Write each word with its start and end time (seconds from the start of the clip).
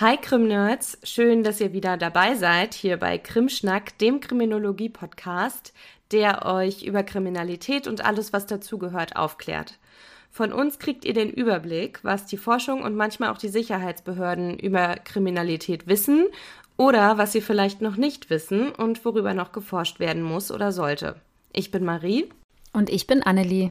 Hi 0.00 0.16
Krim-Nerds, 0.16 0.96
schön, 1.02 1.44
dass 1.44 1.60
ihr 1.60 1.74
wieder 1.74 1.98
dabei 1.98 2.34
seid 2.34 2.72
hier 2.72 2.96
bei 2.96 3.18
Krimschnack, 3.18 3.98
dem 3.98 4.20
Kriminologie-Podcast, 4.20 5.74
der 6.10 6.46
euch 6.46 6.84
über 6.84 7.02
Kriminalität 7.02 7.86
und 7.86 8.02
alles, 8.02 8.32
was 8.32 8.46
dazugehört, 8.46 9.16
aufklärt. 9.16 9.78
Von 10.30 10.54
uns 10.54 10.78
kriegt 10.78 11.04
ihr 11.04 11.12
den 11.12 11.28
Überblick, 11.28 11.98
was 12.02 12.24
die 12.24 12.38
Forschung 12.38 12.80
und 12.82 12.96
manchmal 12.96 13.28
auch 13.28 13.36
die 13.36 13.50
Sicherheitsbehörden 13.50 14.58
über 14.58 14.94
Kriminalität 14.96 15.86
wissen 15.86 16.28
oder 16.78 17.18
was 17.18 17.32
sie 17.32 17.42
vielleicht 17.42 17.82
noch 17.82 17.98
nicht 17.98 18.30
wissen 18.30 18.72
und 18.72 19.04
worüber 19.04 19.34
noch 19.34 19.52
geforscht 19.52 20.00
werden 20.00 20.22
muss 20.22 20.50
oder 20.50 20.72
sollte. 20.72 21.16
Ich 21.52 21.70
bin 21.70 21.84
Marie. 21.84 22.30
Und 22.72 22.88
ich 22.88 23.06
bin 23.06 23.22
Annelie. 23.22 23.68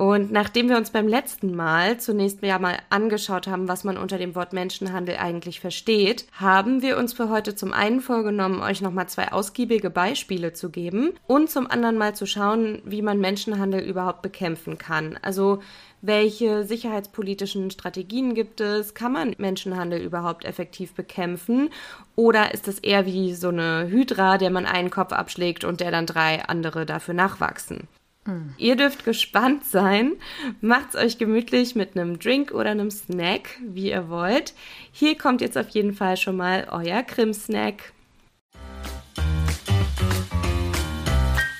Und 0.00 0.32
nachdem 0.32 0.70
wir 0.70 0.78
uns 0.78 0.88
beim 0.88 1.06
letzten 1.06 1.54
Mal 1.54 2.00
zunächst 2.00 2.42
ja 2.42 2.58
mal 2.58 2.78
angeschaut 2.88 3.46
haben, 3.46 3.68
was 3.68 3.84
man 3.84 3.98
unter 3.98 4.16
dem 4.16 4.34
Wort 4.34 4.54
Menschenhandel 4.54 5.18
eigentlich 5.18 5.60
versteht, 5.60 6.24
haben 6.32 6.80
wir 6.80 6.96
uns 6.96 7.12
für 7.12 7.28
heute 7.28 7.54
zum 7.54 7.74
einen 7.74 8.00
vorgenommen, 8.00 8.62
euch 8.62 8.80
nochmal 8.80 9.10
zwei 9.10 9.30
ausgiebige 9.30 9.90
Beispiele 9.90 10.54
zu 10.54 10.70
geben 10.70 11.12
und 11.26 11.50
zum 11.50 11.70
anderen 11.70 11.98
mal 11.98 12.14
zu 12.14 12.24
schauen, 12.24 12.80
wie 12.86 13.02
man 13.02 13.20
Menschenhandel 13.20 13.82
überhaupt 13.82 14.22
bekämpfen 14.22 14.78
kann. 14.78 15.18
Also 15.20 15.58
welche 16.00 16.64
sicherheitspolitischen 16.64 17.70
Strategien 17.70 18.32
gibt 18.32 18.62
es? 18.62 18.94
Kann 18.94 19.12
man 19.12 19.34
Menschenhandel 19.36 20.00
überhaupt 20.00 20.46
effektiv 20.46 20.94
bekämpfen? 20.94 21.68
Oder 22.16 22.54
ist 22.54 22.68
es 22.68 22.78
eher 22.78 23.04
wie 23.04 23.34
so 23.34 23.48
eine 23.48 23.88
Hydra, 23.90 24.38
der 24.38 24.48
man 24.48 24.64
einen 24.64 24.88
Kopf 24.88 25.12
abschlägt 25.12 25.62
und 25.62 25.80
der 25.80 25.90
dann 25.90 26.06
drei 26.06 26.42
andere 26.46 26.86
dafür 26.86 27.12
nachwachsen? 27.12 27.86
Mhm. 28.26 28.54
Ihr 28.58 28.76
dürft 28.76 29.04
gespannt 29.04 29.64
sein. 29.64 30.12
Macht's 30.60 30.96
euch 30.96 31.18
gemütlich 31.18 31.74
mit 31.74 31.96
einem 31.96 32.18
Drink 32.18 32.52
oder 32.52 32.70
einem 32.70 32.90
Snack, 32.90 33.58
wie 33.62 33.90
ihr 33.90 34.08
wollt. 34.08 34.54
Hier 34.92 35.16
kommt 35.16 35.40
jetzt 35.40 35.56
auf 35.56 35.68
jeden 35.70 35.94
Fall 35.94 36.16
schon 36.16 36.36
mal 36.36 36.68
euer 36.70 37.02
Krim-Snack. 37.02 37.92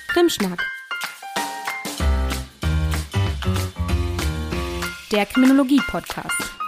Krimschnack. 0.09 0.63
Der 5.13 5.27
Kriminologie-Podcast. 5.27 6.60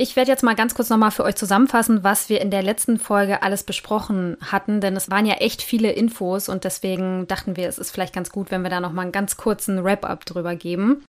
Ich 0.00 0.16
werde 0.16 0.30
jetzt 0.30 0.42
mal 0.42 0.54
ganz 0.54 0.72
kurz 0.72 0.88
nochmal 0.88 1.10
für 1.10 1.24
euch 1.24 1.36
zusammenfassen, 1.36 2.02
was 2.02 2.30
wir 2.30 2.40
in 2.40 2.50
der 2.50 2.62
letzten 2.62 2.98
Folge 2.98 3.42
alles 3.42 3.64
besprochen 3.64 4.38
hatten, 4.40 4.80
denn 4.80 4.96
es 4.96 5.10
waren 5.10 5.26
ja 5.26 5.34
echt 5.34 5.60
viele 5.60 5.92
Infos 5.92 6.48
und 6.48 6.64
deswegen 6.64 7.26
dachten 7.26 7.54
wir, 7.54 7.68
es 7.68 7.76
ist 7.76 7.90
vielleicht 7.90 8.14
ganz 8.14 8.30
gut, 8.30 8.50
wenn 8.50 8.62
wir 8.62 8.70
da 8.70 8.80
nochmal 8.80 9.02
einen 9.02 9.12
ganz 9.12 9.36
kurzen 9.36 9.84
Wrap-up 9.84 10.24
drüber 10.24 10.56
geben. 10.56 11.04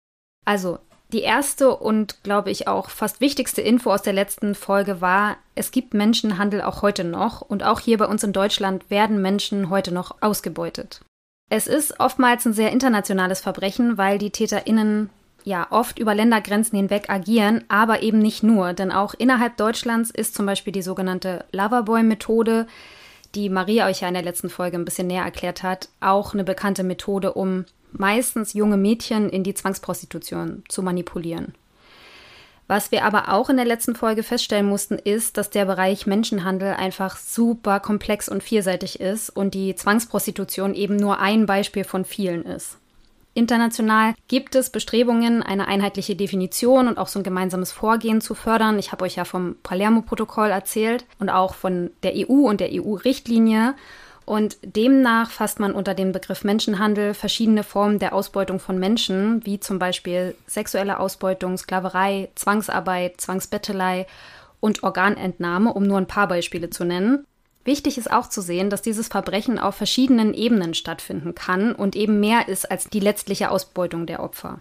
Also, 0.43 0.79
die 1.13 1.21
erste 1.21 1.75
und 1.75 2.23
glaube 2.23 2.49
ich 2.49 2.67
auch 2.67 2.89
fast 2.89 3.21
wichtigste 3.21 3.61
Info 3.61 3.93
aus 3.93 4.01
der 4.01 4.13
letzten 4.13 4.55
Folge 4.55 5.01
war, 5.01 5.37
es 5.53 5.69
gibt 5.69 5.93
Menschenhandel 5.93 6.63
auch 6.63 6.81
heute 6.81 7.03
noch 7.03 7.41
und 7.41 7.63
auch 7.63 7.81
hier 7.81 7.99
bei 7.99 8.07
uns 8.07 8.23
in 8.23 8.33
Deutschland 8.33 8.89
werden 8.89 9.21
Menschen 9.21 9.69
heute 9.69 9.93
noch 9.93 10.15
ausgebeutet. 10.21 11.01
Es 11.51 11.67
ist 11.67 11.99
oftmals 11.99 12.43
ein 12.47 12.53
sehr 12.53 12.71
internationales 12.71 13.39
Verbrechen, 13.39 13.99
weil 13.99 14.17
die 14.17 14.31
TäterInnen 14.31 15.11
ja 15.43 15.67
oft 15.69 15.99
über 15.99 16.15
Ländergrenzen 16.15 16.77
hinweg 16.77 17.09
agieren, 17.09 17.63
aber 17.67 18.01
eben 18.01 18.19
nicht 18.19 18.43
nur, 18.43 18.73
denn 18.73 18.91
auch 18.91 19.13
innerhalb 19.13 19.57
Deutschlands 19.57 20.11
ist 20.11 20.35
zum 20.35 20.45
Beispiel 20.45 20.73
die 20.73 20.81
sogenannte 20.81 21.45
Loverboy-Methode, 21.51 22.67
die 23.35 23.49
Maria 23.49 23.87
euch 23.87 24.01
ja 24.01 24.07
in 24.07 24.13
der 24.13 24.23
letzten 24.23 24.49
Folge 24.49 24.77
ein 24.77 24.85
bisschen 24.85 25.07
näher 25.07 25.23
erklärt 25.23 25.63
hat, 25.63 25.89
auch 25.99 26.33
eine 26.33 26.43
bekannte 26.43 26.83
Methode, 26.83 27.33
um 27.33 27.65
meistens 27.91 28.53
junge 28.53 28.77
Mädchen 28.77 29.29
in 29.29 29.43
die 29.43 29.53
Zwangsprostitution 29.53 30.63
zu 30.67 30.81
manipulieren. 30.81 31.53
Was 32.67 32.91
wir 32.91 33.03
aber 33.03 33.33
auch 33.33 33.49
in 33.49 33.57
der 33.57 33.65
letzten 33.65 33.95
Folge 33.95 34.21
feststellen 34.21 34.67
mussten, 34.67 34.99
ist, 34.99 35.37
dass 35.37 35.49
der 35.49 35.65
Bereich 35.65 36.05
Menschenhandel 36.05 36.75
einfach 36.75 37.17
super 37.17 37.79
komplex 37.79 38.29
und 38.29 38.43
vielseitig 38.43 38.99
ist 38.99 39.31
und 39.31 39.55
die 39.55 39.73
Zwangsprostitution 39.73 40.75
eben 40.75 40.95
nur 40.95 41.19
ein 41.19 41.47
Beispiel 41.47 41.83
von 41.83 42.05
vielen 42.05 42.43
ist. 42.43 42.77
International 43.33 44.15
gibt 44.27 44.55
es 44.55 44.69
Bestrebungen, 44.69 45.43
eine 45.43 45.67
einheitliche 45.67 46.15
Definition 46.15 46.87
und 46.87 46.97
auch 46.97 47.07
so 47.07 47.19
ein 47.19 47.23
gemeinsames 47.23 47.71
Vorgehen 47.71 48.21
zu 48.21 48.33
fördern. 48.33 48.79
Ich 48.79 48.91
habe 48.91 49.05
euch 49.05 49.15
ja 49.15 49.25
vom 49.25 49.55
Palermo-Protokoll 49.63 50.49
erzählt 50.49 51.05
und 51.19 51.29
auch 51.29 51.53
von 51.53 51.91
der 52.03 52.13
EU 52.15 52.49
und 52.49 52.59
der 52.59 52.69
EU-Richtlinie. 52.71 53.75
Und 54.25 54.57
demnach 54.61 55.31
fasst 55.31 55.59
man 55.59 55.73
unter 55.73 55.95
dem 55.95 56.11
Begriff 56.11 56.43
Menschenhandel 56.43 57.15
verschiedene 57.15 57.63
Formen 57.63 57.97
der 57.97 58.13
Ausbeutung 58.13 58.59
von 58.59 58.77
Menschen, 58.77 59.43
wie 59.45 59.59
zum 59.59 59.79
Beispiel 59.79 60.35
sexuelle 60.45 60.99
Ausbeutung, 60.99 61.57
Sklaverei, 61.57 62.29
Zwangsarbeit, 62.35 63.19
Zwangsbettelei 63.19 64.05
und 64.59 64.83
Organentnahme, 64.83 65.73
um 65.73 65.83
nur 65.83 65.97
ein 65.97 66.05
paar 66.05 66.27
Beispiele 66.27 66.69
zu 66.69 66.83
nennen. 66.83 67.25
Wichtig 67.65 67.97
ist 67.97 68.11
auch 68.11 68.29
zu 68.29 68.41
sehen, 68.41 68.69
dass 68.69 68.81
dieses 68.81 69.07
Verbrechen 69.09 69.59
auf 69.59 69.75
verschiedenen 69.75 70.33
Ebenen 70.33 70.73
stattfinden 70.73 71.35
kann 71.35 71.73
und 71.73 71.95
eben 71.95 72.19
mehr 72.19 72.47
ist 72.47 72.69
als 72.69 72.89
die 72.89 72.99
letztliche 72.99 73.51
Ausbeutung 73.51 74.05
der 74.05 74.23
Opfer. 74.23 74.59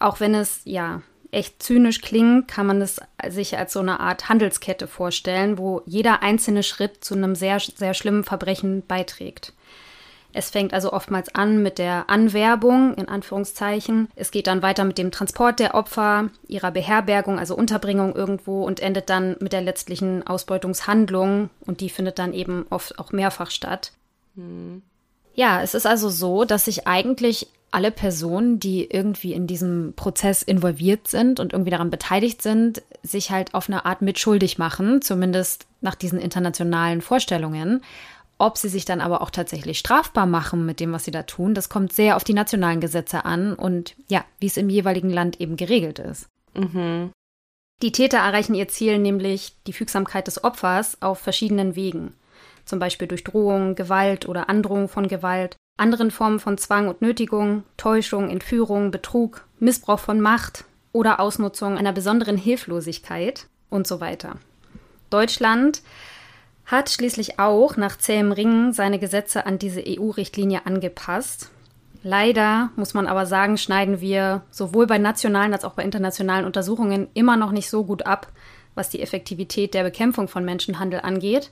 Auch 0.00 0.20
wenn 0.20 0.34
es 0.34 0.60
ja 0.64 1.02
echt 1.30 1.62
zynisch 1.62 2.00
klingt, 2.00 2.48
kann 2.48 2.66
man 2.66 2.80
es 2.80 3.00
sich 3.28 3.58
als 3.58 3.72
so 3.72 3.80
eine 3.80 4.00
Art 4.00 4.28
Handelskette 4.28 4.86
vorstellen, 4.86 5.58
wo 5.58 5.82
jeder 5.86 6.22
einzelne 6.22 6.62
Schritt 6.62 7.04
zu 7.04 7.14
einem 7.14 7.34
sehr, 7.34 7.60
sehr 7.60 7.94
schlimmen 7.94 8.24
Verbrechen 8.24 8.86
beiträgt. 8.86 9.52
Es 10.38 10.50
fängt 10.50 10.72
also 10.72 10.92
oftmals 10.92 11.34
an 11.34 11.64
mit 11.64 11.78
der 11.78 12.08
Anwerbung, 12.08 12.94
in 12.94 13.08
Anführungszeichen. 13.08 14.06
Es 14.14 14.30
geht 14.30 14.46
dann 14.46 14.62
weiter 14.62 14.84
mit 14.84 14.96
dem 14.96 15.10
Transport 15.10 15.58
der 15.58 15.74
Opfer, 15.74 16.30
ihrer 16.46 16.70
Beherbergung, 16.70 17.40
also 17.40 17.56
Unterbringung 17.56 18.14
irgendwo 18.14 18.62
und 18.62 18.78
endet 18.78 19.10
dann 19.10 19.34
mit 19.40 19.52
der 19.52 19.62
letztlichen 19.62 20.24
Ausbeutungshandlung 20.24 21.50
und 21.66 21.80
die 21.80 21.90
findet 21.90 22.20
dann 22.20 22.32
eben 22.34 22.66
oft 22.70 23.00
auch 23.00 23.10
mehrfach 23.10 23.50
statt. 23.50 23.90
Mhm. 24.36 24.82
Ja, 25.34 25.60
es 25.60 25.74
ist 25.74 25.88
also 25.88 26.08
so, 26.08 26.44
dass 26.44 26.66
sich 26.66 26.86
eigentlich 26.86 27.48
alle 27.72 27.90
Personen, 27.90 28.60
die 28.60 28.88
irgendwie 28.88 29.32
in 29.32 29.48
diesem 29.48 29.92
Prozess 29.96 30.42
involviert 30.42 31.08
sind 31.08 31.40
und 31.40 31.52
irgendwie 31.52 31.72
daran 31.72 31.90
beteiligt 31.90 32.42
sind, 32.42 32.80
sich 33.02 33.32
halt 33.32 33.54
auf 33.54 33.68
eine 33.68 33.84
Art 33.86 34.02
mitschuldig 34.02 34.56
machen, 34.56 35.02
zumindest 35.02 35.66
nach 35.80 35.96
diesen 35.96 36.20
internationalen 36.20 37.02
Vorstellungen. 37.02 37.82
Ob 38.38 38.56
sie 38.56 38.68
sich 38.68 38.84
dann 38.84 39.00
aber 39.00 39.20
auch 39.20 39.30
tatsächlich 39.30 39.80
strafbar 39.80 40.26
machen 40.26 40.64
mit 40.64 40.78
dem, 40.78 40.92
was 40.92 41.04
sie 41.04 41.10
da 41.10 41.24
tun, 41.24 41.54
das 41.54 41.68
kommt 41.68 41.92
sehr 41.92 42.14
auf 42.14 42.22
die 42.22 42.34
nationalen 42.34 42.80
Gesetze 42.80 43.24
an 43.24 43.54
und 43.54 43.96
ja, 44.08 44.24
wie 44.38 44.46
es 44.46 44.56
im 44.56 44.70
jeweiligen 44.70 45.10
Land 45.10 45.40
eben 45.40 45.56
geregelt 45.56 45.98
ist. 45.98 46.28
Mhm. 46.54 47.10
Die 47.82 47.92
Täter 47.92 48.18
erreichen 48.18 48.54
ihr 48.54 48.68
Ziel 48.68 48.98
nämlich 48.98 49.56
die 49.66 49.72
Fügsamkeit 49.72 50.26
des 50.26 50.42
Opfers 50.42 51.02
auf 51.02 51.18
verschiedenen 51.18 51.74
Wegen. 51.74 52.14
Zum 52.64 52.78
Beispiel 52.78 53.08
durch 53.08 53.24
Drohung, 53.24 53.74
Gewalt 53.74 54.28
oder 54.28 54.48
Androhung 54.48 54.88
von 54.88 55.08
Gewalt, 55.08 55.56
anderen 55.76 56.10
Formen 56.10 56.40
von 56.40 56.58
Zwang 56.58 56.88
und 56.88 57.02
Nötigung, 57.02 57.64
Täuschung, 57.76 58.30
Entführung, 58.30 58.90
Betrug, 58.90 59.46
Missbrauch 59.58 60.00
von 60.00 60.20
Macht 60.20 60.64
oder 60.92 61.18
Ausnutzung 61.20 61.78
einer 61.78 61.92
besonderen 61.92 62.36
Hilflosigkeit 62.36 63.46
und 63.70 63.86
so 63.86 64.00
weiter. 64.00 64.36
Deutschland 65.10 65.82
hat 66.68 66.90
schließlich 66.90 67.38
auch 67.38 67.78
nach 67.78 67.96
zähem 67.96 68.30
Ringen 68.30 68.74
seine 68.74 68.98
Gesetze 68.98 69.46
an 69.46 69.58
diese 69.58 69.82
EU-Richtlinie 69.84 70.66
angepasst. 70.66 71.50
Leider 72.02 72.70
muss 72.76 72.92
man 72.92 73.06
aber 73.06 73.24
sagen, 73.24 73.56
schneiden 73.56 74.02
wir 74.02 74.42
sowohl 74.50 74.86
bei 74.86 74.98
nationalen 74.98 75.54
als 75.54 75.64
auch 75.64 75.72
bei 75.72 75.82
internationalen 75.82 76.44
Untersuchungen 76.44 77.08
immer 77.14 77.38
noch 77.38 77.52
nicht 77.52 77.70
so 77.70 77.84
gut 77.84 78.06
ab, 78.06 78.30
was 78.74 78.90
die 78.90 79.00
Effektivität 79.00 79.72
der 79.72 79.82
Bekämpfung 79.82 80.28
von 80.28 80.44
Menschenhandel 80.44 81.00
angeht, 81.00 81.50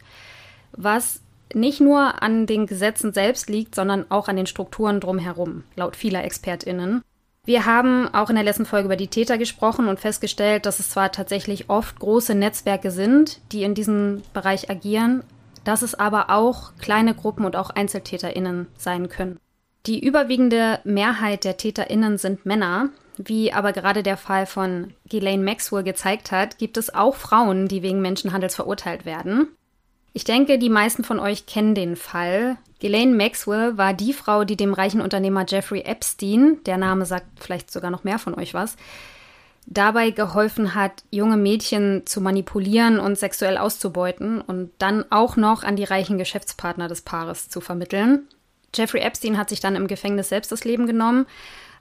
was 0.73 1.23
nicht 1.55 1.81
nur 1.81 2.23
an 2.23 2.47
den 2.47 2.67
Gesetzen 2.67 3.15
selbst 3.15 3.49
liegt, 3.49 3.75
sondern 3.75 4.05
auch 4.11 4.29
an 4.29 4.37
den 4.37 4.47
Strukturen 4.47 5.01
drumherum, 5.01 5.65
laut 5.77 5.97
vieler 5.97 6.25
Expertinnen. 6.25 7.03
Wir 7.47 7.65
haben 7.65 8.13
auch 8.13 8.29
in 8.29 8.35
der 8.35 8.45
letzten 8.45 8.67
Folge 8.67 8.87
über 8.87 8.97
die 8.97 9.07
Täter 9.07 9.39
gesprochen 9.39 9.87
und 9.87 10.01
festgestellt, 10.01 10.67
dass 10.67 10.81
es 10.81 10.91
zwar 10.91 11.13
tatsächlich 11.13 11.71
oft 11.71 11.99
große 12.01 12.35
Netzwerke 12.35 12.91
sind, 12.91 13.41
die 13.53 13.63
in 13.63 13.75
diesem 13.75 14.23
Bereich 14.35 14.69
agieren, 14.69 15.23
dass 15.63 15.83
es 15.83 15.95
aber 15.95 16.31
auch 16.31 16.73
kleine 16.81 17.15
Gruppen 17.15 17.45
und 17.45 17.55
auch 17.55 17.71
Einzeltäterinnen 17.71 18.67
sein 18.77 19.09
können. 19.09 19.39
Die 19.87 20.05
überwiegende 20.05 20.81
Mehrheit 20.83 21.45
der 21.45 21.57
Täterinnen 21.57 22.19
sind 22.19 22.45
Männer. 22.47 22.89
Wie 23.17 23.53
aber 23.53 23.73
gerade 23.73 24.03
der 24.03 24.17
Fall 24.17 24.47
von 24.47 24.93
Ghislaine 25.09 25.45
Maxwell 25.45 25.85
gezeigt 25.85 26.33
hat, 26.33 26.59
gibt 26.59 26.77
es 26.77 26.93
auch 26.93 27.15
Frauen, 27.15 27.69
die 27.69 27.83
wegen 27.83 28.03
Menschenhandels 28.03 28.57
verurteilt 28.57 29.07
werden. 29.07 29.49
Ich 30.13 30.25
denke, 30.25 30.59
die 30.59 30.69
meisten 30.69 31.05
von 31.05 31.21
euch 31.21 31.47
kennen 31.47 31.77
den 31.77 31.95
Fall. 31.95 32.57
Ghislaine 32.79 33.15
Maxwell 33.15 33.79
war 33.79 33.95
die 33.95 34.13
Frau, 34.13 34.45
die 34.45 34.57
dem 34.57 34.75
reichen 34.75 35.01
Unternehmer 35.01 35.45
Jeffrey 35.49 35.81
Epstein, 35.81 36.59
der 36.67 36.77
Name 36.77 37.07
sagt 37.07 37.27
vielleicht 37.41 37.71
sogar 37.71 37.91
noch 37.91 38.05
mehr 38.05 38.19
von 38.19 38.35
euch 38.35 38.53
was, 38.53 38.77
dabei 39.67 40.11
geholfen 40.11 40.75
hat, 40.75 41.03
junge 41.11 41.37
Mädchen 41.37 42.07
zu 42.07 42.21
manipulieren 42.21 43.01
und 43.01 43.19
sexuell 43.19 43.59
auszubeuten 43.59 44.41
und 44.41 44.71
dann 44.79 45.05
auch 45.11 45.37
noch 45.37 45.65
an 45.65 45.77
die 45.77 45.85
reichen 45.85 46.19
Geschäftspartner 46.19 46.89
des 46.89 47.03
Paares 47.03 47.49
zu 47.49 47.61
vermitteln. 47.61 48.29
Jeffrey 48.75 49.01
Epstein 49.01 49.39
hat 49.39 49.49
sich 49.49 49.61
dann 49.61 49.75
im 49.75 49.87
Gefängnis 49.87 50.29
selbst 50.29 50.53
das 50.53 50.65
Leben 50.65 50.87
genommen, 50.87 51.27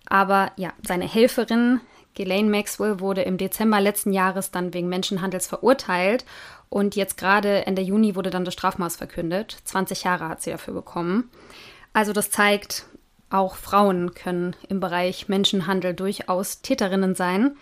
aber 0.08 0.52
ja, 0.56 0.72
seine 0.86 1.08
Helferin 1.08 1.82
Ghislaine 2.16 2.50
Maxwell 2.50 3.00
wurde 3.02 3.22
im 3.24 3.38
Dezember 3.38 3.82
letzten 3.82 4.14
Jahres 4.14 4.50
dann 4.50 4.74
wegen 4.74 4.88
Menschenhandels 4.88 5.48
verurteilt 5.48 6.26
und 6.70 6.96
jetzt 6.96 7.18
gerade 7.18 7.66
Ende 7.66 7.82
Juni 7.82 8.16
wurde 8.16 8.30
dann 8.30 8.46
das 8.46 8.54
Strafmaß 8.54 8.96
verkündet. 8.96 9.58
20 9.66 10.04
Jahre 10.04 10.30
hat 10.30 10.42
sie 10.42 10.52
dafür 10.52 10.74
bekommen. 10.74 11.30
Also 11.94 12.12
das 12.12 12.30
zeigt, 12.30 12.86
auch 13.30 13.56
Frauen 13.56 14.14
können 14.14 14.56
im 14.70 14.80
Bereich 14.80 15.28
Menschenhandel 15.28 15.94
durchaus 15.94 16.62
Täterinnen 16.62 17.16
sein. 17.16 17.56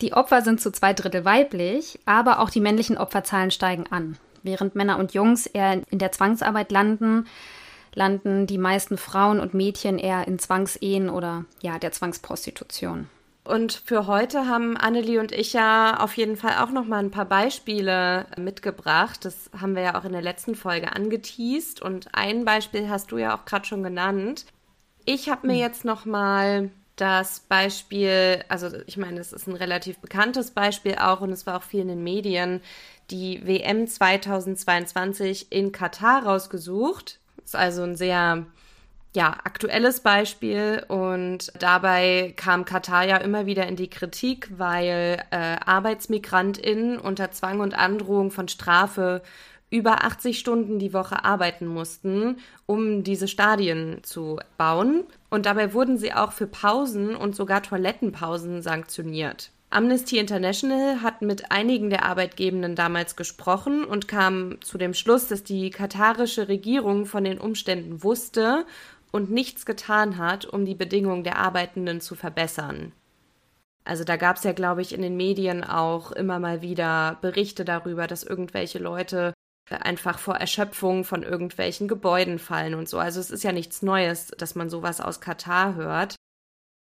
Die 0.00 0.12
Opfer 0.12 0.42
sind 0.42 0.60
zu 0.60 0.70
zwei 0.70 0.92
Drittel 0.92 1.24
weiblich, 1.24 1.98
aber 2.06 2.38
auch 2.38 2.50
die 2.50 2.60
männlichen 2.60 2.98
Opferzahlen 2.98 3.50
steigen 3.50 3.86
an. 3.90 4.16
Während 4.42 4.76
Männer 4.76 4.98
und 4.98 5.12
Jungs 5.14 5.46
eher 5.46 5.82
in 5.90 5.98
der 5.98 6.12
Zwangsarbeit 6.12 6.70
landen, 6.70 7.26
landen 7.94 8.46
die 8.46 8.58
meisten 8.58 8.96
Frauen 8.96 9.40
und 9.40 9.54
Mädchen 9.54 9.98
eher 9.98 10.28
in 10.28 10.38
Zwangsehen 10.38 11.10
oder 11.10 11.44
ja, 11.60 11.78
der 11.78 11.90
Zwangsprostitution. 11.90 13.08
Und 13.48 13.72
für 13.72 14.06
heute 14.06 14.46
haben 14.46 14.76
Annelie 14.76 15.18
und 15.18 15.32
ich 15.32 15.54
ja 15.54 16.00
auf 16.00 16.18
jeden 16.18 16.36
Fall 16.36 16.62
auch 16.62 16.70
noch 16.70 16.84
mal 16.84 16.98
ein 16.98 17.10
paar 17.10 17.24
Beispiele 17.24 18.26
mitgebracht. 18.36 19.24
Das 19.24 19.50
haben 19.58 19.74
wir 19.74 19.80
ja 19.80 19.98
auch 19.98 20.04
in 20.04 20.12
der 20.12 20.20
letzten 20.20 20.54
Folge 20.54 20.94
angeteased 20.94 21.80
und 21.80 22.08
ein 22.12 22.44
Beispiel 22.44 22.90
hast 22.90 23.10
du 23.10 23.16
ja 23.16 23.34
auch 23.34 23.46
gerade 23.46 23.64
schon 23.64 23.82
genannt. 23.82 24.44
Ich 25.06 25.30
habe 25.30 25.46
mir 25.46 25.54
hm. 25.54 25.60
jetzt 25.60 25.86
noch 25.86 26.04
mal 26.04 26.68
das 26.96 27.40
Beispiel, 27.40 28.44
also 28.50 28.68
ich 28.86 28.98
meine, 28.98 29.18
es 29.18 29.32
ist 29.32 29.46
ein 29.46 29.56
relativ 29.56 29.96
bekanntes 29.96 30.50
Beispiel 30.50 30.96
auch 30.96 31.22
und 31.22 31.32
es 31.32 31.46
war 31.46 31.56
auch 31.56 31.62
viel 31.62 31.80
in 31.80 31.88
den 31.88 32.04
Medien, 32.04 32.60
die 33.10 33.46
WM 33.46 33.86
2022 33.86 35.50
in 35.50 35.72
Katar 35.72 36.26
rausgesucht. 36.26 37.18
Das 37.36 37.46
ist 37.46 37.56
also 37.56 37.82
ein 37.82 37.96
sehr 37.96 38.44
ja, 39.14 39.38
aktuelles 39.44 40.00
Beispiel 40.00 40.84
und 40.88 41.50
dabei 41.58 42.34
kam 42.36 42.64
Katar 42.64 43.04
ja 43.06 43.16
immer 43.16 43.46
wieder 43.46 43.66
in 43.66 43.76
die 43.76 43.88
Kritik, 43.88 44.50
weil 44.56 45.22
äh, 45.30 45.56
ArbeitsmigrantInnen 45.64 46.98
unter 46.98 47.30
Zwang 47.30 47.60
und 47.60 47.76
Androhung 47.76 48.30
von 48.30 48.48
Strafe 48.48 49.22
über 49.70 50.04
80 50.04 50.38
Stunden 50.38 50.78
die 50.78 50.92
Woche 50.92 51.24
arbeiten 51.24 51.66
mussten, 51.66 52.36
um 52.66 53.02
diese 53.02 53.28
Stadien 53.28 53.98
zu 54.02 54.40
bauen. 54.56 55.04
Und 55.30 55.46
dabei 55.46 55.74
wurden 55.74 55.98
sie 55.98 56.12
auch 56.12 56.32
für 56.32 56.46
Pausen 56.46 57.14
und 57.14 57.36
sogar 57.36 57.62
Toilettenpausen 57.62 58.62
sanktioniert. 58.62 59.50
Amnesty 59.70 60.16
International 60.16 61.02
hat 61.02 61.20
mit 61.20 61.52
einigen 61.52 61.90
der 61.90 62.06
Arbeitgebenden 62.06 62.74
damals 62.74 63.16
gesprochen 63.16 63.84
und 63.84 64.08
kam 64.08 64.56
zu 64.62 64.78
dem 64.78 64.94
Schluss, 64.94 65.28
dass 65.28 65.44
die 65.44 65.68
katarische 65.68 66.48
Regierung 66.48 67.04
von 67.04 67.24
den 67.24 67.38
Umständen 67.38 68.02
wusste 68.02 68.64
und 69.12 69.30
nichts 69.30 69.66
getan 69.66 70.18
hat, 70.18 70.44
um 70.44 70.64
die 70.64 70.74
Bedingungen 70.74 71.24
der 71.24 71.38
Arbeitenden 71.38 72.00
zu 72.00 72.14
verbessern. 72.14 72.92
Also 73.84 74.04
da 74.04 74.16
gab 74.16 74.36
es 74.36 74.44
ja, 74.44 74.52
glaube 74.52 74.82
ich, 74.82 74.92
in 74.92 75.00
den 75.00 75.16
Medien 75.16 75.64
auch 75.64 76.12
immer 76.12 76.38
mal 76.38 76.60
wieder 76.60 77.18
Berichte 77.22 77.64
darüber, 77.64 78.06
dass 78.06 78.22
irgendwelche 78.22 78.78
Leute 78.78 79.32
einfach 79.70 80.18
vor 80.18 80.36
Erschöpfung 80.36 81.04
von 81.04 81.22
irgendwelchen 81.22 81.88
Gebäuden 81.88 82.38
fallen 82.38 82.74
und 82.74 82.88
so. 82.88 82.98
Also 82.98 83.20
es 83.20 83.30
ist 83.30 83.44
ja 83.44 83.52
nichts 83.52 83.82
Neues, 83.82 84.28
dass 84.38 84.54
man 84.54 84.70
sowas 84.70 85.00
aus 85.00 85.20
Katar 85.20 85.74
hört. 85.74 86.16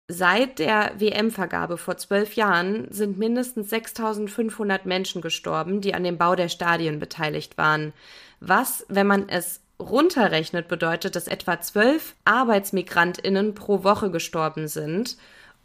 Seit 0.06 0.58
der 0.58 0.92
WM-Vergabe 0.98 1.78
vor 1.78 1.96
zwölf 1.96 2.34
Jahren 2.34 2.86
sind 2.92 3.18
mindestens 3.18 3.70
6500 3.70 4.84
Menschen 4.84 5.22
gestorben, 5.22 5.80
die 5.80 5.94
an 5.94 6.04
dem 6.04 6.18
Bau 6.18 6.34
der 6.36 6.50
Stadien 6.50 6.98
beteiligt 6.98 7.56
waren. 7.56 7.94
Was, 8.38 8.84
wenn 8.88 9.06
man 9.06 9.28
es 9.28 9.63
runterrechnet, 9.80 10.68
bedeutet, 10.68 11.16
dass 11.16 11.26
etwa 11.26 11.60
zwölf 11.60 12.14
ArbeitsmigrantInnen 12.24 13.54
pro 13.54 13.84
Woche 13.84 14.10
gestorben 14.10 14.68
sind. 14.68 15.16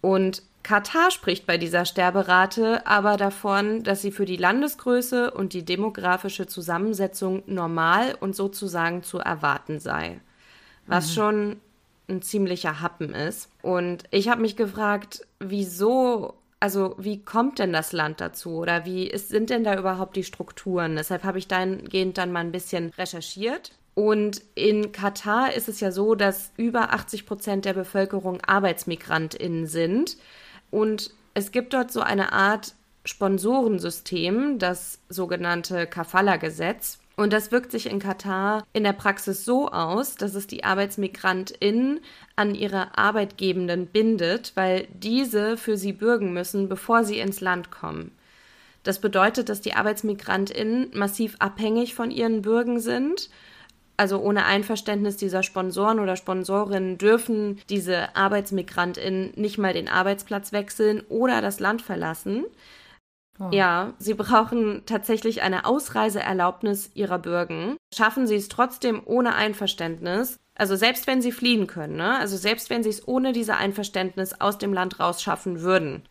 Und 0.01 0.43
Katar 0.63 1.11
spricht 1.11 1.45
bei 1.45 1.57
dieser 1.57 1.85
Sterberate 1.85 2.85
aber 2.85 3.17
davon, 3.17 3.83
dass 3.83 4.01
sie 4.01 4.11
für 4.11 4.25
die 4.25 4.37
Landesgröße 4.37 5.31
und 5.31 5.53
die 5.53 5.63
demografische 5.63 6.47
Zusammensetzung 6.47 7.43
normal 7.45 8.15
und 8.19 8.35
sozusagen 8.35 9.03
zu 9.03 9.19
erwarten 9.19 9.79
sei. 9.79 10.19
Was 10.85 11.09
mhm. 11.09 11.13
schon 11.13 11.61
ein 12.09 12.21
ziemlicher 12.21 12.81
Happen 12.81 13.13
ist. 13.13 13.49
Und 13.61 14.03
ich 14.11 14.29
habe 14.29 14.41
mich 14.41 14.55
gefragt, 14.55 15.27
wieso 15.39 16.35
also 16.61 16.95
wie 16.97 17.23
kommt 17.23 17.59
denn 17.59 17.71
das 17.71 17.93
Land 17.93 18.19
dazu 18.19 18.57
oder 18.57 18.83
wie 18.83 19.07
ist, 19.07 19.29
sind 19.29 19.49
denn 19.49 19.63
da 19.63 19.77
überhaupt 19.77 20.17
die 20.17 20.25
Strukturen? 20.25 20.97
Deshalb 20.97 21.23
habe 21.23 21.37
ich 21.37 21.47
dahingehend 21.47 22.17
dann 22.17 22.33
mal 22.33 22.41
ein 22.41 22.51
bisschen 22.51 22.89
recherchiert 22.97 23.78
und 23.99 24.43
in 24.55 24.93
Katar 24.93 25.53
ist 25.53 25.67
es 25.67 25.81
ja 25.81 25.91
so, 25.91 26.15
dass 26.15 26.53
über 26.55 26.93
80 26.93 27.25
Prozent 27.25 27.65
der 27.65 27.73
Bevölkerung 27.73 28.39
ArbeitsmigrantInnen 28.47 29.67
sind. 29.67 30.15
Und 30.71 31.11
es 31.33 31.51
gibt 31.51 31.73
dort 31.73 31.91
so 31.91 31.99
eine 31.99 32.31
Art 32.31 32.75
Sponsorensystem, 33.03 34.57
das 34.57 34.99
sogenannte 35.09 35.85
Kafala-Gesetz. 35.85 36.99
Und 37.17 37.33
das 37.33 37.51
wirkt 37.51 37.73
sich 37.73 37.87
in 37.87 37.99
Katar 37.99 38.63
in 38.71 38.85
der 38.85 38.93
Praxis 38.93 39.43
so 39.43 39.69
aus, 39.69 40.15
dass 40.15 40.33
es 40.33 40.47
die 40.47 40.63
ArbeitsmigrantInnen 40.63 41.99
an 42.37 42.55
ihre 42.55 42.97
Arbeitgebenden 42.97 43.85
bindet, 43.85 44.53
weil 44.55 44.87
diese 44.93 45.57
für 45.57 45.75
sie 45.75 45.91
bürgen 45.91 46.31
müssen, 46.31 46.69
bevor 46.69 47.03
sie 47.03 47.19
ins 47.19 47.41
Land 47.41 47.69
kommen. 47.69 48.13
Das 48.83 49.01
bedeutet, 49.01 49.49
dass 49.49 49.59
die 49.59 49.73
ArbeitsmigrantInnen 49.73 50.91
massiv 50.93 51.35
abhängig 51.39 51.95
von 51.95 52.11
ihren 52.11 52.43
Bürgen 52.43 52.79
sind 52.79 53.29
also 53.99 54.17
ohne 54.19 54.45
Einverständnis 54.45 55.17
dieser 55.17 55.43
Sponsoren 55.43 55.99
oder 55.99 56.15
Sponsorinnen 56.15 56.97
dürfen 56.97 57.59
diese 57.69 58.15
ArbeitsmigrantInnen 58.15 59.33
nicht 59.35 59.57
mal 59.57 59.73
den 59.73 59.89
Arbeitsplatz 59.89 60.53
wechseln 60.53 61.01
oder 61.09 61.41
das 61.41 61.59
Land 61.59 61.81
verlassen. 61.81 62.45
Oh. 63.41 63.49
Ja, 63.51 63.93
sie 63.99 64.13
brauchen 64.13 64.83
tatsächlich 64.85 65.41
eine 65.41 65.65
Ausreiseerlaubnis 65.65 66.91
ihrer 66.93 67.19
Bürger. 67.19 67.75
Schaffen 67.93 68.25
sie 68.25 68.35
es 68.35 68.47
trotzdem 68.47 69.01
ohne 69.03 69.35
Einverständnis, 69.35 70.37
also 70.55 70.77
selbst 70.77 71.05
wenn 71.05 71.21
sie 71.21 71.33
fliehen 71.33 71.67
können, 71.67 71.97
ne? 71.97 72.17
also 72.19 72.37
selbst 72.37 72.69
wenn 72.69 72.83
sie 72.83 72.89
es 72.89 73.05
ohne 73.05 73.33
diese 73.33 73.57
Einverständnis 73.57 74.39
aus 74.39 74.57
dem 74.57 74.73
Land 74.73 75.01
rausschaffen 75.01 75.59
würden, 75.59 76.03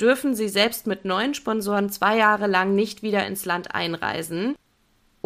dürfen 0.00 0.34
sie 0.34 0.48
selbst 0.48 0.86
mit 0.86 1.04
neuen 1.04 1.34
Sponsoren 1.34 1.90
zwei 1.90 2.16
Jahre 2.16 2.46
lang 2.46 2.74
nicht 2.74 3.02
wieder 3.02 3.26
ins 3.26 3.44
Land 3.44 3.74
einreisen. 3.74 4.54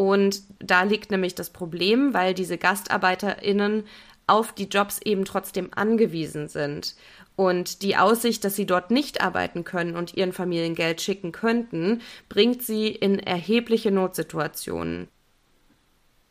Und 0.01 0.45
da 0.61 0.85
liegt 0.85 1.11
nämlich 1.11 1.35
das 1.35 1.51
Problem, 1.51 2.15
weil 2.15 2.33
diese 2.33 2.57
GastarbeiterInnen 2.57 3.85
auf 4.27 4.55
die 4.55 4.65
Jobs 4.65 4.99
eben 5.05 5.27
trotzdem 5.27 5.69
angewiesen 5.75 6.49
sind. 6.49 6.95
Und 7.37 7.83
die 7.83 7.99
Aussicht, 7.99 8.43
dass 8.43 8.57
sie 8.57 8.65
dort 8.65 8.91
nicht 8.91 9.21
arbeiten 9.21 9.63
können 9.63 9.97
und 9.97 10.15
ihren 10.17 10.33
Familien 10.33 10.75
Geld 10.75 11.03
schicken 11.03 11.33
könnten, 11.33 12.01
bringt 12.31 12.63
sie 12.63 12.89
in 12.89 13.19
erhebliche 13.19 13.91
Notsituationen. 13.91 15.09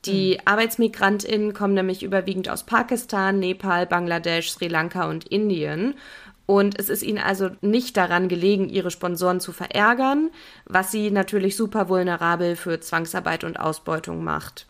Die 0.05 0.31
mhm. 0.31 0.39
ArbeitsmigrantInnen 0.45 1.53
kommen 1.53 1.75
nämlich 1.75 2.01
überwiegend 2.01 2.49
aus 2.49 2.63
Pakistan, 2.63 3.37
Nepal, 3.37 3.85
Bangladesch, 3.85 4.49
Sri 4.49 4.67
Lanka 4.67 5.07
und 5.07 5.27
Indien. 5.27 5.93
Und 6.49 6.79
es 6.79 6.89
ist 6.89 7.03
ihnen 7.03 7.19
also 7.19 7.51
nicht 7.61 7.95
daran 7.95 8.27
gelegen, 8.27 8.69
ihre 8.69 8.89
Sponsoren 8.89 9.39
zu 9.39 9.51
verärgern, 9.51 10.31
was 10.65 10.89
sie 10.89 11.11
natürlich 11.11 11.55
super 11.55 11.89
vulnerabel 11.89 12.55
für 12.55 12.79
Zwangsarbeit 12.79 13.43
und 13.43 13.59
Ausbeutung 13.59 14.23
macht. 14.23 14.65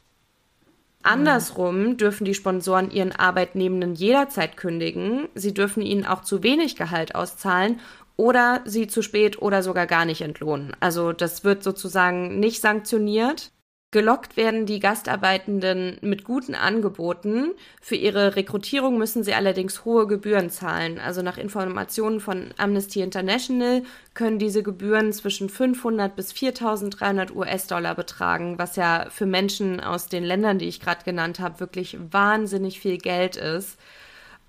Andersrum 1.03 1.95
dürfen 1.95 2.25
die 2.25 2.33
Sponsoren 2.33 2.91
ihren 2.91 3.13
Arbeitnehmenden 3.13 3.93
jederzeit 3.95 4.57
kündigen, 4.57 5.29
sie 5.35 5.53
dürfen 5.53 5.81
ihnen 5.81 6.05
auch 6.05 6.19
zu 6.19 6.43
wenig 6.43 6.75
Gehalt 6.75 7.15
auszahlen 7.15 7.79
oder 8.17 8.59
sie 8.65 8.87
zu 8.87 9.01
spät 9.01 9.41
oder 9.41 9.63
sogar 9.63 9.87
gar 9.87 10.03
nicht 10.03 10.19
entlohnen. 10.19 10.75
Also 10.81 11.13
das 11.13 11.45
wird 11.45 11.63
sozusagen 11.63 12.41
nicht 12.41 12.59
sanktioniert. 12.59 13.53
Gelockt 13.91 14.37
werden 14.37 14.67
die 14.67 14.79
Gastarbeitenden 14.79 15.97
mit 16.01 16.23
guten 16.23 16.53
Angeboten. 16.53 17.53
Für 17.81 17.95
ihre 17.95 18.35
Rekrutierung 18.35 18.99
müssen 18.99 19.23
sie 19.23 19.33
allerdings 19.33 19.83
hohe 19.83 20.05
Gebühren 20.05 20.51
zahlen. 20.51 20.99
Also 20.99 21.23
nach 21.23 21.39
Informationen 21.39 22.19
von 22.19 22.53
Amnesty 22.57 23.01
International 23.01 23.81
können 24.13 24.37
diese 24.37 24.61
Gebühren 24.61 25.11
zwischen 25.11 25.49
500 25.49 26.15
bis 26.15 26.31
4300 26.33 27.35
US-Dollar 27.35 27.95
betragen, 27.95 28.59
was 28.59 28.75
ja 28.75 29.07
für 29.09 29.25
Menschen 29.25 29.79
aus 29.79 30.05
den 30.05 30.23
Ländern, 30.23 30.59
die 30.59 30.67
ich 30.67 30.79
gerade 30.79 31.03
genannt 31.03 31.39
habe, 31.39 31.59
wirklich 31.59 31.97
wahnsinnig 32.11 32.79
viel 32.79 32.99
Geld 32.99 33.37
ist. 33.37 33.79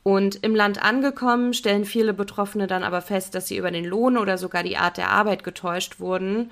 Und 0.03 0.45
im 0.45 0.55
Land 0.55 0.83
angekommen 0.83 1.55
stellen 1.55 1.87
viele 1.87 2.13
Betroffene 2.13 2.67
dann 2.67 2.83
aber 2.83 3.01
fest, 3.01 3.35
dass 3.35 3.49
sie 3.49 3.57
über 3.57 3.71
den 3.71 3.87
Lohn 3.87 4.19
oder 4.19 4.37
sogar 4.37 4.63
die 4.63 4.77
Art 4.77 4.99
der 4.99 5.09
Arbeit 5.09 5.45
getäuscht 5.45 5.99
wurden 5.99 6.51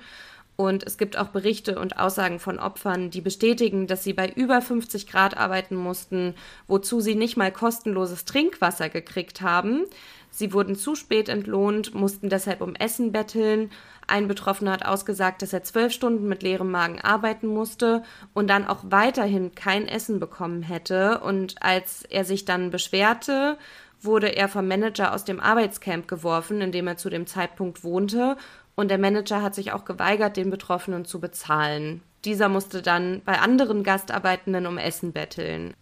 und 0.59 0.83
es 0.83 0.97
gibt 0.97 1.17
auch 1.17 1.29
Berichte 1.29 1.79
und 1.79 1.97
Aussagen 1.99 2.37
von 2.37 2.59
Opfern, 2.59 3.11
die 3.11 3.21
bestätigen, 3.21 3.87
dass 3.87 4.03
sie 4.03 4.11
bei 4.11 4.27
über 4.27 4.61
50 4.61 5.07
Grad 5.07 5.37
arbeiten 5.37 5.77
mussten, 5.77 6.35
wozu 6.67 6.99
sie 6.99 7.15
nicht 7.15 7.37
mal 7.37 7.49
kostenloses 7.49 8.25
Trinkwasser 8.25 8.89
gekriegt 8.89 9.39
haben. 9.39 9.85
Sie 10.31 10.51
wurden 10.51 10.75
zu 10.75 10.95
spät 10.95 11.29
entlohnt, 11.29 11.95
mussten 11.95 12.27
deshalb 12.27 12.59
um 12.59 12.75
Essen 12.75 13.13
betteln. 13.13 13.71
Ein 14.05 14.27
Betroffener 14.27 14.73
hat 14.73 14.85
ausgesagt, 14.85 15.43
dass 15.43 15.53
er 15.53 15.63
zwölf 15.63 15.93
Stunden 15.93 16.27
mit 16.27 16.43
leerem 16.43 16.71
Magen 16.71 16.99
arbeiten 16.99 17.47
musste 17.47 18.03
und 18.33 18.49
dann 18.49 18.67
auch 18.67 18.83
weiterhin 18.83 19.55
kein 19.55 19.87
Essen 19.87 20.19
bekommen 20.19 20.61
hätte. 20.61 21.19
Und 21.19 21.55
als 21.63 22.03
er 22.03 22.25
sich 22.25 22.43
dann 22.43 22.69
beschwerte, 22.69 23.57
wurde 24.01 24.35
er 24.35 24.49
vom 24.49 24.67
Manager 24.67 25.13
aus 25.13 25.23
dem 25.23 25.39
Arbeitscamp 25.39 26.09
geworfen, 26.09 26.59
in 26.59 26.73
dem 26.73 26.87
er 26.87 26.97
zu 26.97 27.09
dem 27.09 27.27
Zeitpunkt 27.27 27.85
wohnte. 27.85 28.35
Und 28.79 28.87
der 28.87 28.97
Manager 28.97 29.41
hat 29.41 29.55
sich 29.55 29.73
auch 29.73 29.83
geweigert, 29.83 30.37
den 30.37 30.49
Betroffenen 30.49 31.03
zu 31.03 31.19
bezahlen. 31.19 32.01
Dieser 32.23 32.47
musste 32.47 32.81
dann 32.81 33.21
bei 33.25 33.37
anderen 33.39 33.83
Gastarbeitenden 33.83 34.65
um 34.67 34.77
Essen 34.77 35.11
betteln. 35.11 35.73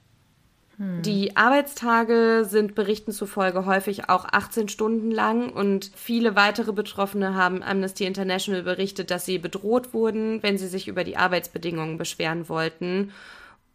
Hm. 0.77 1.03
Die 1.03 1.37
Arbeitstage 1.37 2.43
sind 2.49 2.73
Berichten 2.73 3.11
zufolge 3.11 3.67
häufig 3.67 4.09
auch 4.09 4.25
18 4.25 4.67
Stunden 4.67 5.11
lang 5.11 5.51
und 5.51 5.91
viele 5.95 6.35
weitere 6.35 6.73
Betroffene 6.73 7.35
haben 7.35 7.61
Amnesty 7.61 8.03
International 8.03 8.63
berichtet, 8.63 9.11
dass 9.11 9.27
sie 9.27 9.37
bedroht 9.37 9.93
wurden, 9.93 10.41
wenn 10.41 10.57
sie 10.57 10.67
sich 10.67 10.87
über 10.87 11.03
die 11.03 11.17
Arbeitsbedingungen 11.17 11.99
beschweren 11.99 12.49
wollten. 12.49 13.11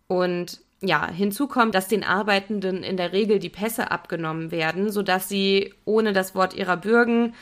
Und 0.08 0.60
ja, 0.80 1.08
hinzu 1.08 1.46
kommt, 1.46 1.76
dass 1.76 1.86
den 1.86 2.02
Arbeitenden 2.02 2.82
in 2.82 2.96
der 2.96 3.12
Regel 3.12 3.38
die 3.38 3.50
Pässe 3.50 3.92
abgenommen 3.92 4.50
werden, 4.50 4.90
sodass 4.90 5.28
sie 5.28 5.72
ohne 5.84 6.12
das 6.12 6.34
Wort 6.34 6.54
ihrer 6.54 6.76
Bürgen 6.76 7.34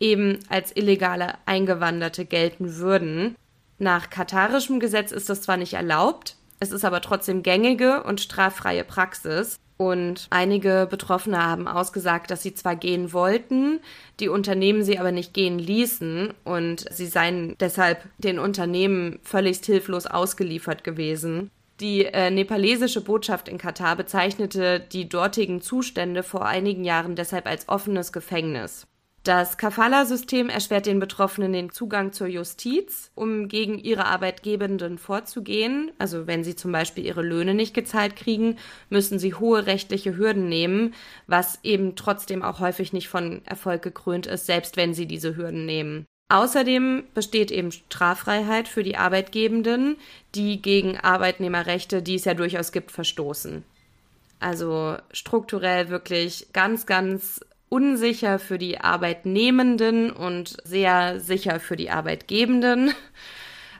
eben 0.00 0.38
als 0.48 0.74
illegale 0.76 1.34
Eingewanderte 1.46 2.24
gelten 2.24 2.76
würden. 2.76 3.36
Nach 3.78 4.10
katarischem 4.10 4.80
Gesetz 4.80 5.12
ist 5.12 5.28
das 5.28 5.42
zwar 5.42 5.56
nicht 5.56 5.74
erlaubt, 5.74 6.36
es 6.60 6.72
ist 6.72 6.84
aber 6.84 7.00
trotzdem 7.00 7.42
gängige 7.42 8.02
und 8.02 8.20
straffreie 8.20 8.84
Praxis. 8.84 9.58
Und 9.76 10.26
einige 10.30 10.88
Betroffene 10.90 11.38
haben 11.38 11.68
ausgesagt, 11.68 12.32
dass 12.32 12.42
sie 12.42 12.52
zwar 12.52 12.74
gehen 12.74 13.12
wollten, 13.12 13.78
die 14.18 14.28
Unternehmen 14.28 14.82
sie 14.82 14.98
aber 14.98 15.12
nicht 15.12 15.34
gehen 15.34 15.60
ließen 15.60 16.34
und 16.42 16.84
sie 16.90 17.06
seien 17.06 17.54
deshalb 17.60 18.02
den 18.18 18.40
Unternehmen 18.40 19.20
völlig 19.22 19.58
hilflos 19.64 20.06
ausgeliefert 20.06 20.82
gewesen. 20.82 21.52
Die 21.78 22.06
äh, 22.06 22.32
nepalesische 22.32 23.02
Botschaft 23.02 23.48
in 23.48 23.56
Katar 23.56 23.94
bezeichnete 23.94 24.80
die 24.80 25.08
dortigen 25.08 25.60
Zustände 25.60 26.24
vor 26.24 26.44
einigen 26.44 26.82
Jahren 26.82 27.14
deshalb 27.14 27.46
als 27.46 27.68
offenes 27.68 28.12
Gefängnis. 28.12 28.84
Das 29.24 29.58
Kafala-System 29.58 30.48
erschwert 30.48 30.86
den 30.86 31.00
Betroffenen 31.00 31.52
den 31.52 31.70
Zugang 31.70 32.12
zur 32.12 32.28
Justiz, 32.28 33.10
um 33.14 33.48
gegen 33.48 33.78
ihre 33.78 34.06
Arbeitgebenden 34.06 34.96
vorzugehen. 34.96 35.90
Also 35.98 36.26
wenn 36.26 36.44
sie 36.44 36.56
zum 36.56 36.72
Beispiel 36.72 37.04
ihre 37.04 37.22
Löhne 37.22 37.52
nicht 37.52 37.74
gezahlt 37.74 38.16
kriegen, 38.16 38.56
müssen 38.88 39.18
sie 39.18 39.34
hohe 39.34 39.66
rechtliche 39.66 40.16
Hürden 40.16 40.48
nehmen, 40.48 40.94
was 41.26 41.58
eben 41.62 41.94
trotzdem 41.94 42.42
auch 42.42 42.60
häufig 42.60 42.92
nicht 42.92 43.08
von 43.08 43.42
Erfolg 43.44 43.82
gekrönt 43.82 44.26
ist, 44.26 44.46
selbst 44.46 44.76
wenn 44.76 44.94
sie 44.94 45.06
diese 45.06 45.36
Hürden 45.36 45.66
nehmen. 45.66 46.06
Außerdem 46.30 47.04
besteht 47.14 47.50
eben 47.50 47.72
Straffreiheit 47.72 48.68
für 48.68 48.82
die 48.82 48.96
Arbeitgebenden, 48.96 49.96
die 50.34 50.60
gegen 50.60 50.98
Arbeitnehmerrechte, 50.98 52.02
die 52.02 52.16
es 52.16 52.26
ja 52.26 52.34
durchaus 52.34 52.70
gibt, 52.70 52.92
verstoßen. 52.92 53.64
Also 54.40 54.96
strukturell 55.10 55.88
wirklich 55.88 56.48
ganz, 56.52 56.86
ganz 56.86 57.40
unsicher 57.68 58.38
für 58.38 58.58
die 58.58 58.80
Arbeitnehmenden 58.80 60.10
und 60.10 60.56
sehr 60.64 61.20
sicher 61.20 61.60
für 61.60 61.76
die 61.76 61.90
Arbeitgebenden. 61.90 62.92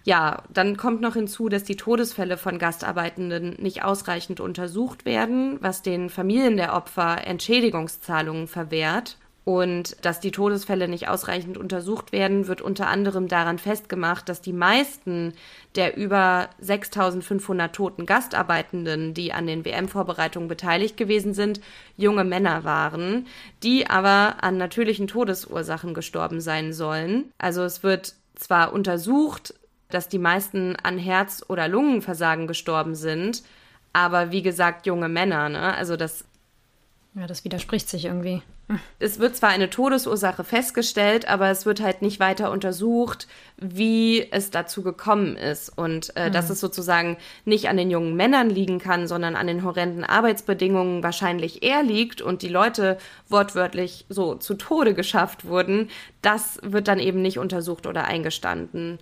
Ja, 0.04 0.42
dann 0.48 0.76
kommt 0.76 1.00
noch 1.00 1.14
hinzu, 1.14 1.48
dass 1.48 1.64
die 1.64 1.76
Todesfälle 1.76 2.38
von 2.38 2.58
Gastarbeitenden 2.58 3.56
nicht 3.60 3.82
ausreichend 3.82 4.40
untersucht 4.40 5.04
werden, 5.04 5.58
was 5.60 5.82
den 5.82 6.08
Familien 6.08 6.56
der 6.56 6.74
Opfer 6.74 7.26
Entschädigungszahlungen 7.26 8.46
verwehrt. 8.48 9.18
Und 9.48 9.96
dass 10.04 10.20
die 10.20 10.30
Todesfälle 10.30 10.88
nicht 10.88 11.08
ausreichend 11.08 11.56
untersucht 11.56 12.12
werden, 12.12 12.48
wird 12.48 12.60
unter 12.60 12.88
anderem 12.88 13.28
daran 13.28 13.58
festgemacht, 13.58 14.28
dass 14.28 14.42
die 14.42 14.52
meisten 14.52 15.32
der 15.74 15.96
über 15.96 16.50
6500 16.60 17.74
toten 17.74 18.04
Gastarbeitenden, 18.04 19.14
die 19.14 19.32
an 19.32 19.46
den 19.46 19.64
WM-Vorbereitungen 19.64 20.48
beteiligt 20.48 20.98
gewesen 20.98 21.32
sind, 21.32 21.62
junge 21.96 22.24
Männer 22.24 22.64
waren, 22.64 23.26
die 23.62 23.88
aber 23.88 24.36
an 24.42 24.58
natürlichen 24.58 25.06
Todesursachen 25.06 25.94
gestorben 25.94 26.42
sein 26.42 26.74
sollen. 26.74 27.32
Also 27.38 27.62
es 27.62 27.82
wird 27.82 28.16
zwar 28.34 28.74
untersucht, 28.74 29.54
dass 29.88 30.10
die 30.10 30.18
meisten 30.18 30.76
an 30.76 30.98
Herz- 30.98 31.42
oder 31.48 31.68
Lungenversagen 31.68 32.48
gestorben 32.48 32.94
sind, 32.94 33.42
aber 33.94 34.30
wie 34.30 34.42
gesagt 34.42 34.84
junge 34.84 35.08
Männer, 35.08 35.48
ne? 35.48 35.74
Also 35.74 35.96
das 35.96 36.26
ja, 37.18 37.26
das 37.26 37.44
widerspricht 37.44 37.88
sich 37.88 38.04
irgendwie. 38.04 38.42
Es 38.98 39.18
wird 39.18 39.34
zwar 39.34 39.48
eine 39.48 39.70
Todesursache 39.70 40.44
festgestellt, 40.44 41.26
aber 41.26 41.48
es 41.48 41.64
wird 41.64 41.80
halt 41.80 42.02
nicht 42.02 42.20
weiter 42.20 42.50
untersucht, 42.50 43.26
wie 43.56 44.30
es 44.30 44.50
dazu 44.50 44.82
gekommen 44.82 45.36
ist. 45.36 45.70
Und 45.70 46.14
äh, 46.16 46.28
mhm. 46.28 46.32
dass 46.32 46.50
es 46.50 46.60
sozusagen 46.60 47.16
nicht 47.44 47.68
an 47.68 47.76
den 47.76 47.90
jungen 47.90 48.14
Männern 48.14 48.50
liegen 48.50 48.78
kann, 48.78 49.08
sondern 49.08 49.36
an 49.36 49.46
den 49.46 49.64
horrenden 49.64 50.04
Arbeitsbedingungen 50.04 51.02
wahrscheinlich 51.02 51.62
eher 51.62 51.82
liegt 51.82 52.20
und 52.20 52.42
die 52.42 52.48
Leute 52.48 52.98
wortwörtlich 53.28 54.04
so 54.08 54.34
zu 54.34 54.54
Tode 54.54 54.94
geschafft 54.94 55.46
wurden, 55.46 55.88
das 56.20 56.60
wird 56.62 56.88
dann 56.88 57.00
eben 57.00 57.22
nicht 57.22 57.38
untersucht 57.38 57.86
oder 57.86 58.04
eingestanden. 58.04 58.98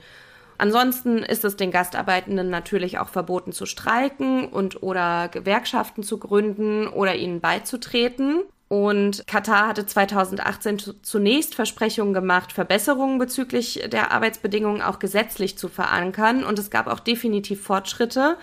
Ansonsten 0.59 1.19
ist 1.19 1.45
es 1.45 1.57
den 1.57 1.71
Gastarbeitenden 1.71 2.51
natürlich 2.51 2.99
auch 2.99 3.09
verboten 3.09 3.53
zu 3.53 3.67
streiken 3.67 4.47
und 4.49 4.83
oder 4.83 5.29
Gewerkschaften 5.29 6.03
zu 6.03 6.19
gründen 6.19 6.89
oder 6.89 7.15
ihnen 7.15 7.41
beizutreten. 7.41 8.43
Und 8.69 9.25
Katar 9.29 9.69
hatte 9.69 9.87
2018 9.87 10.79
zunächst 11.03 11.55
Versprechungen 11.55 12.15
gemacht, 12.15 12.53
Verbesserungen 12.53 13.19
bezüglich 13.19 13.89
der 13.93 14.11
Arbeitsbedingungen 14.11 14.83
auch 14.83 14.99
gesetzlich 14.99 15.57
zu 15.57 15.69
verankern. 15.69 16.43
Und 16.43 16.59
es 16.59 16.71
gab 16.71 16.89
auch 16.89 17.01
definitiv 17.01 17.63
Fortschritte. 17.63 18.37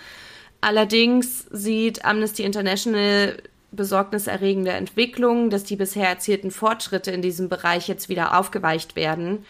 Allerdings 0.62 1.46
sieht 1.51 2.05
Amnesty 2.05 2.43
International 2.43 3.38
besorgniserregende 3.72 4.72
Entwicklungen, 4.72 5.50
dass 5.50 5.65
die 5.65 5.75
bisher 5.75 6.08
erzielten 6.08 6.51
Fortschritte 6.51 7.12
in 7.12 7.22
diesem 7.22 7.50
Bereich 7.50 7.88
jetzt 7.89 8.08
wieder 8.08 8.39
aufgeweicht 8.39 8.96
werden. 8.96 9.46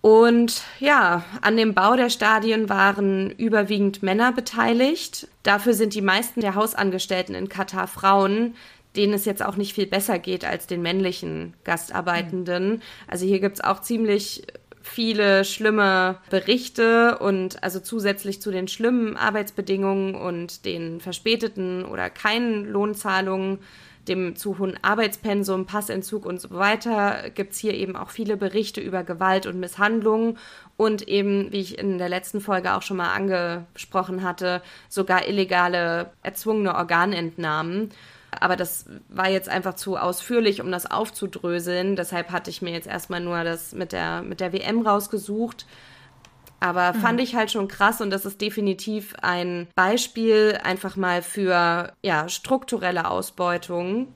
Und 0.00 0.62
ja, 0.78 1.24
an 1.42 1.56
dem 1.56 1.74
Bau 1.74 1.94
der 1.94 2.08
Stadien 2.08 2.68
waren 2.68 3.30
überwiegend 3.30 4.02
Männer 4.02 4.32
beteiligt. 4.32 5.28
Dafür 5.42 5.74
sind 5.74 5.94
die 5.94 6.00
meisten 6.00 6.40
der 6.40 6.54
Hausangestellten 6.54 7.34
in 7.34 7.50
Katar 7.50 7.86
Frauen, 7.86 8.54
denen 8.96 9.12
es 9.12 9.26
jetzt 9.26 9.44
auch 9.44 9.56
nicht 9.56 9.74
viel 9.74 9.86
besser 9.86 10.18
geht 10.18 10.44
als 10.44 10.66
den 10.66 10.80
männlichen 10.80 11.54
Gastarbeitenden. 11.64 12.82
Also 13.08 13.26
hier 13.26 13.40
gibt's 13.40 13.60
auch 13.60 13.82
ziemlich 13.82 14.42
viele 14.82 15.44
schlimme 15.44 16.16
Berichte 16.30 17.18
und 17.18 17.62
also 17.62 17.80
zusätzlich 17.80 18.40
zu 18.40 18.50
den 18.50 18.68
schlimmen 18.68 19.18
Arbeitsbedingungen 19.18 20.14
und 20.14 20.64
den 20.64 21.00
verspäteten 21.00 21.84
oder 21.84 22.08
keinen 22.08 22.64
Lohnzahlungen 22.64 23.58
dem 24.10 24.36
zu 24.36 24.58
hohen 24.58 24.76
Arbeitspensum, 24.82 25.64
Passentzug 25.64 26.26
und 26.26 26.40
so 26.40 26.50
weiter 26.50 27.30
gibt 27.30 27.52
es 27.52 27.58
hier 27.58 27.74
eben 27.74 27.96
auch 27.96 28.10
viele 28.10 28.36
Berichte 28.36 28.80
über 28.80 29.04
Gewalt 29.04 29.46
und 29.46 29.58
Misshandlungen 29.58 30.36
und 30.76 31.06
eben, 31.08 31.52
wie 31.52 31.60
ich 31.60 31.78
in 31.78 31.96
der 31.98 32.08
letzten 32.08 32.40
Folge 32.40 32.74
auch 32.74 32.82
schon 32.82 32.98
mal 32.98 33.14
angesprochen 33.14 34.22
hatte, 34.22 34.62
sogar 34.88 35.26
illegale 35.28 36.10
erzwungene 36.22 36.74
Organentnahmen. 36.74 37.90
Aber 38.38 38.56
das 38.56 38.86
war 39.08 39.28
jetzt 39.28 39.48
einfach 39.48 39.74
zu 39.74 39.96
ausführlich, 39.96 40.60
um 40.60 40.70
das 40.70 40.90
aufzudröseln. 40.90 41.96
Deshalb 41.96 42.30
hatte 42.30 42.50
ich 42.50 42.62
mir 42.62 42.72
jetzt 42.72 42.86
erstmal 42.86 43.20
nur 43.20 43.42
das 43.44 43.72
mit 43.72 43.92
der, 43.92 44.22
mit 44.22 44.40
der 44.40 44.52
WM 44.52 44.86
rausgesucht. 44.86 45.66
Aber 46.60 46.92
mhm. 46.92 47.00
fand 47.00 47.20
ich 47.20 47.34
halt 47.34 47.50
schon 47.50 47.68
krass 47.68 48.00
und 48.00 48.10
das 48.10 48.26
ist 48.26 48.40
definitiv 48.40 49.14
ein 49.22 49.66
Beispiel 49.74 50.58
einfach 50.62 50.96
mal 50.96 51.22
für 51.22 51.92
ja, 52.02 52.28
strukturelle 52.28 53.10
Ausbeutung 53.10 54.08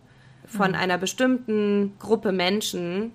von 0.47 0.73
mhm. 0.73 0.77
einer 0.77 0.99
bestimmten 0.99 1.95
Gruppe 1.99 2.33
Menschen 2.33 3.13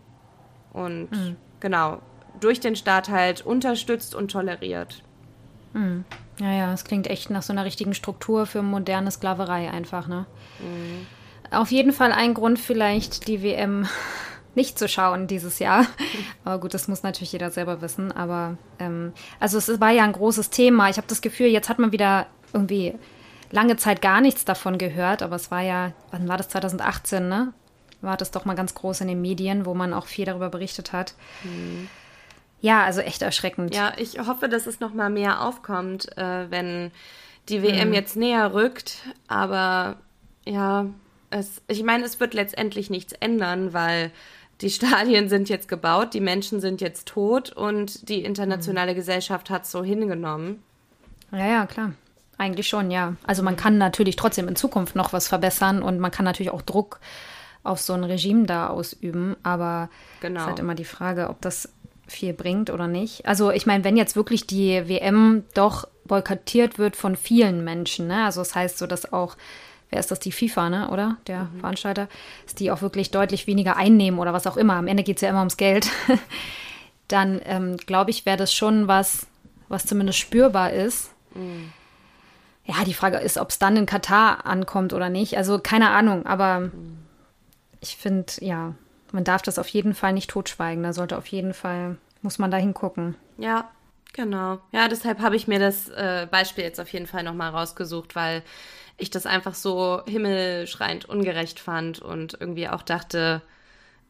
und 0.73 1.11
mhm. 1.11 1.35
genau, 1.59 2.01
durch 2.39 2.59
den 2.59 2.75
Staat 2.75 3.09
halt 3.09 3.45
unterstützt 3.45 4.15
und 4.15 4.31
toleriert. 4.31 5.03
Mhm. 5.73 6.05
Ja, 6.39 6.51
ja, 6.51 6.73
es 6.73 6.85
klingt 6.85 7.07
echt 7.07 7.29
nach 7.29 7.43
so 7.43 7.53
einer 7.53 7.65
richtigen 7.65 7.93
Struktur 7.93 8.45
für 8.45 8.61
moderne 8.61 9.11
Sklaverei 9.11 9.69
einfach, 9.69 10.07
ne? 10.07 10.25
Mhm. 10.59 11.05
Auf 11.51 11.71
jeden 11.71 11.93
Fall 11.93 12.11
ein 12.11 12.33
Grund 12.33 12.59
vielleicht, 12.59 13.27
die 13.27 13.41
WM 13.41 13.87
nicht 14.59 14.77
zu 14.77 14.89
schauen 14.89 15.27
dieses 15.27 15.59
Jahr. 15.59 15.87
Aber 16.43 16.59
gut, 16.59 16.73
das 16.73 16.89
muss 16.89 17.01
natürlich 17.01 17.31
jeder 17.31 17.49
selber 17.49 17.81
wissen. 17.81 18.11
Aber 18.11 18.57
ähm, 18.77 19.13
also 19.39 19.57
es 19.57 19.79
war 19.79 19.91
ja 19.91 20.03
ein 20.03 20.11
großes 20.11 20.49
Thema. 20.49 20.89
Ich 20.89 20.97
habe 20.97 21.07
das 21.07 21.21
Gefühl, 21.21 21.47
jetzt 21.47 21.69
hat 21.69 21.79
man 21.79 21.93
wieder 21.93 22.27
irgendwie 22.51 22.93
lange 23.51 23.77
Zeit 23.77 24.01
gar 24.01 24.19
nichts 24.19 24.43
davon 24.43 24.77
gehört. 24.77 25.23
Aber 25.23 25.37
es 25.37 25.49
war 25.49 25.61
ja, 25.61 25.93
wann 26.11 26.27
war 26.27 26.35
das 26.35 26.49
2018, 26.49 27.29
ne? 27.29 27.53
War 28.01 28.17
das 28.17 28.31
doch 28.31 28.43
mal 28.43 28.55
ganz 28.55 28.75
groß 28.75 29.01
in 29.01 29.07
den 29.07 29.21
Medien, 29.21 29.65
wo 29.65 29.73
man 29.73 29.93
auch 29.93 30.07
viel 30.07 30.25
darüber 30.25 30.49
berichtet 30.49 30.91
hat. 30.91 31.13
Mhm. 31.43 31.89
Ja, 32.61 32.83
also 32.83 32.99
echt 32.99 33.21
erschreckend. 33.21 33.73
Ja, 33.73 33.93
ich 33.97 34.19
hoffe, 34.19 34.49
dass 34.49 34.67
es 34.67 34.81
noch 34.81 34.93
mal 34.93 35.09
mehr 35.09 35.41
aufkommt, 35.41 36.17
äh, 36.17 36.51
wenn 36.51 36.91
die 37.47 37.63
WM 37.63 37.89
mhm. 37.89 37.93
jetzt 37.93 38.17
näher 38.17 38.53
rückt. 38.53 38.97
Aber 39.27 39.95
ja, 40.45 40.87
es, 41.29 41.61
ich 41.67 41.83
meine, 41.83 42.05
es 42.05 42.19
wird 42.19 42.33
letztendlich 42.33 42.89
nichts 42.89 43.13
ändern, 43.13 43.73
weil 43.73 44.11
die 44.61 44.69
Stadien 44.69 45.29
sind 45.29 45.49
jetzt 45.49 45.67
gebaut, 45.67 46.13
die 46.13 46.19
Menschen 46.19 46.59
sind 46.59 46.81
jetzt 46.81 47.07
tot 47.07 47.51
und 47.51 48.09
die 48.09 48.23
internationale 48.23 48.91
mhm. 48.91 48.97
Gesellschaft 48.97 49.49
hat 49.49 49.63
es 49.63 49.71
so 49.71 49.83
hingenommen. 49.83 50.61
Ja, 51.31 51.47
ja, 51.47 51.65
klar. 51.65 51.93
Eigentlich 52.37 52.67
schon, 52.67 52.89
ja. 52.91 53.15
Also 53.25 53.43
man 53.43 53.57
kann 53.57 53.77
natürlich 53.77 54.15
trotzdem 54.15 54.47
in 54.47 54.55
Zukunft 54.55 54.95
noch 54.95 55.13
was 55.13 55.27
verbessern 55.27 55.81
und 55.81 55.99
man 55.99 56.11
kann 56.11 56.25
natürlich 56.25 56.51
auch 56.51 56.61
Druck 56.61 56.99
auf 57.63 57.81
so 57.81 57.93
ein 57.93 58.03
Regime 58.05 58.45
da 58.45 58.67
ausüben, 58.67 59.35
aber 59.43 59.89
genau. 60.21 60.41
ist 60.41 60.45
halt 60.47 60.59
immer 60.59 60.75
die 60.75 60.85
Frage, 60.85 61.29
ob 61.29 61.41
das 61.41 61.69
viel 62.07 62.33
bringt 62.33 62.69
oder 62.69 62.87
nicht. 62.87 63.25
Also 63.25 63.51
ich 63.51 63.65
meine, 63.65 63.83
wenn 63.83 63.97
jetzt 63.97 64.15
wirklich 64.15 64.47
die 64.47 64.87
WM 64.87 65.43
doch 65.53 65.87
boykottiert 66.05 66.79
wird 66.79 66.95
von 66.95 67.15
vielen 67.15 67.63
Menschen, 67.63 68.07
ne? 68.07 68.25
also 68.25 68.41
das 68.41 68.55
heißt 68.55 68.77
so, 68.77 68.87
dass 68.87 69.11
auch 69.11 69.35
wer 69.89 69.99
ist 69.99 70.11
das, 70.11 70.19
die 70.19 70.31
FIFA, 70.31 70.69
ne, 70.69 70.89
oder? 70.89 71.17
Der 71.27 71.45
mhm. 71.45 71.59
Veranstalter, 71.59 72.07
dass 72.45 72.55
die 72.55 72.71
auch 72.71 72.81
wirklich 72.81 73.11
deutlich 73.11 73.47
weniger 73.47 73.77
einnehmen 73.77 74.19
oder 74.19 74.33
was 74.33 74.47
auch 74.47 74.57
immer. 74.57 74.75
Am 74.75 74.87
Ende 74.87 75.03
geht 75.03 75.17
es 75.17 75.21
ja 75.21 75.29
immer 75.29 75.39
ums 75.39 75.57
Geld. 75.57 75.89
Dann 77.07 77.41
ähm, 77.45 77.77
glaube 77.77 78.11
ich, 78.11 78.25
wäre 78.25 78.37
das 78.37 78.53
schon 78.53 78.87
was, 78.87 79.25
was 79.67 79.85
zumindest 79.85 80.19
spürbar 80.19 80.71
ist. 80.71 81.11
Mhm. 81.33 81.71
Ja, 82.65 82.83
die 82.83 82.93
Frage 82.93 83.17
ist, 83.17 83.39
ob 83.39 83.49
es 83.49 83.57
dann 83.57 83.75
in 83.77 83.87
Katar 83.87 84.45
ankommt 84.45 84.93
oder 84.93 85.09
nicht. 85.09 85.35
Also 85.37 85.57
keine 85.57 85.89
Ahnung, 85.89 86.27
aber 86.27 86.59
mhm. 86.59 86.99
ich 87.79 87.97
finde, 87.97 88.31
ja, 88.41 88.75
man 89.11 89.23
darf 89.23 89.41
das 89.41 89.57
auf 89.57 89.67
jeden 89.69 89.95
Fall 89.95 90.13
nicht 90.13 90.29
totschweigen. 90.29 90.83
Da 90.83 90.93
sollte 90.93 91.17
auf 91.17 91.25
jeden 91.25 91.55
Fall, 91.55 91.97
muss 92.21 92.37
man 92.37 92.51
da 92.51 92.57
hingucken. 92.57 93.15
Ja, 93.39 93.71
genau. 94.13 94.59
Ja, 94.71 94.87
deshalb 94.87 95.19
habe 95.19 95.35
ich 95.35 95.47
mir 95.47 95.57
das 95.57 95.89
äh, 95.89 96.27
Beispiel 96.29 96.63
jetzt 96.63 96.79
auf 96.79 96.93
jeden 96.93 97.07
Fall 97.07 97.23
nochmal 97.23 97.49
rausgesucht, 97.49 98.15
weil 98.15 98.43
ich 98.99 99.09
das 99.09 99.25
einfach 99.25 99.55
so 99.55 100.01
himmelschreiend 100.05 101.05
ungerecht 101.05 101.59
fand 101.59 101.99
und 101.99 102.37
irgendwie 102.39 102.67
auch 102.67 102.81
dachte, 102.81 103.41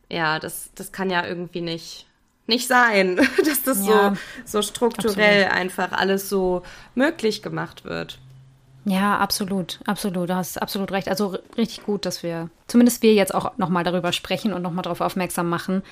ja, 0.09 0.39
das, 0.39 0.71
das 0.75 0.91
kann 0.91 1.09
ja 1.09 1.25
irgendwie 1.25 1.61
nicht, 1.61 2.07
nicht 2.47 2.67
sein, 2.67 3.15
dass 3.45 3.63
das 3.63 3.85
ja, 3.85 4.15
so, 4.43 4.59
so 4.59 4.61
strukturell 4.61 5.45
absolut. 5.45 5.61
einfach 5.61 5.91
alles 5.91 6.29
so 6.29 6.63
möglich 6.95 7.41
gemacht 7.41 7.85
wird. 7.85 8.19
Ja, 8.85 9.17
absolut, 9.17 9.79
absolut. 9.85 10.29
Du 10.29 10.35
hast 10.35 10.61
absolut 10.61 10.91
recht. 10.91 11.09
Also 11.09 11.37
richtig 11.57 11.83
gut, 11.85 12.05
dass 12.05 12.23
wir, 12.23 12.49
zumindest 12.67 13.03
wir 13.03 13.13
jetzt 13.13 13.35
auch 13.35 13.57
nochmal 13.57 13.83
darüber 13.83 14.13
sprechen 14.13 14.53
und 14.53 14.61
nochmal 14.61 14.83
darauf 14.83 15.01
aufmerksam 15.01 15.49
machen. 15.49 15.83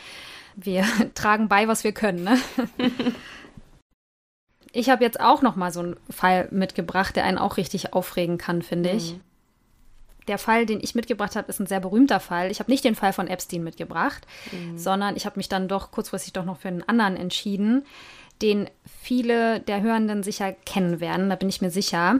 Wir 0.56 0.86
tragen 1.13 1.48
bei, 1.48 1.68
was 1.68 1.84
wir 1.84 1.92
können. 1.92 2.24
Ne? 2.24 2.39
Ich 4.71 4.89
habe 4.89 5.03
jetzt 5.03 5.19
auch 5.19 5.41
noch 5.41 5.55
mal 5.55 5.71
so 5.71 5.79
einen 5.79 5.95
Fall 6.09 6.47
mitgebracht, 6.51 7.15
der 7.15 7.24
einen 7.24 7.38
auch 7.38 7.57
richtig 7.57 7.93
aufregen 7.93 8.38
kann, 8.38 8.62
finde 8.62 8.91
ich. 8.91 9.13
Mhm. 9.13 9.21
Der 10.27 10.38
Fall, 10.38 10.65
den 10.65 10.81
ich 10.81 10.93
mitgebracht 10.93 11.36
habe, 11.36 11.50
ist 11.50 11.59
ein 11.59 11.67
sehr 11.67 11.79
berühmter 11.79 12.19
Fall. 12.19 12.51
Ich 12.51 12.59
habe 12.59 12.69
nicht 12.69 12.83
den 12.83 12.95
Fall 12.95 13.13
von 13.13 13.27
Epstein 13.27 13.63
mitgebracht, 13.63 14.27
mhm. 14.51 14.77
sondern 14.77 15.15
ich 15.15 15.25
habe 15.25 15.38
mich 15.38 15.47
dann 15.47 15.69
doch 15.69 15.91
kurzfristig 15.91 16.33
doch 16.33 16.43
noch 16.43 16.57
für 16.57 16.67
einen 16.67 16.88
anderen 16.88 17.15
entschieden, 17.15 17.86
den 18.41 18.69
viele 19.01 19.62
der 19.62 19.81
Hörenden 19.81 20.24
sicher 20.24 20.51
kennen 20.65 21.00
werden, 21.00 21.29
da 21.29 21.36
bin 21.36 21.50
ich 21.50 21.62
mir 21.62 21.71
sicher. 21.71 22.19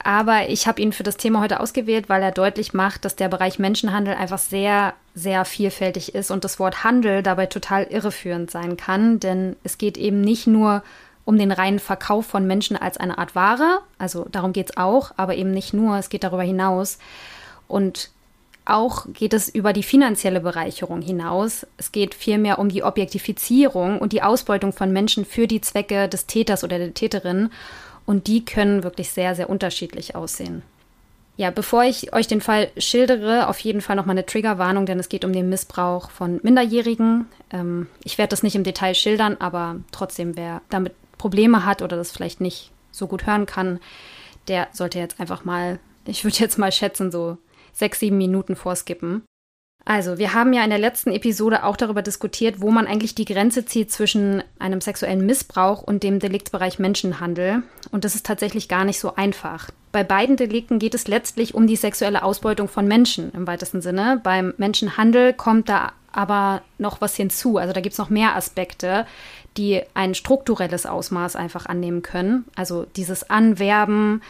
Aber 0.00 0.48
ich 0.48 0.68
habe 0.68 0.80
ihn 0.80 0.92
für 0.92 1.02
das 1.02 1.16
Thema 1.16 1.40
heute 1.40 1.58
ausgewählt, 1.58 2.08
weil 2.08 2.22
er 2.22 2.30
deutlich 2.30 2.72
macht, 2.72 3.04
dass 3.04 3.16
der 3.16 3.28
Bereich 3.28 3.58
Menschenhandel 3.58 4.14
einfach 4.14 4.38
sehr, 4.38 4.94
sehr 5.14 5.44
vielfältig 5.44 6.14
ist 6.14 6.30
und 6.30 6.44
das 6.44 6.60
Wort 6.60 6.84
Handel 6.84 7.22
dabei 7.24 7.46
total 7.46 7.82
irreführend 7.84 8.50
sein 8.50 8.76
kann. 8.76 9.18
Denn 9.18 9.56
es 9.64 9.76
geht 9.76 9.98
eben 9.98 10.20
nicht 10.20 10.46
nur 10.46 10.84
um 11.28 11.36
den 11.36 11.52
reinen 11.52 11.78
Verkauf 11.78 12.24
von 12.24 12.46
Menschen 12.46 12.74
als 12.74 12.96
eine 12.96 13.18
Art 13.18 13.34
Ware. 13.34 13.80
Also 13.98 14.26
darum 14.32 14.54
geht 14.54 14.70
es 14.70 14.76
auch, 14.78 15.12
aber 15.18 15.36
eben 15.36 15.50
nicht 15.50 15.74
nur, 15.74 15.98
es 15.98 16.08
geht 16.08 16.24
darüber 16.24 16.42
hinaus. 16.42 16.96
Und 17.66 18.08
auch 18.64 19.04
geht 19.12 19.34
es 19.34 19.50
über 19.50 19.74
die 19.74 19.82
finanzielle 19.82 20.40
Bereicherung 20.40 21.02
hinaus. 21.02 21.66
Es 21.76 21.92
geht 21.92 22.14
vielmehr 22.14 22.58
um 22.58 22.70
die 22.70 22.82
Objektifizierung 22.82 23.98
und 23.98 24.14
die 24.14 24.22
Ausbeutung 24.22 24.72
von 24.72 24.90
Menschen 24.90 25.26
für 25.26 25.46
die 25.46 25.60
Zwecke 25.60 26.08
des 26.08 26.24
Täters 26.24 26.64
oder 26.64 26.78
der 26.78 26.94
Täterin. 26.94 27.50
Und 28.06 28.26
die 28.26 28.46
können 28.46 28.82
wirklich 28.82 29.10
sehr, 29.10 29.34
sehr 29.34 29.50
unterschiedlich 29.50 30.16
aussehen. 30.16 30.62
Ja, 31.36 31.50
bevor 31.50 31.84
ich 31.84 32.14
euch 32.14 32.26
den 32.26 32.40
Fall 32.40 32.70
schildere, 32.78 33.48
auf 33.48 33.60
jeden 33.60 33.82
Fall 33.82 33.96
nochmal 33.96 34.14
eine 34.14 34.26
Triggerwarnung, 34.26 34.86
denn 34.86 34.98
es 34.98 35.10
geht 35.10 35.24
um 35.26 35.32
den 35.34 35.50
Missbrauch 35.50 36.10
von 36.10 36.40
Minderjährigen. 36.42 37.26
Ähm, 37.52 37.86
ich 38.02 38.16
werde 38.16 38.30
das 38.30 38.42
nicht 38.42 38.56
im 38.56 38.64
Detail 38.64 38.94
schildern, 38.94 39.36
aber 39.38 39.76
trotzdem, 39.92 40.36
wer 40.36 40.62
damit 40.68 40.94
Probleme 41.18 41.64
hat 41.64 41.82
oder 41.82 41.96
das 41.96 42.12
vielleicht 42.12 42.40
nicht 42.40 42.72
so 42.90 43.06
gut 43.06 43.26
hören 43.26 43.46
kann, 43.46 43.80
der 44.48 44.68
sollte 44.72 44.98
jetzt 44.98 45.20
einfach 45.20 45.44
mal, 45.44 45.78
ich 46.06 46.24
würde 46.24 46.38
jetzt 46.38 46.58
mal 46.58 46.72
schätzen, 46.72 47.10
so 47.10 47.38
sechs, 47.72 48.00
sieben 48.00 48.18
Minuten 48.18 48.56
vorskippen. 48.56 49.22
Also, 49.84 50.18
wir 50.18 50.34
haben 50.34 50.52
ja 50.52 50.62
in 50.64 50.70
der 50.70 50.78
letzten 50.78 51.12
Episode 51.12 51.64
auch 51.64 51.76
darüber 51.76 52.02
diskutiert, 52.02 52.60
wo 52.60 52.70
man 52.70 52.86
eigentlich 52.86 53.14
die 53.14 53.24
Grenze 53.24 53.64
zieht 53.64 53.90
zwischen 53.90 54.42
einem 54.58 54.82
sexuellen 54.82 55.24
Missbrauch 55.24 55.82
und 55.82 56.02
dem 56.02 56.18
Deliktsbereich 56.18 56.78
Menschenhandel. 56.78 57.62
Und 57.90 58.04
das 58.04 58.14
ist 58.14 58.26
tatsächlich 58.26 58.68
gar 58.68 58.84
nicht 58.84 59.00
so 59.00 59.14
einfach. 59.14 59.70
Bei 59.90 60.04
beiden 60.04 60.36
Delikten 60.36 60.78
geht 60.78 60.94
es 60.94 61.08
letztlich 61.08 61.54
um 61.54 61.66
die 61.66 61.76
sexuelle 61.76 62.22
Ausbeutung 62.22 62.68
von 62.68 62.86
Menschen 62.86 63.32
im 63.32 63.46
weitesten 63.46 63.80
Sinne. 63.80 64.20
Beim 64.22 64.52
Menschenhandel 64.58 65.32
kommt 65.32 65.70
da 65.70 65.92
aber 66.12 66.62
noch 66.76 67.00
was 67.00 67.16
hinzu. 67.16 67.56
Also 67.56 67.72
da 67.72 67.80
gibt 67.80 67.94
es 67.94 67.98
noch 67.98 68.10
mehr 68.10 68.36
Aspekte, 68.36 69.06
die 69.58 69.82
ein 69.94 70.14
strukturelles 70.14 70.86
Ausmaß 70.86 71.36
einfach 71.36 71.66
annehmen 71.66 72.02
können. 72.02 72.44
Also 72.54 72.86
dieses 72.96 73.28
Anwerben, 73.28 74.22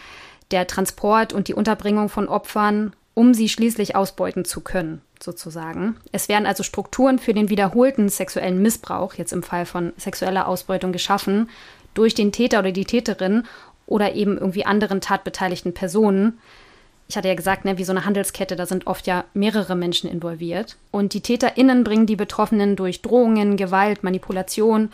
der 0.50 0.66
Transport 0.66 1.32
und 1.32 1.48
die 1.48 1.54
Unterbringung 1.54 2.08
von 2.08 2.28
Opfern, 2.28 2.94
um 3.14 3.34
sie 3.34 3.48
schließlich 3.48 3.94
ausbeuten 3.94 4.44
zu 4.44 4.60
können, 4.60 5.02
sozusagen. 5.22 5.96
Es 6.12 6.28
werden 6.28 6.46
also 6.46 6.62
Strukturen 6.62 7.18
für 7.18 7.34
den 7.34 7.50
wiederholten 7.50 8.08
sexuellen 8.08 8.62
Missbrauch, 8.62 9.14
jetzt 9.14 9.32
im 9.32 9.42
Fall 9.42 9.66
von 9.66 9.92
sexueller 9.98 10.48
Ausbeutung, 10.48 10.92
geschaffen 10.92 11.50
durch 11.94 12.14
den 12.14 12.32
Täter 12.32 12.60
oder 12.60 12.72
die 12.72 12.84
Täterin 12.84 13.44
oder 13.86 14.14
eben 14.14 14.38
irgendwie 14.38 14.64
anderen 14.64 15.00
tatbeteiligten 15.00 15.74
Personen, 15.74 16.38
ich 17.08 17.16
hatte 17.16 17.28
ja 17.28 17.34
gesagt, 17.34 17.64
ne, 17.64 17.78
wie 17.78 17.84
so 17.84 17.92
eine 17.92 18.04
Handelskette, 18.04 18.54
da 18.54 18.66
sind 18.66 18.86
oft 18.86 19.06
ja 19.06 19.24
mehrere 19.32 19.74
Menschen 19.74 20.10
involviert. 20.10 20.76
Und 20.90 21.14
die 21.14 21.22
TäterInnen 21.22 21.82
bringen 21.82 22.04
die 22.04 22.16
Betroffenen 22.16 22.76
durch 22.76 23.00
Drohungen, 23.00 23.56
Gewalt, 23.56 24.04
Manipulation 24.04 24.90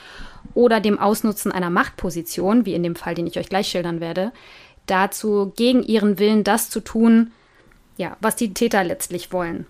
oder 0.55 0.79
dem 0.79 1.01
Ausnutzen 1.01 1.51
einer 1.51 1.71
Machtposition, 1.71 2.67
wie 2.67 2.75
in 2.75 2.85
dem 2.85 2.95
Fall, 2.95 3.17
den 3.17 3.27
ich 3.27 3.37
euch 3.37 3.49
gleich 3.49 3.67
schildern 3.67 4.01
werde, 4.01 4.31
dazu, 4.87 5.53
gegen 5.57 5.83
ihren 5.83 6.21
Willen 6.21 6.45
das 6.45 6.71
zu 6.71 6.81
tun, 6.81 7.33
ja, 7.97 8.17
was 8.21 8.37
die 8.37 8.55
Täter 8.55 8.85
letztlich 8.85 9.33
wollen. 9.33 9.67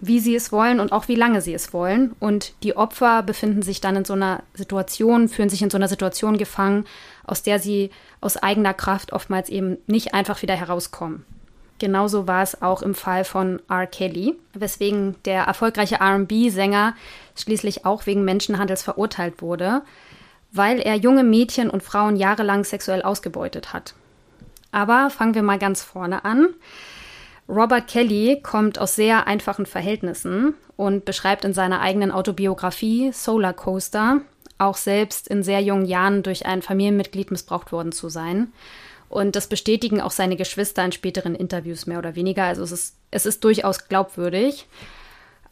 Wie 0.00 0.18
sie 0.18 0.34
es 0.34 0.50
wollen 0.50 0.80
und 0.80 0.92
auch 0.92 1.08
wie 1.08 1.14
lange 1.14 1.42
sie 1.42 1.52
es 1.52 1.74
wollen. 1.74 2.16
Und 2.18 2.54
die 2.62 2.74
Opfer 2.74 3.22
befinden 3.22 3.60
sich 3.60 3.82
dann 3.82 3.96
in 3.96 4.06
so 4.06 4.14
einer 4.14 4.42
Situation, 4.54 5.28
fühlen 5.28 5.50
sich 5.50 5.60
in 5.60 5.70
so 5.70 5.76
einer 5.76 5.88
Situation 5.88 6.38
gefangen, 6.38 6.86
aus 7.24 7.42
der 7.42 7.58
sie 7.58 7.90
aus 8.22 8.38
eigener 8.38 8.72
Kraft 8.72 9.12
oftmals 9.12 9.50
eben 9.50 9.76
nicht 9.86 10.14
einfach 10.14 10.40
wieder 10.40 10.56
herauskommen. 10.56 11.26
Genauso 11.82 12.28
war 12.28 12.44
es 12.44 12.62
auch 12.62 12.80
im 12.82 12.94
Fall 12.94 13.24
von 13.24 13.60
R. 13.68 13.88
Kelly, 13.88 14.38
weswegen 14.54 15.16
der 15.24 15.42
erfolgreiche 15.42 15.98
RB-Sänger 16.00 16.94
schließlich 17.34 17.84
auch 17.84 18.06
wegen 18.06 18.24
Menschenhandels 18.24 18.84
verurteilt 18.84 19.42
wurde, 19.42 19.82
weil 20.52 20.78
er 20.78 20.94
junge 20.94 21.24
Mädchen 21.24 21.68
und 21.68 21.82
Frauen 21.82 22.14
jahrelang 22.14 22.62
sexuell 22.62 23.02
ausgebeutet 23.02 23.72
hat. 23.72 23.94
Aber 24.70 25.10
fangen 25.10 25.34
wir 25.34 25.42
mal 25.42 25.58
ganz 25.58 25.82
vorne 25.82 26.24
an. 26.24 26.50
Robert 27.48 27.88
Kelly 27.88 28.38
kommt 28.40 28.78
aus 28.78 28.94
sehr 28.94 29.26
einfachen 29.26 29.66
Verhältnissen 29.66 30.54
und 30.76 31.04
beschreibt 31.04 31.44
in 31.44 31.52
seiner 31.52 31.80
eigenen 31.80 32.12
Autobiografie 32.12 33.10
Solar 33.10 33.54
Coaster 33.54 34.20
auch 34.58 34.76
selbst 34.76 35.26
in 35.26 35.42
sehr 35.42 35.60
jungen 35.60 35.86
Jahren 35.86 36.22
durch 36.22 36.46
ein 36.46 36.62
Familienmitglied 36.62 37.32
missbraucht 37.32 37.72
worden 37.72 37.90
zu 37.90 38.08
sein. 38.08 38.52
Und 39.12 39.36
das 39.36 39.46
bestätigen 39.46 40.00
auch 40.00 40.10
seine 40.10 40.36
Geschwister 40.36 40.82
in 40.82 40.90
späteren 40.90 41.34
Interviews 41.34 41.86
mehr 41.86 41.98
oder 41.98 42.14
weniger. 42.14 42.44
Also 42.44 42.62
es 42.62 42.72
ist, 42.72 42.96
es 43.10 43.26
ist 43.26 43.44
durchaus 43.44 43.88
glaubwürdig. 43.88 44.66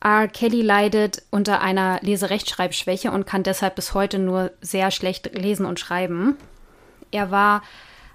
R. 0.02 0.28
Kelly 0.28 0.62
leidet 0.62 1.22
unter 1.28 1.60
einer 1.60 1.98
Leserechtschreibschwäche 2.00 3.10
und 3.10 3.26
kann 3.26 3.42
deshalb 3.42 3.74
bis 3.74 3.92
heute 3.92 4.18
nur 4.18 4.50
sehr 4.62 4.90
schlecht 4.90 5.36
lesen 5.38 5.66
und 5.66 5.78
schreiben. 5.78 6.38
Er 7.10 7.30
war 7.30 7.62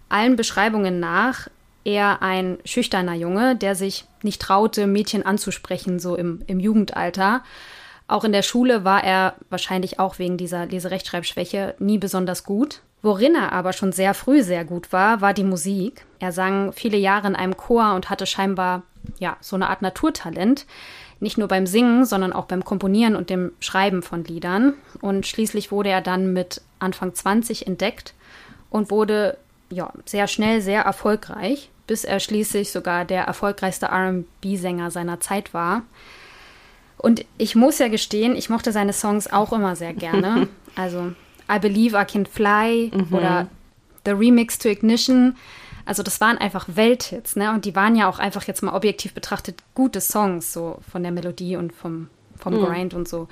allen 0.10 0.36
Beschreibungen 0.36 1.00
nach 1.00 1.48
eher 1.84 2.24
ein 2.24 2.58
schüchterner 2.66 3.14
Junge, 3.14 3.56
der 3.56 3.76
sich 3.76 4.06
nicht 4.24 4.42
traute, 4.42 4.88
Mädchen 4.88 5.24
anzusprechen, 5.24 6.00
so 6.00 6.16
im, 6.16 6.42
im 6.48 6.60
Jugendalter. 6.60 7.44
Auch 8.08 8.24
in 8.24 8.32
der 8.32 8.42
Schule 8.42 8.84
war 8.84 9.04
er 9.04 9.36
wahrscheinlich 9.52 10.00
auch 10.00 10.18
wegen 10.18 10.38
dieser 10.38 10.66
Leserechtschreibschwäche 10.66 11.76
nie 11.78 12.00
besonders 12.00 12.44
gut. 12.44 12.82
Worin 13.06 13.36
er 13.36 13.52
aber 13.52 13.72
schon 13.72 13.92
sehr 13.92 14.16
früh 14.16 14.42
sehr 14.42 14.66
gut 14.66 14.92
war, 14.92 15.22
war 15.22 15.36
die 15.36 15.44
Musik. 15.44 16.04
Er 16.18 16.32
sang 16.32 16.74
viele 16.74 16.98
Jahre 16.98 17.28
in 17.28 17.36
einem 17.36 17.56
Chor 17.56 17.94
und 17.94 18.10
hatte 18.10 18.26
scheinbar 18.26 18.82
ja 19.20 19.38
so 19.42 19.56
eine 19.56 19.70
Art 19.70 19.84
Naturtalent. 19.84 20.66
Nicht 21.20 21.38
nur 21.38 21.48
beim 21.48 21.68
Singen, 21.68 22.06
sondern 22.06 22.34
auch 22.34 22.46
beim 22.46 22.66
Komponieren 22.66 23.16
und 23.16 23.30
dem 23.30 23.52
Schreiben 23.60 24.02
von 24.02 24.24
Liedern. 24.24 24.74
Und 25.02 25.28
schließlich 25.28 25.72
wurde 25.72 25.90
er 25.90 26.02
dann 26.02 26.34
mit 26.34 26.64
Anfang 26.80 27.14
20 27.14 27.68
entdeckt 27.68 28.16
und 28.72 28.90
wurde 28.90 29.38
ja, 29.70 29.94
sehr 30.06 30.28
schnell 30.28 30.62
sehr 30.62 30.82
erfolgreich, 30.82 31.70
bis 31.86 32.06
er 32.06 32.20
schließlich 32.20 32.72
sogar 32.72 33.06
der 33.06 33.26
erfolgreichste 33.26 33.88
RB-Sänger 33.92 34.90
seiner 34.90 35.20
Zeit 35.20 35.54
war. 35.54 35.84
Und 36.98 37.24
ich 37.38 37.54
muss 37.54 37.78
ja 37.78 37.88
gestehen, 37.88 38.36
ich 38.36 38.50
mochte 38.50 38.72
seine 38.72 38.94
Songs 38.94 39.32
auch 39.32 39.54
immer 39.54 39.76
sehr 39.76 39.94
gerne. 39.94 40.48
Also 40.78 41.14
I 41.50 41.60
Believe 41.60 42.00
I 42.00 42.06
Can 42.06 42.26
Fly 42.26 42.92
mhm. 42.94 43.08
oder 43.12 43.48
The 44.06 44.12
Remix 44.12 44.58
to 44.60 44.70
Ignition. 44.70 45.36
Also 45.86 46.02
das 46.02 46.20
waren 46.20 46.38
einfach 46.38 46.68
Welthits, 46.68 47.36
ne? 47.36 47.52
Und 47.52 47.66
die 47.66 47.76
waren 47.76 47.96
ja 47.96 48.10
auch 48.10 48.18
einfach 48.18 48.44
jetzt 48.44 48.64
mal 48.64 48.74
objektiv 48.74 49.14
betrachtet 49.14 49.62
gute 49.76 50.02
Songs, 50.02 50.52
so 50.52 50.80
von 50.92 51.04
der 51.04 51.12
Melodie 51.12 51.58
und 51.58 51.74
vom, 51.74 52.10
vom 52.38 52.56
mhm. 52.56 52.66
Grind 52.66 52.94
und 52.94 53.08
so. 53.08 53.28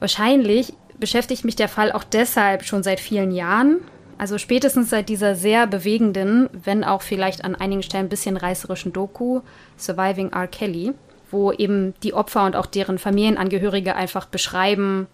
Wahrscheinlich 0.00 0.72
beschäftigt 0.98 1.44
mich 1.44 1.56
der 1.56 1.68
Fall 1.68 1.92
auch 1.92 2.04
deshalb 2.04 2.64
schon 2.64 2.82
seit 2.82 3.00
vielen 3.00 3.30
Jahren. 3.30 3.78
Also 4.16 4.36
spätestens 4.38 4.90
seit 4.90 5.08
dieser 5.08 5.36
sehr 5.36 5.66
bewegenden, 5.66 6.48
wenn 6.52 6.82
auch 6.82 7.02
vielleicht 7.02 7.44
an 7.44 7.54
einigen 7.54 7.82
Stellen 7.82 8.06
ein 8.06 8.10
bisschen 8.10 8.36
reißerischen 8.36 8.92
Doku 8.92 9.42
Surviving 9.76 10.32
R. 10.32 10.48
Kelly, 10.48 10.92
wo 11.30 11.52
eben 11.52 11.94
die 12.02 12.14
Opfer 12.14 12.44
und 12.44 12.56
auch 12.56 12.66
deren 12.66 12.98
Familienangehörige 12.98 13.94
einfach 13.94 14.26
beschreiben, 14.26 15.06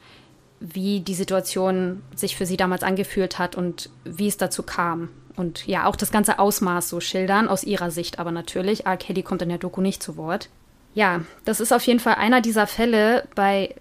wie 0.73 1.01
die 1.01 1.15
Situation 1.15 2.03
sich 2.17 2.37
für 2.37 2.47
sie 2.47 2.57
damals 2.57 2.83
angefühlt 2.83 3.39
hat 3.39 3.55
und 3.55 3.91
wie 4.05 4.29
es 4.29 4.39
dazu 4.39 4.63
kam. 4.63 5.11
Und 5.37 5.67
ja, 5.67 5.87
auch 5.87 5.97
das 5.97 6.11
ganze 6.11 6.39
Ausmaß 6.39 6.89
so 6.89 7.01
schildern, 7.01 7.49
aus 7.49 7.65
ihrer 7.65 7.91
Sicht 7.91 8.19
aber 8.19 8.33
natürlich. 8.33 8.87
R. 8.87 8.97
Kelly 8.97 9.23
kommt 9.23 9.43
in 9.43 9.51
der 9.51 9.59
Doku 9.59 9.81
nicht 9.81 10.03
zu 10.03 10.17
Wort. 10.17 10.49
Ja, 10.95 11.21
das 11.45 11.61
ist 11.61 11.73
auf 11.73 11.83
jeden 11.83 12.01
Fall 12.01 12.15
einer 12.15 12.41
dieser 12.41 12.67
Fälle, 12.67 13.29
bei 13.35 13.75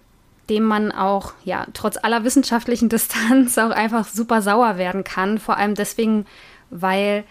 dem 0.50 0.64
man 0.64 0.92
auch, 0.92 1.32
ja, 1.44 1.66
trotz 1.72 1.96
aller 1.96 2.24
wissenschaftlichen 2.24 2.88
Distanz 2.90 3.56
auch 3.56 3.70
einfach 3.70 4.06
super 4.06 4.42
sauer 4.42 4.76
werden 4.76 5.04
kann. 5.04 5.38
Vor 5.38 5.56
allem 5.56 5.74
deswegen, 5.74 6.26
weil 6.70 7.24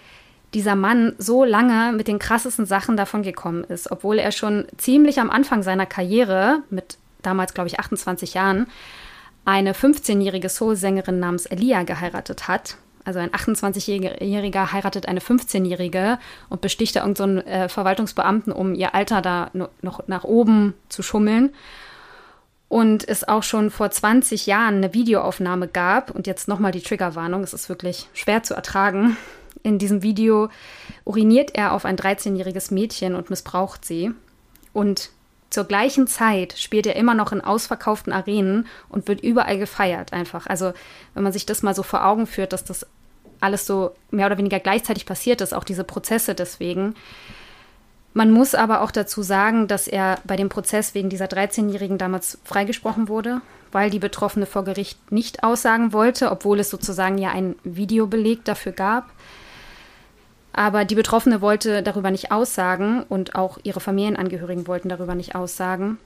dieser 0.56 0.76
Mann 0.76 1.14
so 1.18 1.44
lange 1.44 1.92
mit 1.94 2.08
den 2.08 2.18
krassesten 2.18 2.66
Sachen 2.66 2.98
davon 2.98 3.24
gekommen 3.24 3.64
ist, 3.66 3.92
obwohl 3.92 4.20
er 4.20 4.32
schon 4.32 4.66
ziemlich 4.78 5.20
am 5.20 5.30
Anfang 5.30 5.64
seiner 5.64 5.86
Karriere, 5.86 6.64
mit 6.70 6.98
damals, 7.22 7.54
glaube 7.54 7.68
ich, 7.68 7.80
28 7.80 8.34
Jahren, 8.34 8.68
eine 9.46 9.74
15-jährige 9.74 10.50
Soul-Sängerin 10.50 11.20
namens 11.20 11.46
Elia 11.46 11.84
geheiratet 11.84 12.48
hat. 12.48 12.78
Also 13.06 13.20
ein 13.20 13.32
28-Jähriger 13.32 14.72
heiratet 14.72 15.08
eine 15.08 15.20
15-Jährige 15.20 16.20
und 16.50 16.62
besticht 16.62 16.96
da 16.96 17.02
irgendeinen 17.02 17.40
so 17.40 17.44
äh, 17.46 17.70
Verwaltungsbeamten, 17.70 18.54
um 18.54 18.76
ihr 18.76 18.96
Alter 18.96 19.22
da 19.22 19.52
noch 19.82 20.08
nach 20.08 20.24
oben 20.24 20.74
zu 20.88 21.04
schummeln 21.04 21.52
und 22.74 23.08
es 23.08 23.28
auch 23.28 23.44
schon 23.44 23.70
vor 23.70 23.92
20 23.92 24.48
Jahren 24.48 24.78
eine 24.78 24.96
Videoaufnahme 24.96 25.68
gab 25.68 26.10
und 26.10 26.26
jetzt 26.26 26.48
nochmal 26.48 26.72
die 26.72 26.82
Triggerwarnung, 26.82 27.44
es 27.44 27.54
ist 27.54 27.70
wirklich 27.70 28.10
schwer 28.16 28.42
zu 28.42 28.56
ertragen. 28.56 29.16
In 29.62 29.78
diesem 29.78 30.02
Video 30.02 30.50
uriniert 31.06 31.52
er 31.54 31.74
auf 31.74 31.86
ein 31.86 31.98
13-jähriges 31.98 32.74
Mädchen 32.74 33.14
und 33.14 33.30
missbraucht 33.30 33.86
sie. 33.86 34.12
Und 34.74 35.12
zur 35.54 35.66
gleichen 35.66 36.08
Zeit 36.08 36.56
spielt 36.58 36.88
er 36.88 36.96
immer 36.96 37.14
noch 37.14 37.32
in 37.32 37.40
ausverkauften 37.40 38.12
Arenen 38.12 38.68
und 38.90 39.08
wird 39.08 39.22
überall 39.22 39.60
gefeiert 39.60 40.12
einfach. 40.12 40.48
Also 40.48 40.74
wenn 41.14 41.22
man 41.22 41.32
sich 41.32 41.46
das 41.46 41.62
mal 41.62 41.76
so 41.76 41.84
vor 41.84 42.04
Augen 42.06 42.26
führt, 42.26 42.54
dass 42.54 42.64
das 42.64 42.88
alles 43.40 43.68
so 43.68 43.92
mehr 44.10 44.26
oder 44.26 44.40
weniger 44.40 44.60
gleichzeitig 44.60 45.06
passiert 45.06 45.42
ist, 45.42 45.54
auch 45.54 45.64
diese 45.64 45.84
Prozesse 45.84 46.34
deswegen, 46.34 46.96
man 48.16 48.32
muss 48.32 48.56
aber 48.56 48.82
auch 48.82 48.90
dazu 48.90 49.22
sagen, 49.22 49.68
dass 49.68 49.88
er 49.88 50.20
bei 50.24 50.36
dem 50.36 50.50
Prozess 50.50 50.96
wegen 50.96 51.10
dieser 51.10 51.26
13-Jährigen 51.26 52.00
damals 52.00 52.40
freigesprochen 52.44 53.08
wurde, 53.08 53.42
weil 53.72 53.92
die 53.92 54.00
Betroffene 54.00 54.48
vor 54.48 54.64
Gericht 54.64 55.12
nicht 55.12 55.44
aussagen 55.44 55.94
wollte, 55.94 56.32
obwohl 56.32 56.60
es 56.60 56.72
sozusagen 56.72 57.20
ja 57.20 57.30
einen 57.30 57.56
Videobeleg 57.64 58.44
dafür 58.44 58.72
gab. 58.72 59.12
Aber 60.54 60.86
die 60.86 60.96
Betroffene 60.96 61.42
wollte 61.42 61.82
darüber 61.84 62.12
nicht 62.12 62.32
aussagen 62.32 63.04
und 63.10 63.36
auch 63.36 63.58
ihre 63.64 63.80
Familienangehörigen 63.80 64.68
wollten 64.68 64.88
darüber 64.88 65.16
nicht 65.16 65.36
aussagen. 65.36 65.98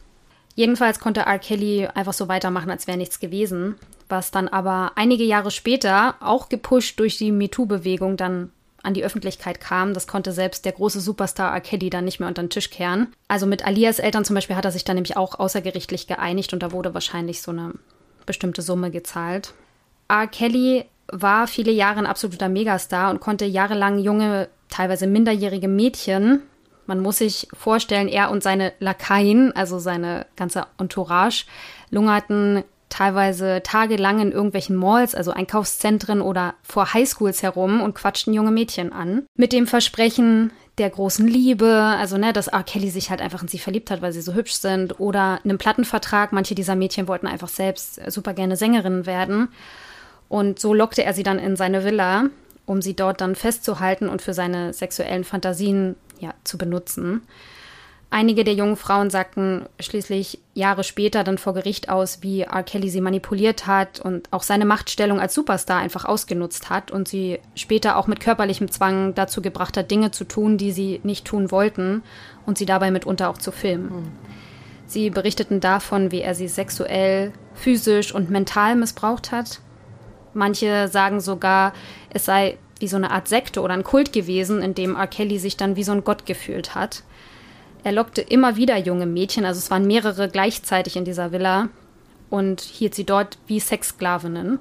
Jedenfalls 0.56 1.00
konnte 1.00 1.22
R. 1.22 1.38
Kelly 1.38 1.88
einfach 1.94 2.14
so 2.14 2.28
weitermachen, 2.28 2.72
als 2.72 2.88
wäre 2.88 2.98
nichts 2.98 3.20
gewesen, 3.20 3.76
was 4.10 4.32
dann 4.32 4.48
aber 4.48 4.94
einige 4.96 5.24
Jahre 5.24 5.52
später, 5.52 6.16
auch 6.20 6.50
gepusht 6.50 7.00
durch 7.00 7.18
die 7.18 7.32
MeToo-Bewegung, 7.32 8.18
dann 8.18 8.52
an 8.82 8.94
die 8.94 9.04
Öffentlichkeit 9.04 9.60
kam. 9.60 9.94
Das 9.94 10.08
konnte 10.08 10.32
selbst 10.32 10.66
der 10.66 10.72
große 10.72 11.02
Superstar 11.02 11.54
R. 11.54 11.62
Kelly 11.62 11.90
dann 11.90 12.06
nicht 12.06 12.20
mehr 12.20 12.30
unter 12.30 12.42
den 12.42 12.50
Tisch 12.50 12.70
kehren. 12.70 13.14
Also 13.28 13.46
mit 13.46 13.66
Alias 13.66 14.00
Eltern 14.00 14.24
zum 14.24 14.34
Beispiel 14.34 14.56
hat 14.56 14.66
er 14.66 14.72
sich 14.72 14.86
dann 14.86 14.96
nämlich 14.96 15.18
auch 15.18 15.38
außergerichtlich 15.38 16.08
geeinigt 16.08 16.54
und 16.54 16.64
da 16.64 16.72
wurde 16.72 16.94
wahrscheinlich 16.94 17.42
so 17.42 17.52
eine 17.52 17.74
bestimmte 18.26 18.62
Summe 18.62 18.90
gezahlt. 18.90 19.54
R. 20.08 20.28
Kelly 20.28 20.86
war 21.12 21.48
viele 21.48 21.72
Jahre 21.72 22.00
ein 22.00 22.06
absoluter 22.06 22.50
Megastar 22.50 23.12
und 23.12 23.20
konnte 23.20 23.46
jahrelang 23.46 24.00
junge, 24.00 24.50
teilweise 24.70 25.08
minderjährige 25.08 25.68
Mädchen, 25.68 26.42
man 26.88 27.02
muss 27.02 27.18
sich 27.18 27.48
vorstellen, 27.54 28.08
er 28.08 28.32
und 28.32 28.42
seine 28.42 28.74
Lakaien, 28.80 29.54
also 29.56 29.78
seine 29.78 30.26
ganze 30.36 30.66
Entourage, 30.80 31.46
lungerten 31.92 32.64
teilweise 32.90 33.62
tagelang 33.64 34.22
in 34.22 34.32
irgendwelchen 34.32 34.78
Malls, 34.78 35.14
also 35.14 35.32
Einkaufszentren 35.32 36.22
oder 36.22 36.56
vor 36.64 36.94
Highschools 36.94 37.44
herum 37.44 37.82
und 37.82 37.96
quatschten 37.96 38.34
junge 38.34 38.52
Mädchen 38.52 38.94
an. 38.94 39.26
Mit 39.36 39.52
dem 39.52 39.68
Versprechen 39.68 40.52
der 40.78 40.90
großen 40.90 41.28
Liebe, 41.28 41.68
also 41.68 42.18
ne, 42.18 42.32
dass 42.32 42.48
R. 42.48 42.64
Kelly 42.64 42.90
sich 42.90 43.10
halt 43.10 43.22
einfach 43.22 43.42
in 43.42 43.50
sie 43.50 43.60
verliebt 43.60 43.92
hat, 43.92 44.02
weil 44.02 44.14
sie 44.14 44.22
so 44.22 44.34
hübsch 44.34 44.54
sind, 44.54 45.00
oder 45.02 45.42
einem 45.44 45.58
Plattenvertrag. 45.58 46.32
Manche 46.32 46.56
dieser 46.56 46.76
Mädchen 46.76 47.10
wollten 47.10 47.28
einfach 47.28 47.50
selbst 47.50 48.00
super 48.10 48.34
gerne 48.34 48.56
Sängerinnen 48.56 49.06
werden. 49.06 49.50
Und 50.30 50.60
so 50.60 50.74
lockte 50.74 51.04
er 51.04 51.14
sie 51.14 51.24
dann 51.24 51.40
in 51.40 51.56
seine 51.56 51.84
Villa, 51.84 52.26
um 52.66 52.82
sie 52.82 52.96
dort 52.96 53.22
dann 53.22 53.36
festzuhalten 53.36 54.10
und 54.10 54.22
für 54.22 54.34
seine 54.34 54.74
sexuellen 54.74 55.24
Fantasien 55.24 55.96
ja, 56.20 56.34
zu 56.44 56.58
benutzen. 56.58 57.22
Einige 58.10 58.46
der 58.46 58.54
jungen 58.54 58.78
Frauen 58.78 59.10
sagten 59.10 59.66
schließlich 59.82 60.40
Jahre 60.54 60.86
später 60.86 61.26
dann 61.26 61.38
vor 61.38 61.54
Gericht 61.54 61.90
aus, 61.90 62.20
wie 62.22 62.42
R. 62.42 62.64
Kelly 62.64 62.90
sie 62.90 63.02
manipuliert 63.02 63.68
hat 63.68 64.00
und 64.00 64.32
auch 64.32 64.44
seine 64.44 64.64
Machtstellung 64.64 65.20
als 65.20 65.34
Superstar 65.34 65.80
einfach 65.80 66.06
ausgenutzt 66.06 66.70
hat 66.70 66.90
und 66.90 67.10
sie 67.10 67.40
später 67.56 67.98
auch 67.98 68.08
mit 68.08 68.22
körperlichem 68.22 68.72
Zwang 68.72 69.14
dazu 69.14 69.42
gebracht 69.42 69.76
hat, 69.76 69.92
Dinge 69.92 70.12
zu 70.12 70.24
tun, 70.24 70.58
die 70.58 70.72
sie 70.72 71.02
nicht 71.04 71.26
tun 71.26 71.52
wollten 71.52 72.02
und 72.46 72.58
sie 72.58 72.66
dabei 72.66 72.92
mitunter 72.92 73.30
auch 73.30 73.40
zu 73.40 73.52
filmen. 73.52 73.90
Mhm. 73.90 74.12
Sie 74.86 75.10
berichteten 75.10 75.60
davon, 75.60 76.12
wie 76.14 76.22
er 76.22 76.34
sie 76.34 76.48
sexuell, 76.48 77.34
physisch 77.56 78.16
und 78.16 78.30
mental 78.30 78.78
missbraucht 78.78 79.34
hat. 79.34 79.60
Manche 80.34 80.88
sagen 80.88 81.20
sogar, 81.20 81.74
es 82.10 82.26
sei 82.26 82.58
wie 82.80 82.88
so 82.88 82.98
eine 82.98 83.12
Art 83.12 83.28
Sekte 83.28 83.62
oder 83.62 83.74
ein 83.74 83.84
Kult 83.84 84.14
gewesen, 84.14 84.62
in 84.62 84.76
dem 84.76 84.96
R. 84.96 85.08
Kelly 85.08 85.40
sich 85.40 85.58
dann 85.58 85.76
wie 85.76 85.84
so 85.84 85.92
ein 85.92 86.04
Gott 86.04 86.26
gefühlt 86.26 86.76
hat. 86.76 87.04
Er 87.84 87.92
lockte 87.92 88.22
immer 88.22 88.56
wieder 88.56 88.78
junge 88.78 89.06
Mädchen, 89.06 89.46
also 89.46 89.60
es 89.60 89.72
waren 89.72 89.88
mehrere 89.88 90.30
gleichzeitig 90.30 90.96
in 90.96 91.06
dieser 91.06 91.32
Villa 91.32 91.70
und 92.30 92.62
hielt 92.62 92.96
sie 92.96 93.06
dort 93.06 93.38
wie 93.48 93.60
Sexsklavinnen. 93.60 94.60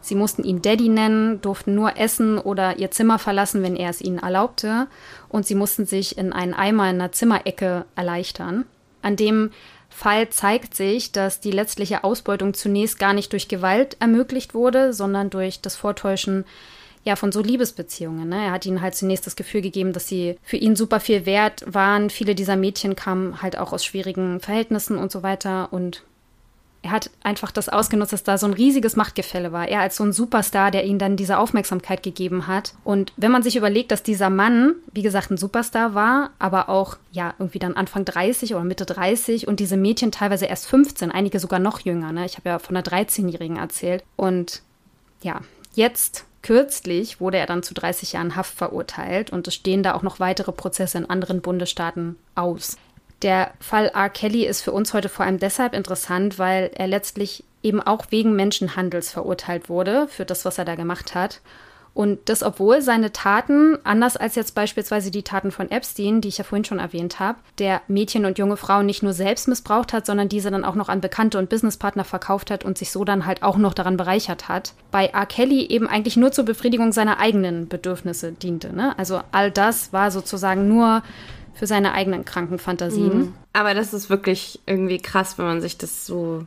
Sie 0.00 0.14
mussten 0.14 0.44
ihn 0.44 0.62
Daddy 0.62 0.88
nennen, 0.88 1.40
durften 1.40 1.74
nur 1.74 1.96
essen 1.96 2.38
oder 2.38 2.78
ihr 2.78 2.90
Zimmer 2.92 3.18
verlassen, 3.18 3.62
wenn 3.62 3.74
er 3.74 3.90
es 3.90 4.00
ihnen 4.00 4.18
erlaubte, 4.18 4.86
und 5.28 5.46
sie 5.46 5.56
mussten 5.56 5.84
sich 5.84 6.16
in 6.16 6.32
einen 6.32 6.54
Eimer 6.54 6.84
in 6.84 7.00
einer 7.00 7.12
Zimmerecke 7.12 7.86
erleichtern. 7.96 8.66
An 9.02 9.16
dem 9.16 9.50
Fall 9.96 10.28
zeigt 10.28 10.74
sich, 10.74 11.10
dass 11.10 11.40
die 11.40 11.50
letztliche 11.50 12.04
Ausbeutung 12.04 12.52
zunächst 12.52 12.98
gar 12.98 13.14
nicht 13.14 13.32
durch 13.32 13.48
Gewalt 13.48 13.96
ermöglicht 13.98 14.52
wurde, 14.52 14.92
sondern 14.92 15.30
durch 15.30 15.62
das 15.62 15.74
Vortäuschen 15.74 16.44
ja, 17.02 17.16
von 17.16 17.32
so 17.32 17.40
Liebesbeziehungen. 17.40 18.28
Ne? 18.28 18.44
Er 18.44 18.52
hat 18.52 18.66
ihnen 18.66 18.82
halt 18.82 18.94
zunächst 18.94 19.26
das 19.26 19.36
Gefühl 19.36 19.62
gegeben, 19.62 19.94
dass 19.94 20.06
sie 20.06 20.36
für 20.42 20.58
ihn 20.58 20.76
super 20.76 21.00
viel 21.00 21.24
wert 21.24 21.64
waren. 21.66 22.10
Viele 22.10 22.34
dieser 22.34 22.56
Mädchen 22.56 22.94
kamen 22.94 23.40
halt 23.40 23.56
auch 23.56 23.72
aus 23.72 23.86
schwierigen 23.86 24.38
Verhältnissen 24.38 24.98
und 24.98 25.10
so 25.10 25.22
weiter. 25.22 25.72
Und 25.72 26.02
er 26.86 26.92
hat 26.92 27.10
einfach 27.24 27.50
das 27.50 27.68
ausgenutzt, 27.68 28.12
dass 28.12 28.22
da 28.22 28.38
so 28.38 28.46
ein 28.46 28.52
riesiges 28.52 28.94
Machtgefälle 28.94 29.50
war. 29.50 29.66
Er 29.66 29.80
als 29.80 29.96
so 29.96 30.04
ein 30.04 30.12
Superstar, 30.12 30.70
der 30.70 30.84
ihnen 30.84 31.00
dann 31.00 31.16
diese 31.16 31.38
Aufmerksamkeit 31.38 32.04
gegeben 32.04 32.46
hat. 32.46 32.74
Und 32.84 33.12
wenn 33.16 33.32
man 33.32 33.42
sich 33.42 33.56
überlegt, 33.56 33.90
dass 33.90 34.04
dieser 34.04 34.30
Mann, 34.30 34.76
wie 34.92 35.02
gesagt, 35.02 35.32
ein 35.32 35.36
Superstar 35.36 35.94
war, 35.94 36.30
aber 36.38 36.68
auch, 36.68 36.96
ja, 37.10 37.34
irgendwie 37.40 37.58
dann 37.58 37.74
Anfang 37.74 38.04
30 38.04 38.54
oder 38.54 38.62
Mitte 38.62 38.86
30 38.86 39.48
und 39.48 39.58
diese 39.58 39.76
Mädchen 39.76 40.12
teilweise 40.12 40.46
erst 40.46 40.68
15, 40.68 41.10
einige 41.10 41.40
sogar 41.40 41.58
noch 41.58 41.80
jünger. 41.80 42.12
Ne? 42.12 42.24
Ich 42.24 42.36
habe 42.36 42.50
ja 42.50 42.60
von 42.60 42.76
einer 42.76 42.86
13-Jährigen 42.86 43.56
erzählt. 43.56 44.04
Und 44.14 44.62
ja, 45.22 45.40
jetzt 45.74 46.24
Kürzlich 46.42 47.20
wurde 47.20 47.38
er 47.38 47.46
dann 47.46 47.64
zu 47.64 47.74
30 47.74 48.12
Jahren 48.12 48.36
Haft 48.36 48.54
verurteilt 48.54 49.30
und 49.30 49.48
es 49.48 49.54
stehen 49.56 49.82
da 49.82 49.94
auch 49.94 50.02
noch 50.02 50.20
weitere 50.20 50.52
Prozesse 50.52 50.96
in 50.98 51.10
anderen 51.10 51.40
Bundesstaaten 51.40 52.14
aus. 52.36 52.76
Der 53.22 53.52
Fall 53.60 53.88
R. 53.94 54.10
Kelly 54.10 54.44
ist 54.44 54.62
für 54.62 54.72
uns 54.72 54.92
heute 54.92 55.08
vor 55.08 55.24
allem 55.24 55.38
deshalb 55.38 55.74
interessant, 55.74 56.38
weil 56.38 56.70
er 56.74 56.86
letztlich 56.86 57.44
eben 57.62 57.80
auch 57.80 58.06
wegen 58.10 58.36
Menschenhandels 58.36 59.10
verurteilt 59.10 59.68
wurde 59.68 60.06
für 60.08 60.24
das, 60.24 60.44
was 60.44 60.58
er 60.58 60.64
da 60.64 60.74
gemacht 60.74 61.14
hat. 61.14 61.40
Und 61.96 62.28
das, 62.28 62.42
obwohl 62.42 62.82
seine 62.82 63.10
Taten, 63.10 63.78
anders 63.82 64.18
als 64.18 64.34
jetzt 64.34 64.54
beispielsweise 64.54 65.10
die 65.10 65.22
Taten 65.22 65.50
von 65.50 65.70
Epstein, 65.70 66.20
die 66.20 66.28
ich 66.28 66.36
ja 66.36 66.44
vorhin 66.44 66.66
schon 66.66 66.78
erwähnt 66.78 67.20
habe, 67.20 67.38
der 67.58 67.80
Mädchen 67.88 68.26
und 68.26 68.36
junge 68.36 68.58
Frauen 68.58 68.84
nicht 68.84 69.02
nur 69.02 69.14
selbst 69.14 69.48
missbraucht 69.48 69.94
hat, 69.94 70.04
sondern 70.04 70.28
diese 70.28 70.50
dann 70.50 70.66
auch 70.66 70.74
noch 70.74 70.90
an 70.90 71.00
Bekannte 71.00 71.38
und 71.38 71.48
Businesspartner 71.48 72.04
verkauft 72.04 72.50
hat 72.50 72.66
und 72.66 72.76
sich 72.76 72.92
so 72.92 73.06
dann 73.06 73.24
halt 73.24 73.42
auch 73.42 73.56
noch 73.56 73.72
daran 73.72 73.96
bereichert 73.96 74.46
hat. 74.46 74.74
Bei 74.90 75.06
R. 75.06 75.24
Kelly 75.24 75.64
eben 75.68 75.88
eigentlich 75.88 76.18
nur 76.18 76.32
zur 76.32 76.44
Befriedigung 76.44 76.92
seiner 76.92 77.18
eigenen 77.18 77.66
Bedürfnisse 77.66 78.32
diente. 78.32 78.76
Ne? 78.76 78.96
Also 78.98 79.22
all 79.32 79.50
das 79.50 79.94
war 79.94 80.10
sozusagen 80.10 80.68
nur 80.68 81.02
für 81.56 81.66
seine 81.66 81.92
eigenen 81.92 82.24
kranken 82.24 82.58
Fantasien. 82.58 83.18
Mhm. 83.18 83.34
Aber 83.52 83.74
das 83.74 83.94
ist 83.94 84.10
wirklich 84.10 84.60
irgendwie 84.66 84.98
krass, 84.98 85.38
wenn 85.38 85.46
man 85.46 85.60
sich 85.60 85.78
das 85.78 86.06
so 86.06 86.46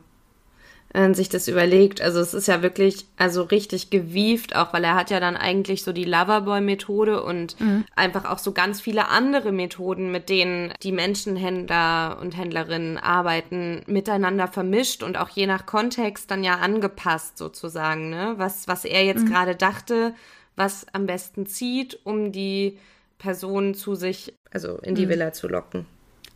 sich 1.12 1.28
das 1.28 1.46
überlegt. 1.46 2.00
Also 2.00 2.18
es 2.18 2.34
ist 2.34 2.48
ja 2.48 2.62
wirklich, 2.62 3.06
also 3.16 3.42
richtig 3.42 3.90
gewieft, 3.90 4.56
auch 4.56 4.72
weil 4.72 4.82
er 4.82 4.96
hat 4.96 5.10
ja 5.10 5.20
dann 5.20 5.36
eigentlich 5.36 5.84
so 5.84 5.92
die 5.92 6.04
Loverboy-Methode 6.04 7.22
und 7.22 7.60
mhm. 7.60 7.84
einfach 7.94 8.24
auch 8.24 8.38
so 8.38 8.50
ganz 8.50 8.80
viele 8.80 9.06
andere 9.08 9.52
Methoden, 9.52 10.10
mit 10.10 10.28
denen 10.28 10.72
die 10.82 10.90
Menschenhändler 10.90 12.18
und 12.20 12.36
Händlerinnen 12.36 12.98
arbeiten, 12.98 13.82
miteinander 13.86 14.48
vermischt 14.48 15.04
und 15.04 15.16
auch 15.16 15.28
je 15.28 15.46
nach 15.46 15.64
Kontext 15.64 16.28
dann 16.28 16.42
ja 16.42 16.56
angepasst 16.56 17.38
sozusagen, 17.38 18.10
ne? 18.10 18.34
Was, 18.38 18.66
was 18.66 18.84
er 18.84 19.04
jetzt 19.04 19.26
mhm. 19.26 19.30
gerade 19.30 19.54
dachte, 19.54 20.12
was 20.56 20.86
am 20.92 21.06
besten 21.06 21.46
zieht, 21.46 22.00
um 22.02 22.32
die 22.32 22.78
Person 23.20 23.74
zu 23.74 23.94
sich, 23.94 24.34
also 24.50 24.78
in 24.78 24.96
die 24.96 25.06
mhm. 25.06 25.10
Villa 25.10 25.32
zu 25.32 25.46
locken. 25.46 25.86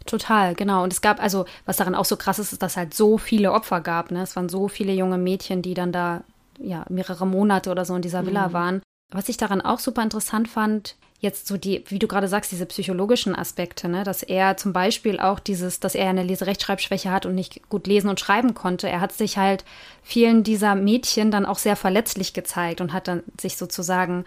Total, 0.07 0.55
genau. 0.55 0.85
Und 0.85 0.92
es 0.92 1.01
gab, 1.01 1.20
also, 1.20 1.47
was 1.64 1.79
daran 1.79 1.94
auch 1.94 2.05
so 2.05 2.16
krass 2.16 2.38
ist, 2.38 2.53
ist, 2.53 2.62
dass 2.62 2.77
halt 2.77 2.94
so 2.94 3.18
viele 3.18 3.53
Opfer 3.53 3.81
gab. 3.81 4.11
Ne? 4.11 4.23
Es 4.23 4.37
waren 4.37 4.49
so 4.49 4.68
viele 4.68 4.92
junge 4.92 5.18
Mädchen, 5.18 5.62
die 5.62 5.75
dann 5.75 5.92
da 5.92 6.23
ja 6.59 6.85
mehrere 6.88 7.27
Monate 7.27 7.70
oder 7.70 7.85
so 7.85 7.97
in 7.97 8.03
dieser 8.03 8.27
Villa 8.27 8.49
mhm. 8.49 8.53
waren. 8.53 8.83
Was 9.11 9.29
ich 9.29 9.37
daran 9.37 9.61
auch 9.61 9.79
super 9.79 10.03
interessant 10.03 10.49
fand, 10.49 10.97
jetzt 11.20 11.47
so 11.47 11.57
die, 11.57 11.85
wie 11.88 11.99
du 11.99 12.07
gerade 12.07 12.29
sagst, 12.29 12.53
diese 12.53 12.66
psychologischen 12.66 13.35
Aspekte, 13.35 13.88
ne, 13.88 14.05
dass 14.05 14.23
er 14.23 14.57
zum 14.57 14.73
Beispiel 14.73 15.18
auch 15.18 15.40
dieses, 15.40 15.81
dass 15.81 15.94
er 15.94 16.09
eine 16.09 16.23
Leserechtschreibschwäche 16.23 17.11
hat 17.11 17.25
und 17.25 17.35
nicht 17.35 17.68
gut 17.68 17.87
lesen 17.87 18.11
und 18.11 18.20
schreiben 18.20 18.55
konnte. 18.55 18.88
Er 18.88 19.01
hat 19.01 19.12
sich 19.12 19.38
halt 19.38 19.64
vielen 20.03 20.42
dieser 20.42 20.75
Mädchen 20.75 21.31
dann 21.31 21.47
auch 21.47 21.59
sehr 21.59 21.77
verletzlich 21.77 22.35
gezeigt 22.35 22.81
und 22.81 22.92
hat 22.92 23.09
dann 23.09 23.23
sich 23.40 23.57
sozusagen 23.57 24.25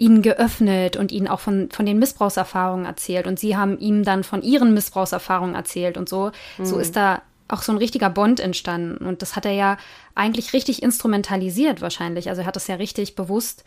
ihnen 0.00 0.22
geöffnet 0.22 0.96
und 0.96 1.12
ihnen 1.12 1.28
auch 1.28 1.40
von, 1.40 1.68
von 1.70 1.84
den 1.84 1.98
Missbrauchserfahrungen 1.98 2.86
erzählt. 2.86 3.26
Und 3.26 3.38
sie 3.38 3.56
haben 3.56 3.78
ihm 3.78 4.02
dann 4.02 4.24
von 4.24 4.42
ihren 4.42 4.72
Missbrauchserfahrungen 4.72 5.54
erzählt 5.54 5.98
und 5.98 6.08
so. 6.08 6.32
Mhm. 6.58 6.64
So 6.64 6.78
ist 6.78 6.96
da 6.96 7.20
auch 7.48 7.62
so 7.62 7.72
ein 7.72 7.78
richtiger 7.78 8.08
Bond 8.08 8.40
entstanden. 8.40 9.04
Und 9.06 9.20
das 9.22 9.36
hat 9.36 9.44
er 9.44 9.52
ja 9.52 9.76
eigentlich 10.14 10.52
richtig 10.54 10.82
instrumentalisiert 10.82 11.82
wahrscheinlich. 11.82 12.30
Also 12.30 12.42
er 12.42 12.46
hat 12.46 12.56
das 12.56 12.66
ja 12.66 12.76
richtig 12.76 13.14
bewusst 13.14 13.64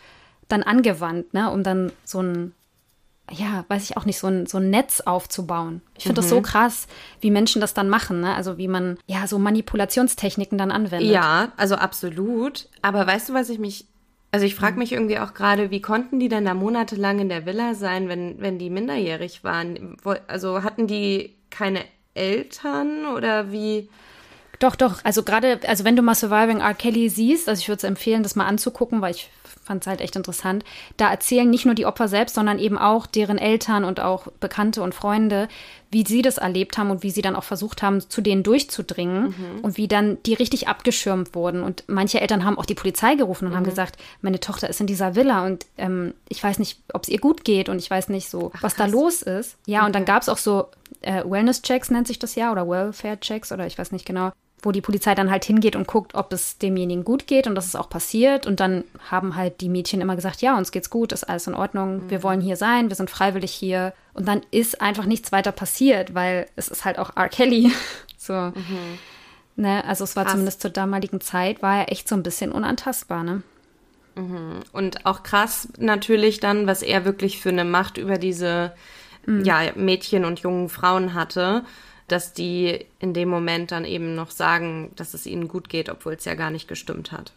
dann 0.48 0.63
angewandt, 0.63 1.34
ne, 1.34 1.52
um 1.52 1.63
dann 1.63 1.91
so 2.04 2.22
ein, 2.22 2.54
ja, 3.32 3.63
weiß 3.67 3.84
ich 3.84 3.96
auch 3.96 4.06
nicht, 4.06 4.17
so 4.17 4.28
ein, 4.28 4.48
so 4.48 4.58
ein 4.58 4.69
Netz 4.69 5.02
aufzubauen. 5.02 5.82
Ich 5.98 6.04
finde 6.04 6.19
mhm. 6.19 6.24
das 6.24 6.30
so 6.30 6.39
mhm. 6.39 6.43
krass, 6.43 6.88
wie 7.22 7.32
Menschen 7.32 7.62
das 7.62 7.74
dann 7.74 7.89
machen, 7.89 8.22
ne? 8.22 8.36
Also 8.36 8.58
wie 8.58 8.67
man 8.67 8.98
ja 9.06 9.28
so 9.28 9.38
Manipulationstechniken 9.38 10.58
dann 10.58 10.72
anwendet. 10.72 11.12
Ja, 11.12 11.52
also 11.58 11.76
absolut. 11.76 12.67
Aber 12.82 13.06
weißt 13.06 13.30
du, 13.30 13.34
was 13.34 13.50
ich 13.50 13.60
mich 13.60 13.88
also 14.34 14.48
ich 14.48 14.56
frage 14.56 14.74
mhm. 14.74 14.80
mich 14.80 14.91
irgendwie 14.91 15.19
auch 15.19 15.36
gerade, 15.36 15.69
wie 15.69 15.80
konnten 15.80 16.19
die 16.19 16.28
denn 16.28 16.46
da 16.46 16.56
monatelang 16.56 17.19
in 17.19 17.30
der 17.30 17.46
Villa 17.46 17.76
sein, 17.76 18.10
wenn, 18.10 18.41
wenn 18.41 18.58
die 18.58 18.72
minderjährig 18.72 19.43
waren? 19.43 19.96
Also 20.26 20.63
hatten 20.63 20.88
die 20.88 21.36
keine 21.52 21.82
Eltern 22.15 23.06
oder 23.06 23.52
wie? 23.52 23.89
Doch, 24.58 24.76
doch. 24.76 25.02
Also 25.04 25.22
gerade, 25.22 25.60
also 25.67 25.84
wenn 25.84 25.96
du 25.96 26.02
mal 26.02 26.15
Surviving 26.15 26.62
R. 26.62 26.74
Kelly 26.74 27.10
siehst, 27.10 27.48
also 27.48 27.60
ich 27.60 27.67
würde 27.67 27.78
es 27.78 27.84
empfehlen, 27.84 28.24
das 28.24 28.36
mal 28.36 28.48
anzugucken, 28.48 29.02
weil 29.02 29.12
ich 29.12 29.30
fand 29.63 29.84
es 29.84 29.88
halt 29.88 30.02
echt 30.02 30.15
interessant. 30.15 30.63
Da 30.97 31.10
erzählen 31.10 31.49
nicht 31.49 31.65
nur 31.65 31.76
die 31.76 31.86
Opfer 31.86 32.08
selbst, 32.08 32.36
sondern 32.36 32.60
eben 32.60 32.78
auch 32.78 33.06
deren 33.06 33.38
Eltern 33.38 33.84
und 33.84 33.99
auch 33.99 34.28
Bekannte 34.39 34.82
und 34.82 34.93
Freunde, 34.93 35.47
wie 35.91 36.04
sie 36.06 36.21
das 36.21 36.38
erlebt 36.38 36.78
haben 36.78 36.89
und 36.89 37.04
wie 37.04 37.12
sie 37.12 37.21
dann 37.21 37.36
auch 37.36 37.43
versucht 37.43 37.82
haben, 37.82 38.02
zu 38.02 38.21
denen 38.21 38.43
durchzudringen 38.43 39.26
mhm. 39.26 39.60
und 39.62 39.78
wie 39.78 39.88
dann 39.88 40.17
die 40.23 40.34
richtig 40.34 40.67
abgeschirmt 40.67 41.36
wurden. 41.36 41.63
Und 41.63 41.84
manche 41.88 42.19
Eltern 42.19 42.43
haben 42.43 42.58
auch 42.58 42.65
die 42.65 42.76
Polizei 42.76 43.15
gerufen 43.15 43.45
und 43.45 43.52
mhm. 43.52 43.58
haben 43.58 43.63
gesagt, 43.63 43.97
meine 44.21 44.39
Tochter 44.39 44.69
ist 44.69 44.82
in 44.82 44.88
dieser 44.88 45.15
Villa 45.15 45.45
und 45.45 45.65
ähm, 45.78 46.13
ich 46.30 46.43
weiß 46.43 46.60
nicht, 46.60 46.80
ob 46.93 47.04
es 47.04 47.10
ihr 47.10 47.19
gut 47.19 47.43
geht 47.43 47.69
und 47.69 47.78
ich 47.78 47.89
weiß 47.89 48.10
nicht 48.10 48.30
so, 48.30 48.52
Ach, 48.56 48.63
was 48.63 48.76
krass. 48.76 48.91
da 48.91 48.91
los 48.91 49.21
ist. 49.21 49.58
Ja, 49.65 49.80
okay. 49.80 49.88
und 49.88 49.95
dann 49.95 50.06
gab 50.06 50.23
es 50.23 50.30
auch 50.30 50.38
so 50.38 50.67
äh, 51.02 51.23
Wellness-Checks, 51.23 51.91
nennt 51.91 52.08
sich 52.08 52.19
das 52.19 52.36
ja, 52.36 52.52
oder 52.52 52.67
Welfare-Checks 52.67 53.52
oder 53.52 53.67
ich 53.67 53.78
weiß 53.78 53.91
nicht 53.91 54.06
genau 54.06 54.32
wo 54.63 54.71
die 54.71 54.82
Polizei 54.82 55.13
dann 55.13 55.30
halt 55.30 55.43
hingeht 55.45 55.76
und 55.76 55.88
guckt, 55.88 56.15
ob 56.15 56.32
es 56.34 56.58
demjenigen 56.58 57.04
gut 57.04 57.28
geht 57.28 57.47
und 57.47 57.56
das 57.56 57.65
ist 57.65 57.76
auch 57.76 57.89
passiert. 57.89 58.47
Und 58.47 58.60
dann 58.60 58.86
haben 59.12 59.36
halt 59.36 59.62
die 59.62 59.69
Mädchen 59.69 60.02
immer 60.02 60.15
gesagt, 60.15 60.41
ja, 60.41 60.58
uns 60.58 60.71
geht's 60.71 60.89
gut, 60.89 61.12
ist 61.12 61.26
alles 61.26 61.47
in 61.47 61.54
Ordnung, 61.54 62.06
mhm. 62.06 62.10
wir 62.10 62.23
wollen 62.23 62.41
hier 62.41 62.56
sein, 62.56 62.89
wir 62.89 62.95
sind 62.95 63.10
freiwillig 63.10 63.52
hier. 63.52 63.93
Und 64.13 64.28
dann 64.28 64.41
ist 64.52 64.82
einfach 64.82 65.06
nichts 65.06 65.32
weiter 65.32 65.52
passiert, 65.52 66.15
weil 66.15 66.47
es 66.56 66.69
ist 66.69 66.86
halt 66.86 66.97
auch 66.97 67.15
R. 67.15 67.30
Kelly. 67.30 67.71
so. 68.17 68.34
Mhm. 68.34 68.99
Ne? 69.56 69.84
Also 69.86 70.04
es 70.04 70.15
war 70.15 70.23
krass. 70.23 70.34
zumindest 70.34 70.62
zur 70.62 70.71
damaligen 70.71 71.21
Zeit, 71.21 71.62
war 71.62 71.80
er 71.80 71.91
echt 71.91 72.08
so 72.08 72.15
ein 72.15 72.23
bisschen 72.23 72.52
unantastbar, 72.52 73.23
ne? 73.23 73.43
Mhm. 74.15 74.60
Und 74.71 75.06
auch 75.06 75.23
krass 75.23 75.67
natürlich 75.78 76.39
dann, 76.39 76.67
was 76.67 76.82
er 76.82 77.06
wirklich 77.06 77.41
für 77.41 77.49
eine 77.49 77.65
Macht 77.65 77.97
über 77.97 78.17
diese 78.17 78.73
mhm. 79.26 79.43
ja, 79.43 79.60
Mädchen 79.76 80.26
und 80.26 80.39
jungen 80.39 80.69
Frauen 80.69 81.13
hatte 81.13 81.63
dass 82.08 82.34
die 82.34 82.86
in 83.00 83.13
dem 83.13 83.30
Moment 83.30 83.72
dann 83.72 83.86
eben 83.86 84.16
noch 84.16 84.32
sagen, 84.32 84.92
dass 84.96 85.13
es 85.13 85.26
ihnen 85.26 85.48
gut 85.48 85.70
geht, 85.70 85.89
obwohl 85.89 86.13
es 86.13 86.26
ja 86.26 86.36
gar 86.36 86.52
nicht 86.52 86.68
gestimmt 86.68 87.12
hat. 87.12 87.34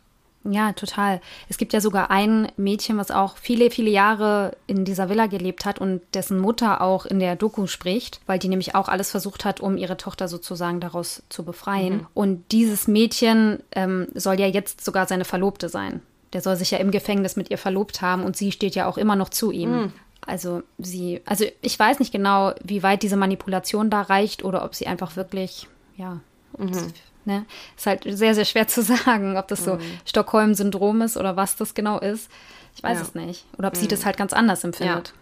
Ja, 0.50 0.72
total. 0.72 1.20
Es 1.48 1.58
gibt 1.58 1.72
ja 1.72 1.80
sogar 1.80 2.10
ein 2.10 2.50
Mädchen, 2.56 2.98
was 2.98 3.10
auch 3.10 3.36
viele, 3.36 3.70
viele 3.70 3.90
Jahre 3.90 4.56
in 4.66 4.84
dieser 4.84 5.08
Villa 5.08 5.26
gelebt 5.26 5.64
hat 5.64 5.80
und 5.80 6.00
dessen 6.14 6.38
Mutter 6.38 6.80
auch 6.80 7.04
in 7.06 7.18
der 7.18 7.36
Doku 7.36 7.66
spricht, 7.66 8.20
weil 8.26 8.38
die 8.38 8.48
nämlich 8.48 8.74
auch 8.74 8.88
alles 8.88 9.10
versucht 9.10 9.44
hat, 9.44 9.60
um 9.60 9.76
ihre 9.76 9.96
Tochter 9.96 10.28
sozusagen 10.28 10.80
daraus 10.80 11.22
zu 11.28 11.44
befreien. 11.44 11.94
Mhm. 11.94 12.06
Und 12.14 12.52
dieses 12.52 12.86
Mädchen 12.86 13.62
ähm, 13.72 14.08
soll 14.14 14.38
ja 14.38 14.46
jetzt 14.46 14.84
sogar 14.84 15.06
seine 15.06 15.24
Verlobte 15.24 15.68
sein. 15.68 16.00
Der 16.32 16.42
soll 16.42 16.56
sich 16.56 16.70
ja 16.70 16.78
im 16.78 16.90
Gefängnis 16.90 17.36
mit 17.36 17.50
ihr 17.50 17.58
verlobt 17.58 18.02
haben 18.02 18.22
und 18.22 18.36
sie 18.36 18.52
steht 18.52 18.74
ja 18.74 18.86
auch 18.86 18.98
immer 18.98 19.16
noch 19.16 19.30
zu 19.30 19.50
ihm. 19.50 19.70
Mhm. 19.70 19.92
Also 20.26 20.62
sie, 20.78 21.22
also 21.24 21.44
ich 21.62 21.78
weiß 21.78 22.00
nicht 22.00 22.12
genau, 22.12 22.52
wie 22.62 22.82
weit 22.82 23.02
diese 23.02 23.16
Manipulation 23.16 23.90
da 23.90 24.02
reicht 24.02 24.44
oder 24.44 24.64
ob 24.64 24.74
sie 24.74 24.88
einfach 24.88 25.14
wirklich, 25.14 25.68
ja, 25.96 26.20
mhm. 26.58 26.92
ne, 27.24 27.46
ist 27.76 27.86
halt 27.86 28.02
sehr, 28.06 28.34
sehr 28.34 28.44
schwer 28.44 28.66
zu 28.66 28.82
sagen, 29.04 29.36
ob 29.36 29.46
das 29.48 29.64
so 29.64 29.74
mhm. 29.74 29.80
Stockholm-Syndrom 30.04 31.00
ist 31.02 31.16
oder 31.16 31.36
was 31.36 31.54
das 31.54 31.74
genau 31.74 32.00
ist. 32.00 32.30
Ich 32.74 32.82
weiß 32.82 32.98
ja. 32.98 33.04
es 33.04 33.14
nicht. 33.14 33.46
Oder 33.56 33.68
ob 33.68 33.74
mhm. 33.74 33.80
sie 33.80 33.88
das 33.88 34.04
halt 34.04 34.16
ganz 34.16 34.32
anders 34.32 34.64
empfindet. 34.64 35.14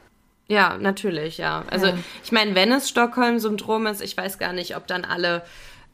Ja. 0.48 0.70
ja 0.70 0.78
natürlich, 0.78 1.36
ja. 1.36 1.64
Also 1.70 1.86
ja. 1.86 1.98
ich 2.24 2.32
meine, 2.32 2.54
wenn 2.54 2.72
es 2.72 2.88
Stockholm-Syndrom 2.88 3.86
ist, 3.86 4.00
ich 4.00 4.16
weiß 4.16 4.38
gar 4.38 4.54
nicht, 4.54 4.74
ob 4.74 4.86
dann 4.86 5.04
alle 5.04 5.42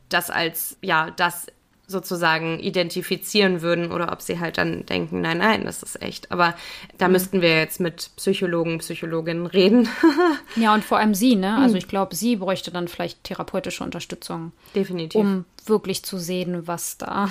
das 0.09 0.31
als, 0.31 0.77
ja, 0.83 1.11
das 1.11 1.49
sozusagen 1.91 2.59
identifizieren 2.61 3.63
würden 3.63 3.91
oder 3.91 4.13
ob 4.13 4.23
sie 4.23 4.39
halt 4.39 4.59
dann 4.59 4.87
denken, 4.87 5.21
nein, 5.21 5.39
nein, 5.39 5.65
das 5.65 5.83
ist 5.83 6.01
echt. 6.01 6.31
Aber 6.31 6.55
da 6.99 7.09
mhm. 7.09 7.13
müssten 7.13 7.43
wir 7.43 7.57
jetzt 7.57 7.81
mit 7.81 8.11
Psychologen, 8.17 8.79
Psychologinnen 8.79 9.47
reden. 9.47 9.89
ja, 10.57 10.73
und 10.73 10.85
vor 10.85 10.99
allem 10.99 11.15
sie, 11.15 11.37
ne? 11.37 11.57
Also 11.57 11.73
mhm. 11.73 11.79
ich 11.79 11.89
glaube, 11.89 12.15
sie 12.15 12.37
bräuchte 12.37 12.71
dann 12.71 12.89
vielleicht 12.89 13.25
therapeutische 13.25 13.85
Unterstützung. 13.85 14.53
Definitiv. 14.75 15.21
Um 15.21 15.45
wirklich 15.67 16.05
zu 16.05 16.19
sehen, 16.19 16.67
was 16.67 16.97
da 16.97 17.29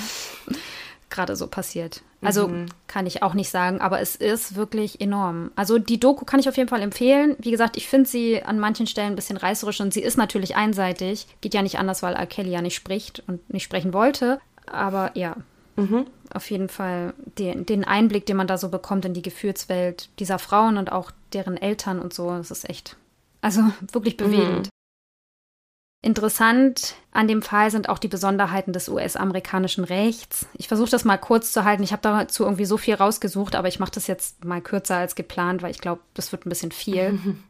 gerade 1.10 1.36
so 1.36 1.48
passiert. 1.48 2.02
Also 2.22 2.50
mhm. 2.50 2.65
kann 2.88 3.08
ich 3.08 3.24
auch 3.24 3.34
nicht 3.34 3.50
sagen, 3.50 3.80
aber 3.80 4.02
es 4.02 4.15
ist 4.15 4.56
wirklich 4.56 5.00
enorm. 5.00 5.52
Also 5.56 5.78
die 5.78 6.00
Doku 6.00 6.26
kann 6.26 6.39
ich 6.39 6.50
auf 6.50 6.58
jeden 6.58 6.67
Fall 6.67 6.82
empfehlen. 6.82 7.36
Wie 7.39 7.52
gesagt, 7.52 7.78
ich 7.78 7.88
finde 7.88 8.10
sie 8.10 8.43
an 8.43 8.60
manchen 8.60 8.88
Stellen 8.88 9.13
ein 9.13 9.15
bisschen 9.15 9.38
reißerisch 9.38 9.80
und 9.80 9.93
sie 9.93 10.02
ist 10.02 10.17
natürlich 10.17 10.56
einseitig. 10.58 11.28
Geht 11.39 11.54
ja 11.54 11.62
nicht 11.62 11.80
anders, 11.80 12.04
weil 12.04 12.15
R. 12.15 12.26
Kelly 12.26 12.52
ja 12.52 12.62
nicht 12.62 12.76
spricht 12.76 13.24
und 13.28 13.50
nicht 13.52 13.63
sprechen 13.63 13.93
wollte. 13.93 14.41
Aber 14.72 15.12
ja, 15.16 15.36
mhm. 15.76 16.06
auf 16.34 16.50
jeden 16.50 16.70
Fall 16.70 17.14
den, 17.38 17.66
den 17.66 17.84
Einblick, 17.84 18.26
den 18.26 18.38
man 18.38 18.48
da 18.48 18.58
so 18.58 18.70
bekommt 18.70 19.06
in 19.06 19.14
die 19.14 19.22
Gefühlswelt 19.22 20.10
dieser 20.20 20.40
Frauen 20.40 20.78
und 20.78 20.92
auch 20.92 21.12
deren 21.34 21.58
Eltern 21.58 22.00
und 22.00 22.14
so, 22.14 22.30
das 22.30 22.52
ist 22.52 22.70
echt, 22.70 22.98
also 23.42 23.62
wirklich 23.92 24.18
bewegend. 24.18 24.68
Mhm. 24.68 24.70
Interessant 26.02 26.96
an 27.12 27.28
dem 27.28 27.42
Fall 27.42 27.72
sind 27.72 27.90
auch 27.90 27.98
die 28.00 28.08
Besonderheiten 28.08 28.72
des 28.72 28.88
US-amerikanischen 28.88 29.84
Rechts. 29.84 30.48
Ich 30.54 30.70
versuche 30.70 30.90
das 30.90 31.04
mal 31.04 31.18
kurz 31.18 31.52
zu 31.52 31.66
halten. 31.66 31.84
Ich 31.84 31.92
habe 31.92 32.02
dazu 32.02 32.44
irgendwie 32.44 32.64
so 32.64 32.78
viel 32.78 32.96
rausgesucht, 32.96 33.54
aber 33.54 33.68
ich 33.68 33.80
mache 33.80 33.92
das 33.92 34.08
jetzt 34.08 34.46
mal 34.46 34.62
kürzer 34.62 34.96
als 34.96 35.16
geplant, 35.16 35.62
weil 35.62 35.72
ich 35.72 35.82
glaube, 35.82 36.02
das 36.14 36.32
wird 36.32 36.46
ein 36.46 36.50
bisschen 36.50 36.72
viel. 36.72 37.20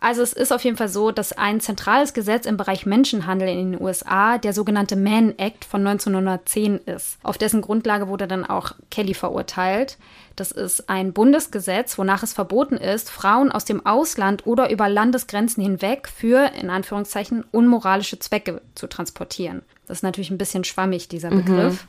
Also 0.00 0.22
es 0.22 0.32
ist 0.32 0.50
auf 0.50 0.64
jeden 0.64 0.78
Fall 0.78 0.88
so, 0.88 1.10
dass 1.10 1.34
ein 1.34 1.60
zentrales 1.60 2.14
Gesetz 2.14 2.46
im 2.46 2.56
Bereich 2.56 2.86
Menschenhandel 2.86 3.48
in 3.48 3.72
den 3.72 3.82
USA 3.82 4.38
der 4.38 4.54
sogenannte 4.54 4.96
Mann 4.96 5.38
Act 5.38 5.66
von 5.66 5.86
1910 5.86 6.78
ist. 6.78 7.18
Auf 7.22 7.36
dessen 7.36 7.60
Grundlage 7.60 8.08
wurde 8.08 8.26
dann 8.26 8.46
auch 8.46 8.72
Kelly 8.90 9.12
verurteilt. 9.12 9.98
Das 10.36 10.52
ist 10.52 10.88
ein 10.88 11.12
Bundesgesetz, 11.12 11.98
wonach 11.98 12.22
es 12.22 12.32
verboten 12.32 12.78
ist, 12.78 13.10
Frauen 13.10 13.52
aus 13.52 13.66
dem 13.66 13.84
Ausland 13.84 14.46
oder 14.46 14.70
über 14.70 14.88
Landesgrenzen 14.88 15.62
hinweg 15.62 16.08
für, 16.08 16.50
in 16.58 16.70
Anführungszeichen, 16.70 17.44
unmoralische 17.50 18.18
Zwecke 18.18 18.62
zu 18.74 18.86
transportieren. 18.86 19.60
Das 19.86 19.98
ist 19.98 20.02
natürlich 20.02 20.30
ein 20.30 20.38
bisschen 20.38 20.64
schwammig, 20.64 21.08
dieser 21.08 21.30
mhm. 21.30 21.44
Begriff. 21.44 21.84
Mhm. 21.84 21.88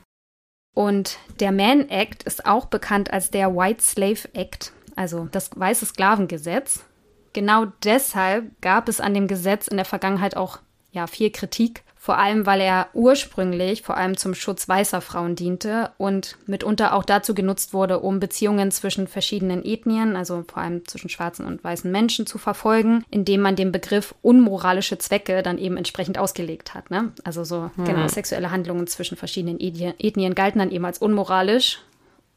Und 0.74 1.18
der 1.40 1.54
Mann 1.54 1.88
Act 1.88 2.24
ist 2.24 2.46
auch 2.46 2.66
bekannt 2.66 3.14
als 3.14 3.32
der 3.32 3.56
White 3.56 3.82
Slave 3.82 4.34
Act, 4.34 4.74
also 4.98 5.30
das 5.32 5.50
weiße 5.56 5.86
Sklavengesetz. 5.86 6.84
Genau 7.34 7.68
deshalb 7.84 8.62
gab 8.62 8.90
es 8.90 9.00
an 9.00 9.14
dem 9.14 9.28
Gesetz 9.28 9.68
in 9.68 9.78
der 9.78 9.86
Vergangenheit 9.86 10.36
auch 10.36 10.60
ja 10.92 11.08
viel 11.08 11.32
Kritik 11.32 11.84
vor 12.02 12.18
allem 12.18 12.48
weil 12.48 12.62
er 12.62 12.88
ursprünglich 12.96 13.84
vor 13.84 13.96
allem 13.96 14.18
zum 14.18 14.34
Schutz 14.34 14.68
weißer 14.68 15.02
Frauen 15.02 15.36
diente 15.36 15.92
und 16.00 16.36
mitunter 16.48 16.96
auch 16.96 17.04
dazu 17.04 17.36
genutzt 17.36 17.76
wurde, 17.76 18.00
um 18.00 18.20
Beziehungen 18.20 18.72
zwischen 18.72 19.08
verschiedenen 19.08 19.64
Ethnien, 19.64 20.16
also 20.16 20.44
vor 20.48 20.64
allem 20.64 20.84
zwischen 20.88 21.10
schwarzen 21.10 21.46
und 21.46 21.64
weißen 21.64 21.92
Menschen 21.92 22.26
zu 22.26 22.40
verfolgen, 22.40 23.06
indem 23.12 23.42
man 23.42 23.56
den 23.56 23.72
Begriff 23.72 24.16
unmoralische 24.24 24.98
Zwecke 24.98 25.44
dann 25.44 25.60
eben 25.60 25.78
entsprechend 25.78 26.18
ausgelegt 26.18 26.74
hat. 26.74 26.90
Ne? 26.90 27.12
Also 27.24 27.44
so 27.44 27.70
mhm. 27.76 27.86
genau 27.86 28.08
sexuelle 28.08 28.50
Handlungen 28.50 28.88
zwischen 28.88 29.16
verschiedenen 29.16 29.60
Ethnien 29.60 30.34
galten 30.34 30.58
dann 30.58 30.72
eben 30.72 30.86
als 30.86 30.98
unmoralisch 30.98 31.82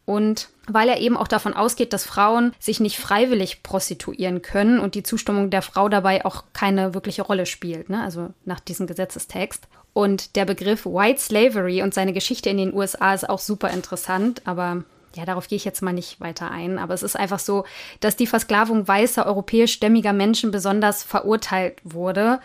und 0.07 0.49
weil 0.67 0.89
er 0.89 0.99
eben 0.99 1.17
auch 1.17 1.29
davon 1.29 1.55
ausgeht, 1.55 1.93
dass 1.93 2.05
Frauen 2.05 2.55
sich 2.59 2.81
nicht 2.81 2.99
freiwillig 2.99 3.63
prostituieren 3.63 4.43
können 4.43 4.79
und 4.79 4.95
die 4.95 5.03
Zustimmung 5.03 5.51
der 5.51 5.63
Frau 5.63 5.89
dabei 5.89 6.25
auch 6.25 6.45
keine 6.53 6.95
wirkliche 6.95 7.23
Rolle 7.23 7.47
spielt, 7.47 7.91
ne? 7.91 8.03
also 8.03 8.31
nach 8.45 8.61
diesem 8.61 8.87
Gesetzestext. 8.87 9.67
Und 9.93 10.37
der 10.37 10.45
Begriff 10.45 10.87
White 10.87 11.21
Slavery 11.21 11.83
und 11.83 11.95
seine 11.95 12.13
Geschichte 12.13 12.51
in 12.51 12.57
den 12.57 12.75
USA 12.75 13.15
ist 13.15 13.29
auch 13.29 13.39
super 13.39 13.71
interessant, 13.71 14.43
aber 14.45 14.83
ja, 15.15 15.25
darauf 15.25 15.47
gehe 15.47 15.57
ich 15.57 15.65
jetzt 15.65 15.83
mal 15.83 15.93
nicht 15.93 16.21
weiter 16.21 16.51
ein. 16.51 16.79
Aber 16.79 16.93
es 16.93 17.05
ist 17.05 17.17
einfach 17.17 17.39
so, 17.39 17.65
dass 18.01 18.17
die 18.17 18.27
Versklavung 18.27 18.89
weißer 18.89 19.25
europäischstämmiger 19.25 20.13
Menschen 20.13 20.51
besonders 20.51 21.05
verurteilt 21.05 21.79
wurde 21.85 22.41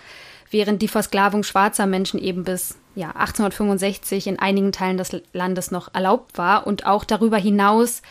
während 0.51 0.81
die 0.81 0.87
Versklavung 0.87 1.43
schwarzer 1.43 1.85
Menschen 1.85 2.19
eben 2.19 2.43
bis 2.43 2.77
ja, 2.95 3.09
1865 3.09 4.27
in 4.27 4.39
einigen 4.39 4.71
Teilen 4.71 4.97
des 4.97 5.15
Landes 5.33 5.71
noch 5.71 5.93
erlaubt 5.93 6.37
war 6.37 6.67
und 6.67 6.85
auch 6.85 7.05
darüber 7.05 7.37
hinaus 7.37 8.01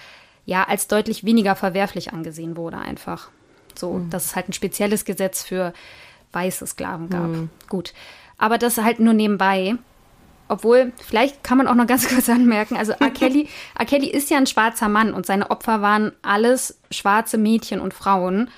ja 0.46 0.64
als 0.64 0.88
deutlich 0.88 1.24
weniger 1.24 1.56
verwerflich 1.56 2.12
angesehen 2.12 2.56
wurde 2.56 2.78
einfach. 2.78 3.28
So, 3.74 3.94
mhm. 3.94 4.10
dass 4.10 4.24
es 4.24 4.36
halt 4.36 4.48
ein 4.48 4.54
spezielles 4.54 5.04
Gesetz 5.04 5.42
für 5.42 5.72
weiße 6.32 6.66
Sklaven 6.66 7.10
gab. 7.10 7.28
Mhm. 7.28 7.50
Gut. 7.68 7.92
Aber 8.38 8.58
das 8.58 8.78
halt 8.78 9.00
nur 9.00 9.14
nebenbei. 9.14 9.74
Obwohl, 10.48 10.92
vielleicht 11.06 11.44
kann 11.44 11.58
man 11.58 11.68
auch 11.68 11.74
noch 11.74 11.86
ganz 11.86 12.08
kurz 12.14 12.28
anmerken, 12.28 12.76
also 12.76 12.92
R. 12.92 13.10
Kelly, 13.10 13.48
R. 13.78 13.84
Kelly 13.84 14.08
ist 14.08 14.30
ja 14.30 14.38
ein 14.38 14.46
schwarzer 14.46 14.88
Mann 14.88 15.12
und 15.12 15.26
seine 15.26 15.50
Opfer 15.50 15.82
waren 15.82 16.12
alles 16.22 16.78
schwarze 16.90 17.36
Mädchen 17.36 17.80
und 17.80 17.92
Frauen. 17.92 18.50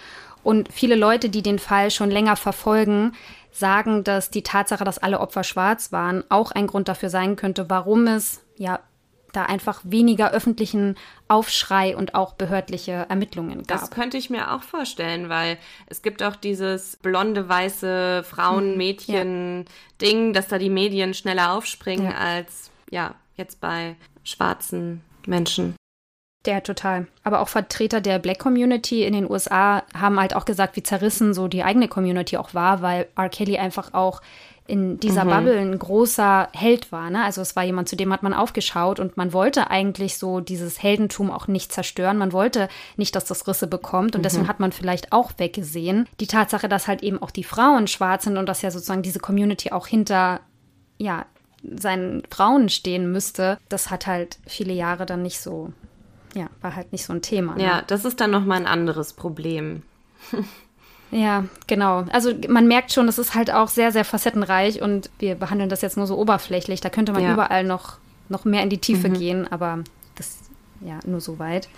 Und 0.43 0.73
viele 0.73 0.95
Leute, 0.95 1.29
die 1.29 1.43
den 1.43 1.59
Fall 1.59 1.91
schon 1.91 2.11
länger 2.11 2.37
verfolgen, 2.37 3.13
sagen, 3.53 4.05
dass 4.05 4.31
die 4.31 4.43
Tatsache, 4.43 4.85
dass 4.85 4.99
alle 4.99 5.21
Opfer 5.21 5.45
schwarz 5.45 5.93
waren, 5.93 6.25
auch 6.29 6.53
ein 6.53 6.67
Grund 6.67 6.89
dafür 6.89 7.11
sein 7.11 7.37
könnte, 7.37 7.69
warum 7.69 8.07
es 8.07 8.43
ja 8.57 8.81
da 9.33 9.45
einfach 9.45 9.81
weniger 9.85 10.33
öffentlichen 10.33 10.97
Aufschrei 11.29 11.97
und 11.97 12.15
auch 12.15 12.35
behördliche 12.35 13.07
Ermittlungen 13.09 13.63
gab. 13.65 13.81
Das 13.81 13.91
könnte 13.91 14.17
ich 14.17 14.31
mir 14.31 14.53
auch 14.53 14.63
vorstellen, 14.63 15.29
weil 15.29 15.59
es 15.87 16.03
gibt 16.03 16.23
auch 16.23 16.37
dieses 16.37 16.97
blonde, 16.97 17.49
weiße 17.49 18.23
Frauen-Mädchen-Ding, 18.25 20.27
ja. 20.27 20.33
dass 20.33 20.49
da 20.49 20.59
die 20.59 20.71
Medien 20.71 21.15
schneller 21.15 21.53
aufspringen 21.53 22.07
ja. 22.07 22.17
als 22.17 22.71
ja 22.91 23.15
jetzt 23.37 23.61
bei 23.61 23.97
schwarzen 24.25 25.03
Menschen. 25.27 25.77
Der 26.47 26.63
total. 26.63 27.07
Aber 27.23 27.41
auch 27.41 27.49
Vertreter 27.49 28.01
der 28.01 28.19
Black 28.19 28.39
Community 28.39 29.05
in 29.05 29.13
den 29.13 29.31
USA 29.31 29.83
haben 29.95 30.19
halt 30.19 30.35
auch 30.35 30.47
gesagt, 30.47 30.75
wie 30.77 30.83
zerrissen 30.83 31.35
so 31.35 31.49
die 31.49 31.63
eigene 31.63 31.87
Community 31.87 32.39
auch 32.39 32.55
war, 32.55 32.81
weil 32.81 33.09
R. 33.15 33.29
Kelly 33.29 33.59
einfach 33.59 33.93
auch 33.93 34.23
in 34.67 35.01
dieser 35.01 35.25
mhm. 35.25 35.31
Bubble 35.31 35.59
ein 35.59 35.79
großer 35.79 36.49
Held 36.53 36.93
war. 36.93 37.11
Ne? 37.11 37.25
Also 37.25 37.43
es 37.43 37.57
war 37.57 37.65
jemand, 37.65 37.89
zu 37.89 37.97
dem 37.97 38.13
hat 38.13 38.23
man 38.23 38.33
aufgeschaut 38.33 39.01
und 39.01 39.17
man 39.17 39.33
wollte 39.33 39.69
eigentlich 39.69 40.17
so 40.17 40.41
dieses 40.41 40.83
Heldentum 40.83 41.31
auch 41.31 41.49
nicht 41.49 41.73
zerstören. 41.73 42.17
Man 42.17 42.33
wollte 42.33 42.69
nicht, 42.97 43.17
dass 43.17 43.25
das 43.25 43.47
Risse 43.49 43.67
bekommt 43.67 44.15
und 44.15 44.21
mhm. 44.21 44.23
deswegen 44.23 44.49
hat 44.49 44.61
man 44.61 44.73
vielleicht 44.73 45.13
auch 45.13 45.33
weggesehen. 45.39 46.09
Die 46.21 46.29
Tatsache, 46.29 46.69
dass 46.69 46.87
halt 46.87 47.03
eben 47.03 47.21
auch 47.21 47.33
die 47.33 47.45
Frauen 47.45 47.89
schwarz 47.89 48.25
sind 48.25 48.39
und 48.39 48.47
dass 48.47 48.63
ja 48.63 48.71
sozusagen 48.71 49.03
diese 49.03 49.19
Community 49.19 49.73
auch 49.73 49.89
hinter, 49.89 50.41
ja, 50.99 51.27
seinen 51.63 52.23
Frauen 52.31 52.71
stehen 52.71 53.13
müsste, 53.13 53.59
das 53.69 53.91
hat 53.91 54.07
halt 54.07 54.39
viele 54.47 54.73
Jahre 54.73 55.05
dann 55.05 55.21
nicht 55.21 55.41
so 55.41 55.73
ja, 56.35 56.49
war 56.61 56.77
halt 56.77 56.93
nicht 56.93 57.05
so 57.05 57.13
ein 57.13 57.23
Thema. 57.23 57.55
Ne? 57.57 57.63
Ja, 57.63 57.83
das 57.87 58.05
ist 58.05 58.21
dann 58.21 58.31
nochmal 58.31 58.59
ein 58.59 58.67
anderes 58.67 59.13
Problem. 59.13 59.83
ja, 61.11 61.45
genau. 61.67 62.05
Also 62.13 62.33
man 62.49 62.69
merkt 62.69 62.93
schon, 62.93 63.09
es 63.09 63.19
ist 63.19 63.35
halt 63.35 63.51
auch 63.51 63.69
sehr, 63.69 63.93
sehr 63.93 64.05
facettenreich 64.05 64.83
und 64.83 65.11
wir 65.19 65.35
behandeln 65.35 65.71
das 65.71 65.83
jetzt 65.83 65.97
nur 65.97 66.07
so 66.07 66.17
oberflächlich. 66.17 66.81
Da 66.81 66.91
könnte 66.91 67.13
man 67.13 67.23
ja. 67.23 67.33
überall 67.33 67.65
noch, 67.65 67.99
noch 68.29 68.45
mehr 68.45 68.63
in 68.63 68.71
die 68.71 68.79
Tiefe 68.79 69.09
mhm. 69.09 69.15
gehen, 69.15 69.53
aber 69.53 69.83
das, 70.15 70.39
ja, 70.81 70.99
nur 71.05 71.21
so 71.21 71.39
weit. 71.39 71.69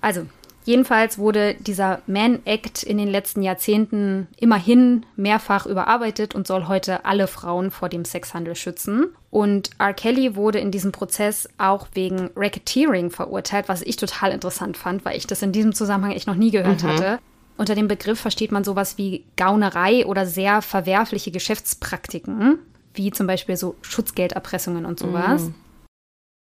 Also, 0.00 0.26
Jedenfalls 0.70 1.18
wurde 1.18 1.54
dieser 1.54 2.00
Man 2.06 2.46
Act 2.46 2.84
in 2.84 2.96
den 2.96 3.08
letzten 3.08 3.42
Jahrzehnten 3.42 4.28
immerhin 4.36 5.04
mehrfach 5.16 5.66
überarbeitet 5.66 6.32
und 6.36 6.46
soll 6.46 6.68
heute 6.68 7.04
alle 7.04 7.26
Frauen 7.26 7.72
vor 7.72 7.88
dem 7.88 8.04
Sexhandel 8.04 8.54
schützen. 8.54 9.06
Und 9.30 9.70
R. 9.80 9.92
Kelly 9.94 10.36
wurde 10.36 10.60
in 10.60 10.70
diesem 10.70 10.92
Prozess 10.92 11.48
auch 11.58 11.88
wegen 11.94 12.30
Racketeering 12.36 13.10
verurteilt, 13.10 13.68
was 13.68 13.82
ich 13.82 13.96
total 13.96 14.30
interessant 14.30 14.76
fand, 14.76 15.04
weil 15.04 15.16
ich 15.16 15.26
das 15.26 15.42
in 15.42 15.50
diesem 15.50 15.74
Zusammenhang 15.74 16.12
echt 16.12 16.28
noch 16.28 16.36
nie 16.36 16.52
gehört 16.52 16.84
mhm. 16.84 16.86
hatte. 16.86 17.18
Unter 17.56 17.74
dem 17.74 17.88
Begriff 17.88 18.20
versteht 18.20 18.52
man 18.52 18.62
sowas 18.62 18.96
wie 18.96 19.24
Gaunerei 19.36 20.06
oder 20.06 20.24
sehr 20.24 20.62
verwerfliche 20.62 21.32
Geschäftspraktiken, 21.32 22.60
wie 22.94 23.10
zum 23.10 23.26
Beispiel 23.26 23.56
so 23.56 23.74
Schutzgelderpressungen 23.82 24.86
und 24.86 25.00
sowas. 25.00 25.42
Mhm. 25.42 25.54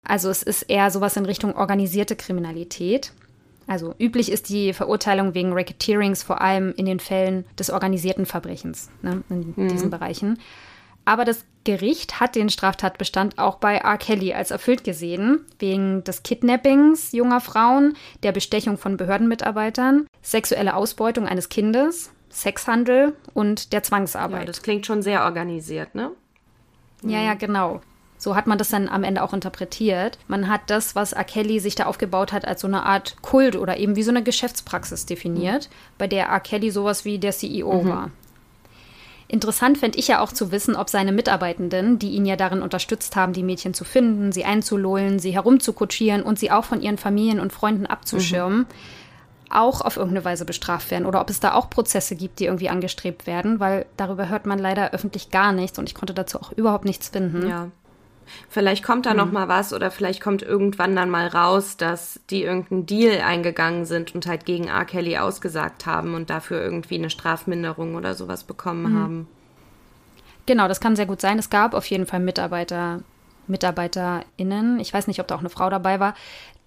Also 0.07 0.29
es 0.29 0.43
ist 0.43 0.65
eher 0.65 0.91
sowas 0.91 1.17
in 1.17 1.25
Richtung 1.25 1.57
organisierte 1.57 2.15
Kriminalität. 2.15 3.13
Also 3.69 3.95
üblich 3.99 4.33
ist 4.33 4.49
die 4.49 4.73
Verurteilung 4.73 5.35
wegen 5.35 5.53
Racketeerings 5.53 6.23
vor 6.23 6.41
allem 6.41 6.73
in 6.77 6.87
den 6.87 7.01
Fällen 7.01 7.45
des 7.59 7.71
organisierten 7.71 8.27
Verbrechens, 8.27 8.91
ne, 9.03 9.23
in 9.29 9.55
mhm. 9.57 9.69
diesen 9.69 9.91
Bereichen. 9.91 10.39
Aber 11.05 11.25
das 11.25 11.45
Gericht 11.65 12.19
hat 12.19 12.35
den 12.35 12.49
Straftatbestand 12.49 13.39
auch 13.39 13.57
bei 13.57 13.77
R. 13.77 13.99
Kelly 13.99 14.33
als 14.33 14.51
erfüllt 14.51 14.85
gesehen, 14.85 15.45
wegen 15.59 16.03
des 16.05 16.23
Kidnappings 16.23 17.13
junger 17.13 17.41
Frauen, 17.41 17.95
der 18.23 18.33
Bestechung 18.33 18.79
von 18.79 18.97
Behördenmitarbeitern, 18.97 20.07
sexuelle 20.23 20.75
Ausbeutung 20.75 21.27
eines 21.27 21.51
Kindes, 21.51 22.11
Sexhandel 22.31 23.15
und 23.35 23.73
der 23.73 23.83
Zwangsarbeit. 23.83 24.41
Ja, 24.41 24.47
das 24.47 24.63
klingt 24.63 24.87
schon 24.87 25.03
sehr 25.03 25.25
organisiert, 25.25 25.95
ne? 25.95 26.11
Ja, 27.03 27.21
ja, 27.21 27.35
genau. 27.35 27.81
So 28.19 28.35
hat 28.35 28.49
man 28.49 28.59
das 28.59 28.71
dann 28.71 28.89
am 28.89 29.05
Ende 29.05 29.23
auch 29.23 29.33
interpretiert. 29.33 30.19
Man 30.27 30.49
hat 30.49 30.63
das, 30.67 30.97
was 30.97 31.13
R. 31.13 31.25
Kelly 31.25 31.61
sich 31.61 31.77
da 31.77 31.87
aufgebaut 31.87 32.33
hat, 32.33 32.45
als 32.45 32.61
so 32.61 32.67
eine 32.67 32.85
Art 32.85 33.17
Kult 33.23 33.55
oder 33.55 33.77
eben 33.77 33.95
wie 33.95 34.03
so 34.03 34.11
eine 34.11 34.25
Geschäftspraxis 34.25 35.07
definiert, 35.07 35.71
bei 35.99 36.09
der 36.09 36.27
R. 36.27 36.41
Kelly 36.41 36.71
sowas 36.71 37.05
wie 37.05 37.19
der 37.19 37.33
CEO 37.33 37.83
mhm. 37.83 37.89
war. 37.89 38.11
Interessant 39.29 39.77
fände 39.77 39.99
ich 39.99 40.09
ja 40.09 40.21
auch 40.21 40.33
zu 40.33 40.51
wissen, 40.53 40.75
ob 40.75 40.89
seine 40.89 41.13
Mitarbeitenden, 41.13 41.99
die 41.99 42.11
ihn 42.13 42.25
ja 42.25 42.35
darin 42.35 42.63
unterstützt 42.63 43.15
haben, 43.15 43.35
die 43.35 43.43
Mädchen 43.43 43.75
zu 43.75 43.85
finden, 43.85 44.33
sie 44.33 44.47
einzulullen, 44.47 45.19
sie 45.19 45.33
herumzukutschieren 45.33 46.23
und 46.23 46.39
sie 46.39 46.51
auch 46.51 46.65
von 46.65 46.81
ihren 46.81 46.97
Familien 46.97 47.39
und 47.39 47.53
Freunden 47.53 47.85
abzuschirmen, 47.85 48.61
mhm. 48.61 48.67
auch 49.51 49.83
auf 49.83 49.99
irgendeine 49.99 50.25
Weise 50.25 50.47
bestraft 50.47 50.91
werden 50.91 51.05
oder 51.05 51.21
ob 51.21 51.29
es 51.29 51.41
da 51.41 51.53
auch 51.53 51.69
Prozesse 51.69 52.17
gibt, 52.17 52.41
die 52.41 52.47
irgendwie 52.47 52.71
angestrebt 52.71 53.27
werden, 53.27 53.61
weil 53.61 53.85
darüber 53.99 54.31
hört 54.31 54.47
man 54.47 54.59
leider 54.59 54.93
öffentlich 54.93 55.31
gar 55.31 55.53
nichts 55.53 55.79
und 55.79 55.91
ich 55.91 55.95
konnte 55.95 56.15
dazu 56.15 56.41
auch 56.41 56.53
überhaupt 56.53 56.87
nichts 56.87 57.11
finden. 57.11 57.47
Ja. 57.47 57.69
Vielleicht 58.49 58.85
kommt 58.85 59.07
da 59.07 59.11
mhm. 59.11 59.17
noch 59.17 59.33
mal 59.33 59.49
was 59.49 59.73
oder 59.73 59.91
vielleicht 59.91 60.21
kommt 60.21 60.43
irgendwann 60.43 60.97
dann 60.97 61.11
mal 61.11 61.27
raus, 61.27 61.77
dass 61.77 62.21
die 62.31 62.43
irgendeinen 62.43 62.87
Deal 62.87 63.21
eingegangen 63.21 63.85
sind 63.85 64.15
und 64.15 64.27
halt 64.27 64.45
gegen 64.45 64.69
R. 64.69 64.85
Kelly 64.85 65.19
ausgesagt 65.19 65.87
haben 65.87 66.15
und 66.15 66.31
dafür 66.31 66.63
irgendwie 66.63 66.97
eine 66.97 67.11
Strafminderung 67.11 67.95
oder 67.95 68.15
sowas 68.15 68.45
bekommen 68.45 68.93
mhm. 68.93 68.99
haben. 68.99 69.29
Genau, 70.47 70.67
das 70.67 70.81
kann 70.81 70.97
sehr 70.97 71.07
gut 71.07 71.21
sein. 71.21 71.39
Es 71.39 71.51
gab 71.51 71.75
auf 71.75 71.87
jeden 71.87 72.07
Fall 72.07 72.21
Mitarbeiter, 72.21 73.03
MitarbeiterInnen, 73.49 74.81
ich 74.81 74.93
weiß 74.95 75.07
nicht, 75.07 75.21
ob 75.21 75.27
da 75.29 75.35
auch 75.35 75.41
eine 75.41 75.51
Frau 75.51 75.69
dabei 75.69 76.01
war, 76.01 76.15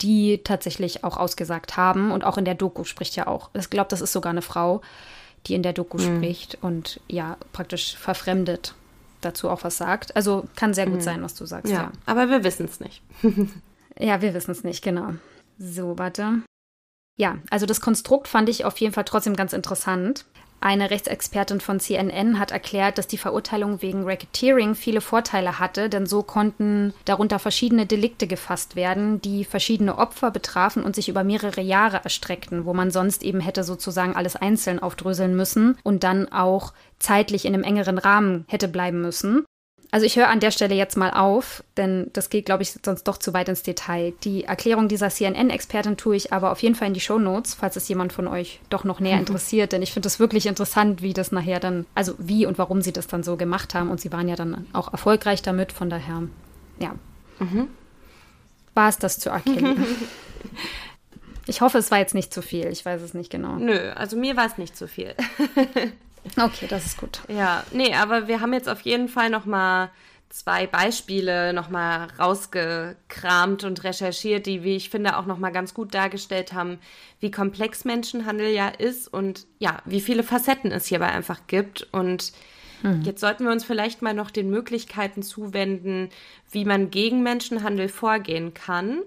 die 0.02 0.41
tatsächlich 0.43 1.04
auch 1.04 1.17
ausgesagt 1.17 1.78
haben 1.78 2.12
und 2.12 2.24
auch 2.24 2.38
in 2.38 2.45
der 2.45 2.56
Doku 2.56 2.84
spricht 2.84 3.15
ja 3.15 3.28
auch. 3.28 3.50
Ich 3.54 3.69
glaube, 3.69 3.89
das 3.89 4.02
ist 4.02 4.13
sogar 4.13 4.32
eine 4.32 4.41
Frau, 4.41 4.82
die 5.47 5.56
in 5.56 5.63
der 5.63 5.74
Doku 5.74 5.97
mhm. 5.97 6.17
spricht 6.17 6.58
und 6.62 7.00
ja, 7.08 7.38
praktisch 7.54 7.95
verfremdet 7.97 8.76
dazu 9.22 9.50
auch 9.50 9.64
was 9.64 9.78
sagt. 9.78 10.16
Also 10.16 10.48
kann 10.56 10.74
sehr 10.74 10.86
gut 10.86 10.96
mhm. 10.96 11.02
sein, 11.02 11.24
was 11.24 11.36
du 11.36 11.46
sagst. 11.46 11.72
Ja, 11.72 11.80
ja. 11.80 11.92
aber 12.06 12.30
wir 12.30 12.44
wissen 12.44 12.66
es 12.66 12.80
nicht. 12.80 13.02
ja, 14.00 14.22
wir 14.22 14.34
wissen 14.34 14.52
es 14.52 14.64
nicht, 14.64 14.84
genau. 14.84 15.14
So, 15.58 15.98
warte. 15.98 16.42
Ja, 17.17 17.38
also 17.50 17.65
das 17.65 17.82
Konstrukt 17.82 18.28
fand 18.28 18.50
ich 18.50 18.65
auf 18.65 18.78
jeden 18.80 18.93
Fall 18.93 19.04
trotzdem 19.04 19.36
ganz 19.36 19.54
interessant. 19.54 20.26
Eine 20.63 20.91
Rechtsexpertin 20.91 21.60
von 21.60 21.80
CNN 21.80 22.38
hat 22.38 22.52
erklärt, 22.52 23.00
dass 23.00 23.08
die 23.08 23.17
Verurteilung 23.17 23.81
wegen 23.81 24.04
Racketeering 24.04 24.75
viele 24.75 25.02
Vorteile 25.02 25.58
hatte, 25.58 25.90
denn 25.90 26.06
so 26.06 26.21
konnten 26.21 26.94
darunter 27.06 27.40
verschiedene 27.40 27.88
Delikte 27.88 28.27
gefasst 28.27 28.75
werden, 28.75 29.19
die 29.21 29.44
verschiedene 29.44 29.98
Opfer 29.98 30.29
betrafen 30.29 30.83
und 30.83 30.96
sich 30.96 31.10
über 31.10 31.23
mehrere 31.23 31.62
Jahre 31.62 32.02
erstreckten, 32.04 32.65
wo 32.65 32.75
man 32.75 32.92
sonst 32.92 33.23
eben 33.23 33.40
hätte 33.40 33.63
sozusagen 33.63 34.15
alles 34.15 34.36
einzeln 34.36 34.77
aufdröseln 34.77 35.36
müssen 35.36 35.79
und 35.81 36.04
dann 36.04 36.31
auch 36.31 36.73
zeitlich 37.00 37.46
in 37.46 37.56
einem 37.56 37.63
engeren 37.63 37.98
Rahmen 37.98 38.46
hätte 38.48 38.67
bleiben 38.67 39.02
müssen. 39.02 39.46
Also 39.94 40.06
ich 40.06 40.15
höre 40.15 40.29
an 40.29 40.39
der 40.39 40.52
Stelle 40.52 40.73
jetzt 40.73 40.96
mal 40.96 41.12
auf, 41.12 41.65
denn 41.75 42.10
das 42.13 42.29
geht, 42.29 42.46
glaube 42.46 42.63
ich, 42.63 42.73
sonst 42.83 43.04
doch 43.04 43.17
zu 43.17 43.33
weit 43.33 43.50
ins 43.50 43.62
Detail. 43.62 44.13
Die 44.23 44.46
Erklärung 44.46 44.87
dieser 44.87 45.10
CNN-Expertin 45.10 45.98
tue 45.98 46.15
ich 46.15 46.31
aber 46.31 46.54
auf 46.54 46.62
jeden 46.63 46.75
Fall 46.75 46.87
in 46.87 46.94
die 46.94 47.02
Show 47.02 47.19
Notes, 47.19 47.56
falls 47.56 47.75
es 47.75 47.89
jemand 47.89 48.13
von 48.13 48.29
euch 48.29 48.62
doch 48.69 48.85
noch 48.85 49.02
näher 49.02 49.19
interessiert, 49.19 49.73
denn 49.73 49.81
ich 49.81 49.92
finde 49.92 50.08
es 50.08 50.17
wirklich 50.17 50.46
interessant, 50.46 51.02
wie 51.02 51.12
das 51.12 51.33
nachher 51.33 51.60
dann, 51.60 51.85
also 51.94 52.13
wie 52.17 52.46
und 52.46 52.58
warum 52.58 52.81
sie 52.81 52.94
das 52.94 53.08
dann 53.08 53.21
so 53.21 53.35
gemacht 53.35 53.73
haben. 53.73 53.92
Und 53.92 54.00
sie 54.00 54.13
waren 54.13 54.29
ja 54.29 54.37
dann 54.37 54.65
auch 54.71 54.94
erfolgreich 54.94 55.42
damit, 55.42 55.73
von 55.73 55.89
daher, 55.89 56.23
ja. 56.79 56.96
Mhm. 57.39 57.67
War 58.73 58.87
es 58.87 58.98
das 58.98 59.19
zu 59.19 59.29
erkennen? 59.29 59.85
ich 61.48 61.60
hoffe, 61.60 61.79
es 61.79 61.92
war 61.92 61.98
jetzt 61.98 62.15
nicht 62.15 62.33
zu 62.33 62.42
viel. 62.42 62.67
Ich 62.67 62.85
weiß 62.85 63.02
es 63.02 63.13
nicht 63.13 63.29
genau. 63.29 63.58
Nö, 63.58 63.92
also 63.92 64.15
mir 64.15 64.37
war 64.37 64.46
es 64.46 64.58
nicht 64.58 64.77
zu 64.77 64.87
viel. 64.87 65.13
Okay, 66.38 66.67
das 66.67 66.86
ist 66.86 66.98
gut. 66.98 67.22
Ja, 67.28 67.63
nee, 67.72 67.94
aber 67.94 68.28
wir 68.28 68.42
haben 68.42 68.54
jetzt 68.54 68.69
auf 68.69 68.82
jeden 68.82 69.08
Fall 69.08 69.30
noch 69.30 69.46
mal 69.46 69.90
zwei 70.32 70.65
Beispiele 70.65 71.54
noch 71.54 71.69
mal 71.69 72.08
rausgekramt 72.17 73.63
und 73.63 73.84
recherchiert, 73.84 74.46
die, 74.46 74.63
wie 74.63 74.76
ich 74.76 74.90
finde, 74.90 75.17
auch 75.17 75.26
noch 75.26 75.38
mal 75.38 75.52
ganz 75.52 75.74
gut 75.74 75.94
dargestellt 75.94 76.54
haben, 76.54 76.80
wie 77.19 77.32
komplex 77.32 77.86
Menschenhandel 77.86 78.48
ja 78.48 78.69
ist 78.69 79.13
und 79.13 79.46
ja, 79.60 79.80
wie 79.86 80.02
viele 80.02 80.24
Facetten 80.24 80.72
es 80.72 80.86
hierbei 80.88 81.08
einfach 81.08 81.48
gibt. 81.48 81.88
Und 81.92 82.32
mhm. 82.82 83.02
jetzt 83.02 83.19
sollten 83.19 83.44
wir 83.44 83.52
uns 83.52 83.65
vielleicht 83.65 84.02
mal 84.02 84.13
noch 84.13 84.32
den 84.32 84.50
Möglichkeiten 84.50 85.22
zuwenden, 85.22 86.10
wie 86.50 86.65
man 86.65 86.92
gegen 86.92 87.24
Menschenhandel 87.24 87.90
vorgehen 87.90 88.54
kann 88.54 89.02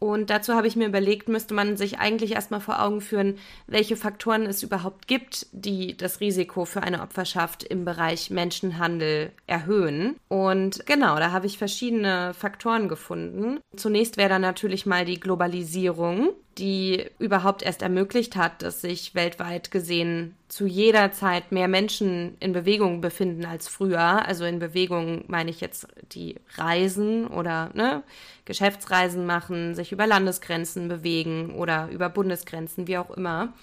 und 0.00 0.30
dazu 0.30 0.54
habe 0.54 0.66
ich 0.66 0.76
mir 0.76 0.88
überlegt, 0.88 1.28
müsste 1.28 1.52
man 1.52 1.76
sich 1.76 1.98
eigentlich 1.98 2.32
erstmal 2.32 2.60
vor 2.60 2.82
Augen 2.82 3.02
führen, 3.02 3.36
welche 3.66 3.96
Faktoren 3.96 4.46
es 4.46 4.62
überhaupt 4.62 5.06
gibt, 5.06 5.46
die 5.52 5.94
das 5.94 6.20
Risiko 6.20 6.64
für 6.64 6.82
eine 6.82 7.02
Opferschaft 7.02 7.62
im 7.64 7.84
Bereich 7.84 8.30
Menschenhandel 8.30 9.30
erhöhen. 9.46 10.16
Und 10.28 10.86
genau, 10.86 11.16
da 11.16 11.32
habe 11.32 11.46
ich 11.46 11.58
verschiedene 11.58 12.32
Faktoren 12.32 12.88
gefunden. 12.88 13.60
Zunächst 13.76 14.16
wäre 14.16 14.30
da 14.30 14.38
natürlich 14.38 14.86
mal 14.86 15.04
die 15.04 15.20
Globalisierung 15.20 16.30
die 16.60 17.06
überhaupt 17.18 17.62
erst 17.62 17.80
ermöglicht 17.82 18.36
hat, 18.36 18.62
dass 18.62 18.82
sich 18.82 19.14
weltweit 19.14 19.70
gesehen 19.70 20.36
zu 20.48 20.66
jeder 20.66 21.10
Zeit 21.10 21.52
mehr 21.52 21.68
Menschen 21.68 22.36
in 22.38 22.52
Bewegung 22.52 23.00
befinden 23.00 23.46
als 23.46 23.66
früher. 23.66 24.26
Also 24.26 24.44
in 24.44 24.58
Bewegung 24.58 25.24
meine 25.26 25.50
ich 25.50 25.60
jetzt 25.60 25.88
die 26.12 26.36
Reisen 26.56 27.26
oder 27.26 27.70
ne, 27.74 28.02
Geschäftsreisen 28.44 29.24
machen, 29.24 29.74
sich 29.74 29.90
über 29.90 30.06
Landesgrenzen 30.06 30.88
bewegen 30.88 31.54
oder 31.54 31.88
über 31.90 32.10
Bundesgrenzen, 32.10 32.86
wie 32.86 32.98
auch 32.98 33.10
immer 33.10 33.54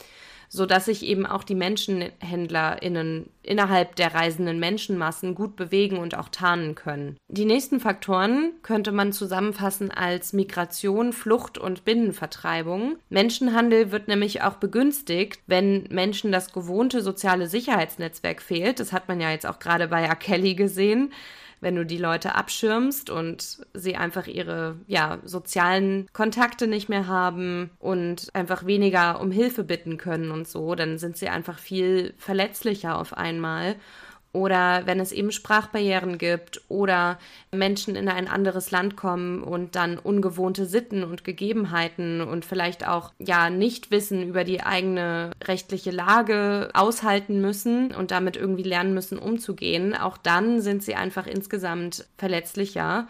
sodass 0.50 0.86
sich 0.86 1.04
eben 1.04 1.26
auch 1.26 1.44
die 1.44 1.56
MenschenhändlerInnen 1.56 3.30
innerhalb 3.44 3.96
der 3.96 4.14
reisenden 4.14 4.60
Menschenmassen 4.60 5.36
gut 5.36 5.56
bewegen 5.56 5.98
und 5.98 6.18
auch 6.18 6.30
tarnen 6.30 6.76
können. 6.76 7.18
Die 7.28 7.46
nächsten 7.46 7.80
Faktoren 7.80 8.52
könnte 8.62 8.92
man 8.92 9.14
zusammenfassen 9.14 9.92
als 9.92 10.34
Migration, 10.34 11.14
Flucht 11.14 11.58
und 11.58 11.86
Binnenvertreibung. 11.86 12.98
Menschenhandel 13.10 13.92
wird 13.92 14.08
nämlich 14.08 14.42
auch 14.42 14.56
begünstigt, 14.56 15.42
wenn 15.48 15.84
Menschen 15.90 16.32
das 16.32 16.52
gewohnte 16.52 17.02
soziale 17.02 17.48
Sicherheitsnetzwerk 17.48 18.42
fehlt. 18.42 18.80
Das 18.80 18.92
hat 18.92 19.08
man 19.08 19.22
ja 19.22 19.32
jetzt 19.32 19.46
auch 19.46 19.60
gerade 19.60 19.88
bei 19.88 20.04
R. 20.04 20.16
Kelly 20.16 20.56
gesehen 20.56 21.12
wenn 21.60 21.76
du 21.76 21.86
die 21.86 21.98
Leute 21.98 22.36
abschirmst 22.36 23.10
und 23.10 23.60
sie 23.74 23.96
einfach 23.96 24.28
ihre 24.28 24.76
ja, 24.88 25.20
sozialen 25.24 26.08
Kontakte 26.14 26.68
nicht 26.68 26.90
mehr 26.90 27.08
haben 27.08 27.72
und 27.80 28.28
einfach 28.34 28.66
weniger 28.66 29.20
um 29.20 29.32
Hilfe 29.32 29.64
bitten 29.64 29.98
können 29.98 30.32
und 30.32 30.48
so, 30.48 30.76
dann 30.76 30.98
sind 30.98 31.18
sie 31.18 31.30
einfach 31.30 31.60
viel 31.60 32.14
verletzlicher 32.18 32.98
auf 32.98 33.14
einmal 33.18 33.76
oder 34.38 34.84
wenn 34.86 35.00
es 35.00 35.12
eben 35.12 35.32
Sprachbarrieren 35.32 36.20
gibt 36.20 36.62
oder 36.70 37.18
Menschen 37.52 37.96
in 37.96 38.08
ein 38.08 38.28
anderes 38.28 38.70
Land 38.70 38.96
kommen 38.96 39.42
und 39.42 39.76
dann 39.76 39.98
ungewohnte 39.98 40.68
Sitten 40.68 41.04
und 41.04 41.24
Gegebenheiten 41.24 42.22
und 42.22 42.46
vielleicht 42.46 42.88
auch 42.88 43.14
ja 43.18 43.50
nicht 43.50 43.90
wissen 43.90 44.22
über 44.22 44.44
die 44.44 44.62
eigene 44.62 45.32
rechtliche 45.44 45.90
Lage 45.90 46.70
aushalten 46.74 47.42
müssen 47.42 47.94
und 47.96 48.12
damit 48.12 48.38
irgendwie 48.38 48.64
lernen 48.64 48.94
müssen 48.94 49.18
umzugehen, 49.18 49.96
auch 49.96 50.18
dann 50.18 50.62
sind 50.62 50.84
sie 50.84 50.94
einfach 50.94 51.26
insgesamt 51.26 52.06
verletzlicher. 52.18 53.08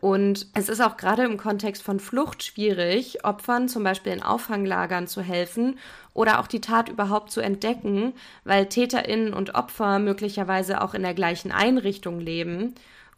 Und 0.00 0.46
es 0.54 0.70
ist 0.70 0.80
auch 0.80 0.96
gerade 0.96 1.24
im 1.24 1.36
Kontext 1.36 1.82
von 1.82 2.00
Flucht 2.00 2.42
schwierig, 2.42 3.24
Opfern 3.24 3.68
zum 3.68 3.84
Beispiel 3.84 4.12
in 4.12 4.22
Auffanglagern 4.22 5.06
zu 5.06 5.20
helfen 5.20 5.78
oder 6.14 6.40
auch 6.40 6.46
die 6.46 6.62
Tat 6.62 6.88
überhaupt 6.88 7.30
zu 7.30 7.40
entdecken, 7.40 8.14
weil 8.44 8.66
Täterinnen 8.66 9.34
und 9.34 9.54
Opfer 9.54 9.98
möglicherweise 9.98 10.80
auch 10.80 10.94
in 10.94 11.02
der 11.02 11.14
gleichen 11.14 11.52
Einrichtung 11.52 12.18
leben. 12.18 12.74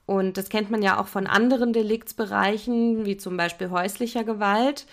Und 0.06 0.36
das 0.36 0.48
kennt 0.48 0.70
man 0.70 0.82
ja 0.82 1.00
auch 1.00 1.06
von 1.06 1.28
anderen 1.28 1.72
Deliktsbereichen, 1.72 3.06
wie 3.06 3.16
zum 3.16 3.36
Beispiel 3.36 3.70
häuslicher 3.70 4.24
Gewalt, 4.24 4.86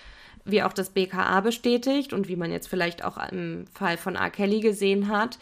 wie 0.46 0.62
auch 0.62 0.74
das 0.74 0.92
BKA 0.92 1.42
bestätigt 1.42 2.14
und 2.14 2.28
wie 2.28 2.36
man 2.36 2.52
jetzt 2.52 2.68
vielleicht 2.68 3.04
auch 3.04 3.18
im 3.32 3.66
Fall 3.74 3.98
von 3.98 4.16
R. 4.16 4.30
Kelly 4.30 4.60
gesehen 4.60 5.10
hat 5.10 5.40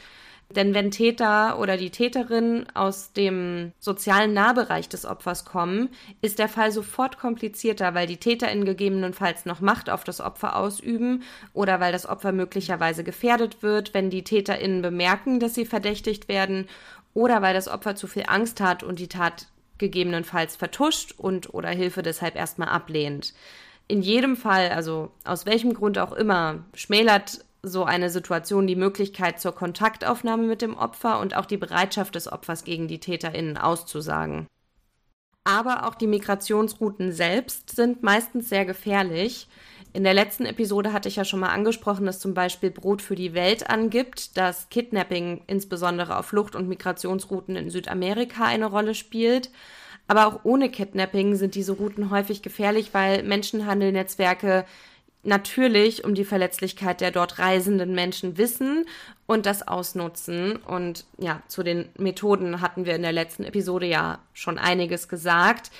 denn 0.55 0.73
wenn 0.73 0.91
Täter 0.91 1.59
oder 1.59 1.75
die 1.75 1.89
Täterin 1.89 2.65
aus 2.73 3.11
dem 3.11 3.73
sozialen 3.79 4.33
Nahbereich 4.33 4.87
des 4.87 5.05
Opfers 5.05 5.43
kommen, 5.43 5.89
ist 6.21 6.39
der 6.39 6.47
Fall 6.47 6.71
sofort 6.71 7.19
komplizierter, 7.19 7.93
weil 7.93 8.07
die 8.07 8.17
TäterInnen 8.17 8.63
gegebenenfalls 8.63 9.45
noch 9.45 9.59
Macht 9.59 9.89
auf 9.89 10.05
das 10.05 10.21
Opfer 10.21 10.55
ausüben 10.55 11.23
oder 11.53 11.81
weil 11.81 11.91
das 11.91 12.07
Opfer 12.07 12.31
möglicherweise 12.31 13.03
gefährdet 13.03 13.61
wird, 13.61 13.93
wenn 13.93 14.09
die 14.09 14.23
TäterInnen 14.23 14.81
bemerken, 14.81 15.41
dass 15.41 15.53
sie 15.53 15.65
verdächtigt 15.65 16.29
werden 16.29 16.67
oder 17.13 17.41
weil 17.41 17.53
das 17.53 17.67
Opfer 17.67 17.95
zu 17.95 18.07
viel 18.07 18.23
Angst 18.27 18.61
hat 18.61 18.83
und 18.83 18.99
die 18.99 19.09
Tat 19.09 19.47
gegebenenfalls 19.77 20.55
vertuscht 20.55 21.13
und 21.17 21.53
oder 21.53 21.69
Hilfe 21.69 22.03
deshalb 22.03 22.35
erstmal 22.35 22.69
ablehnt. 22.69 23.33
In 23.89 24.01
jedem 24.01 24.35
Fall, 24.35 24.69
also 24.69 25.11
aus 25.23 25.45
welchem 25.45 25.73
Grund 25.73 25.97
auch 25.97 26.11
immer, 26.11 26.63
schmälert 26.73 27.45
so 27.67 27.83
eine 27.83 28.09
Situation 28.09 28.67
die 28.67 28.75
Möglichkeit 28.75 29.39
zur 29.39 29.53
Kontaktaufnahme 29.53 30.43
mit 30.43 30.61
dem 30.61 30.77
Opfer 30.77 31.19
und 31.19 31.35
auch 31.35 31.45
die 31.45 31.57
Bereitschaft 31.57 32.15
des 32.15 32.31
Opfers 32.31 32.63
gegen 32.63 32.87
die 32.87 32.99
TäterInnen 32.99 33.57
auszusagen. 33.57 34.47
Aber 35.43 35.87
auch 35.87 35.95
die 35.95 36.07
Migrationsrouten 36.07 37.13
selbst 37.13 37.73
sind 37.73 38.03
meistens 38.03 38.49
sehr 38.49 38.65
gefährlich. 38.65 39.47
In 39.93 40.03
der 40.03 40.13
letzten 40.13 40.45
Episode 40.45 40.91
hatte 40.91 41.07
ich 41.07 41.15
ja 41.15 41.23
schon 41.23 41.39
mal 41.39 41.49
angesprochen, 41.53 42.05
dass 42.05 42.19
zum 42.19 42.33
Beispiel 42.33 42.69
Brot 42.69 43.01
für 43.01 43.15
die 43.15 43.33
Welt 43.33 43.69
angibt, 43.69 44.35
dass 44.35 44.67
Kidnapping 44.69 45.43
insbesondere 45.47 46.17
auf 46.17 46.25
Flucht- 46.25 46.55
und 46.55 46.67
Migrationsrouten 46.67 47.55
in 47.55 47.69
Südamerika 47.69 48.43
eine 48.43 48.65
Rolle 48.65 48.93
spielt. 48.93 49.49
Aber 50.07 50.27
auch 50.27 50.41
ohne 50.43 50.69
Kidnapping 50.69 51.35
sind 51.35 51.55
diese 51.55 51.73
Routen 51.73 52.09
häufig 52.09 52.41
gefährlich, 52.41 52.93
weil 52.93 53.23
Menschenhandelnetzwerke 53.23 54.65
natürlich 55.23 56.03
um 56.03 56.15
die 56.15 56.25
Verletzlichkeit 56.25 57.01
der 57.01 57.11
dort 57.11 57.39
reisenden 57.39 57.93
Menschen 57.93 58.37
wissen 58.37 58.85
und 59.25 59.45
das 59.45 59.67
ausnutzen. 59.67 60.55
Und 60.55 61.05
ja, 61.17 61.41
zu 61.47 61.63
den 61.63 61.89
Methoden 61.97 62.61
hatten 62.61 62.85
wir 62.85 62.95
in 62.95 63.01
der 63.01 63.11
letzten 63.11 63.43
Episode 63.43 63.85
ja 63.85 64.19
schon 64.33 64.57
einiges 64.57 65.07
gesagt. 65.09 65.71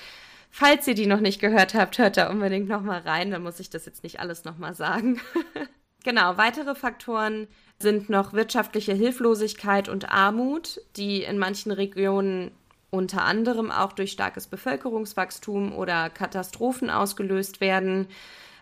Falls 0.50 0.86
ihr 0.86 0.94
die 0.94 1.06
noch 1.06 1.20
nicht 1.20 1.40
gehört 1.40 1.74
habt, 1.74 1.98
hört 1.98 2.16
da 2.16 2.30
unbedingt 2.30 2.68
nochmal 2.68 3.00
rein, 3.00 3.30
dann 3.30 3.42
muss 3.42 3.60
ich 3.60 3.70
das 3.70 3.86
jetzt 3.86 4.02
nicht 4.02 4.20
alles 4.20 4.44
nochmal 4.44 4.74
sagen. 4.74 5.20
genau, 6.04 6.36
weitere 6.36 6.74
Faktoren 6.74 7.48
sind 7.78 8.08
noch 8.08 8.32
wirtschaftliche 8.32 8.92
Hilflosigkeit 8.92 9.88
und 9.88 10.10
Armut, 10.10 10.80
die 10.96 11.22
in 11.22 11.38
manchen 11.38 11.70
Regionen 11.70 12.50
unter 12.90 13.24
anderem 13.24 13.70
auch 13.70 13.92
durch 13.92 14.12
starkes 14.12 14.46
Bevölkerungswachstum 14.46 15.74
oder 15.74 16.08
Katastrophen 16.08 16.90
ausgelöst 16.90 17.60
werden. 17.60 18.08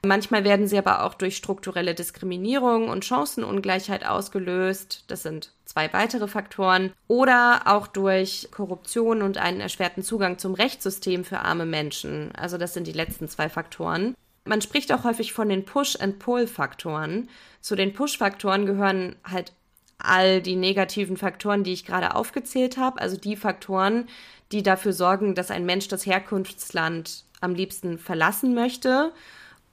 Manchmal 0.07 0.45
werden 0.45 0.67
sie 0.67 0.79
aber 0.79 1.05
auch 1.05 1.15
durch 1.15 1.37
strukturelle 1.37 1.95
Diskriminierung 1.95 2.89
und 2.89 3.05
Chancenungleichheit 3.05 4.07
ausgelöst. 4.07 5.05
Das 5.09 5.23
sind 5.23 5.53
zwei 5.65 5.93
weitere 5.93 6.29
Faktoren. 6.29 6.93
Oder 7.09 7.63
auch 7.67 7.87
durch 7.87 8.49
Korruption 8.51 9.23
und 9.23 9.39
einen 9.39 9.61
erschwerten 9.61 10.03
Zugang 10.03 10.39
zum 10.39 10.55
Rechtssystem 10.55 11.25
für 11.25 11.41
arme 11.41 11.67
Menschen. 11.67 12.33
Also 12.37 12.59
das 12.59 12.75
sind 12.75 12.87
die 12.87 12.93
letzten 12.93 13.29
zwei 13.29 13.49
Faktoren. 13.49 14.15
Man 14.45 14.63
spricht 14.63 14.93
auch 14.93 15.05
häufig 15.05 15.33
von 15.33 15.49
den 15.49 15.65
Push-and-Pull-Faktoren. 15.65 17.29
Zu 17.61 17.75
den 17.75 17.93
Push-Faktoren 17.93 18.65
gehören 18.65 19.17
halt 19.25 19.53
all 19.99 20.41
die 20.41 20.57
negativen 20.57 21.17
Faktoren, 21.17 21.65
die 21.65 21.73
ich 21.73 21.85
gerade 21.85 22.15
aufgezählt 22.15 22.77
habe, 22.77 23.01
also 23.01 23.17
die 23.17 23.35
Faktoren, 23.35 24.09
die 24.53 24.63
dafür 24.63 24.93
sorgen, 24.93 25.35
dass 25.35 25.51
ein 25.51 25.67
Mensch 25.67 25.89
das 25.89 26.07
Herkunftsland 26.07 27.25
am 27.41 27.55
liebsten 27.55 27.99
verlassen 27.99 28.55
möchte 28.55 29.13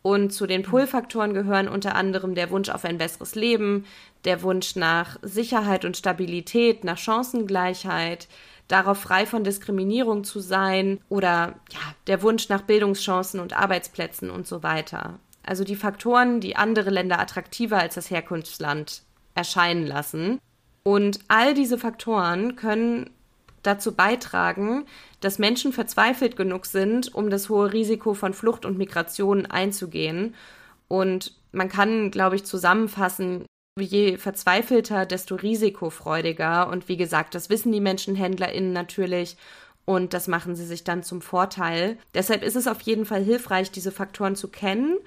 und 0.03 0.31
zu 0.31 0.45
den 0.45 0.63
Pull-Faktoren 0.63 1.33
gehören 1.33 1.69
unter 1.69 1.95
anderem 1.95 2.35
der 2.35 2.51
Wunsch 2.51 2.69
auf 2.69 2.83
ein 2.83 2.97
besseres 2.97 3.35
Leben, 3.35 3.85
der 4.25 4.43
Wunsch 4.43 4.75
nach 4.75 5.17
Sicherheit 5.21 5.85
und 5.85 5.95
Stabilität, 5.97 6.83
nach 6.83 6.97
Chancengleichheit, 6.97 8.27
darauf 8.67 8.99
frei 8.99 9.25
von 9.25 9.45
Diskriminierung 9.45 10.25
zu 10.25 10.39
sein 10.39 10.99
oder 11.07 11.55
ja, 11.71 11.79
der 12.07 12.21
Wunsch 12.21 12.49
nach 12.49 12.63
Bildungschancen 12.63 13.39
und 13.39 13.53
Arbeitsplätzen 13.53 14.29
und 14.29 14.45
so 14.45 14.61
weiter. 14.61 15.19
Also 15.41 15.63
die 15.63 15.75
Faktoren, 15.77 16.41
die 16.41 16.57
andere 16.57 16.89
Länder 16.89 17.19
attraktiver 17.19 17.77
als 17.77 17.95
das 17.95 18.09
Herkunftsland 18.09 19.03
erscheinen 19.35 19.87
lassen. 19.87 20.39
Und 20.83 21.19
all 21.29 21.53
diese 21.53 21.77
Faktoren 21.77 22.57
können 22.57 23.09
dazu 23.63 23.95
beitragen, 23.95 24.85
dass 25.21 25.39
Menschen 25.39 25.73
verzweifelt 25.73 26.35
genug 26.35 26.65
sind, 26.65 27.13
um 27.15 27.29
das 27.29 27.49
hohe 27.49 27.73
Risiko 27.73 28.13
von 28.13 28.33
Flucht 28.33 28.65
und 28.65 28.77
Migration 28.77 29.45
einzugehen. 29.45 30.35
Und 30.87 31.33
man 31.51 31.69
kann, 31.69 32.11
glaube 32.11 32.35
ich, 32.35 32.43
zusammenfassen, 32.43 33.45
je 33.79 34.17
verzweifelter, 34.17 35.05
desto 35.05 35.35
risikofreudiger. 35.35 36.69
Und 36.69 36.87
wie 36.87 36.97
gesagt, 36.97 37.35
das 37.35 37.49
wissen 37.49 37.71
die 37.71 37.81
MenschenhändlerInnen 37.81 38.73
natürlich. 38.73 39.37
Und 39.85 40.13
das 40.13 40.27
machen 40.27 40.55
sie 40.55 40.65
sich 40.65 40.83
dann 40.83 41.03
zum 41.03 41.21
Vorteil. 41.21 41.97
Deshalb 42.13 42.43
ist 42.43 42.55
es 42.55 42.67
auf 42.67 42.81
jeden 42.81 43.05
Fall 43.05 43.23
hilfreich, 43.23 43.71
diese 43.71 43.91
Faktoren 43.91 44.35
zu 44.35 44.47
kennen, 44.47 44.97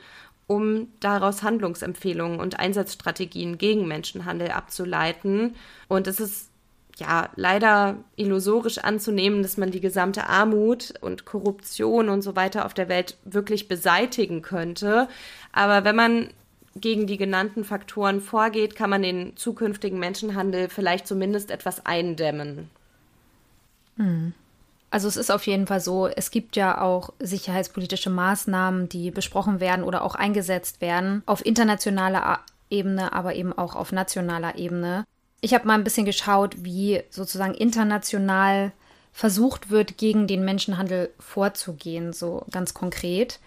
um 0.47 0.89
daraus 1.01 1.43
Handlungsempfehlungen 1.43 2.41
und 2.41 2.59
Einsatzstrategien 2.59 3.59
gegen 3.59 3.89
Menschenhandel 3.89 4.51
abzuleiten. 4.51 5.55
Und 5.89 6.07
es 6.07 6.21
ist 6.21 6.51
ja 6.97 7.28
leider 7.36 7.97
illusorisch 8.16 8.78
anzunehmen, 8.78 9.42
dass 9.42 9.57
man 9.57 9.70
die 9.70 9.80
gesamte 9.80 10.28
Armut 10.28 10.94
und 11.01 11.24
Korruption 11.24 12.09
und 12.09 12.22
so 12.22 12.36
weiter 12.36 12.64
auf 12.64 12.74
der 12.74 12.88
Welt 12.88 13.16
wirklich 13.24 13.68
beseitigen 13.68 14.42
könnte. 14.42 15.09
Aber 15.53 15.84
wenn 15.84 15.97
man 15.97 16.30
gegen 16.74 17.07
die 17.07 17.16
genannten 17.16 17.64
Faktoren 17.64 18.20
vorgeht, 18.20 18.76
kann 18.76 18.90
man 18.90 19.03
den 19.03 19.36
zukünftigen 19.36 19.99
Menschenhandel 19.99 20.68
vielleicht 20.68 21.07
zumindest 21.07 21.51
etwas 21.51 21.84
eindämmen. 21.86 22.70
Hm. 23.97 24.34
Also 24.90 25.09
es 25.09 25.16
ist 25.16 25.30
auf 25.30 25.47
jeden 25.47 25.66
Fall 25.66 25.80
so, 25.80 26.07
es 26.07 26.30
gibt 26.30 26.57
ja 26.57 26.80
auch 26.80 27.11
sicherheitspolitische 27.18 28.09
Maßnahmen, 28.09 28.88
die 28.88 29.11
besprochen 29.11 29.61
werden 29.61 29.84
oder 29.84 30.03
auch 30.03 30.14
eingesetzt 30.14 30.80
werden 30.80 31.22
auf 31.26 31.44
internationaler 31.44 32.40
Ebene, 32.70 33.12
aber 33.12 33.34
eben 33.34 33.53
auch 33.53 33.74
auf 33.74 33.92
nationaler 33.92 34.57
Ebene. 34.57 35.05
Ich 35.41 35.55
habe 35.55 35.66
mal 35.66 35.74
ein 35.74 35.84
bisschen 35.84 36.07
geschaut, 36.07 36.57
wie 36.59 37.03
sozusagen 37.11 37.55
international 37.55 38.72
versucht 39.12 39.70
wird, 39.70 39.97
gegen 39.97 40.26
den 40.26 40.45
Menschenhandel 40.45 41.11
vorzugehen, 41.18 42.12
so 42.12 42.45
ganz 42.51 42.74
konkret. 42.74 43.41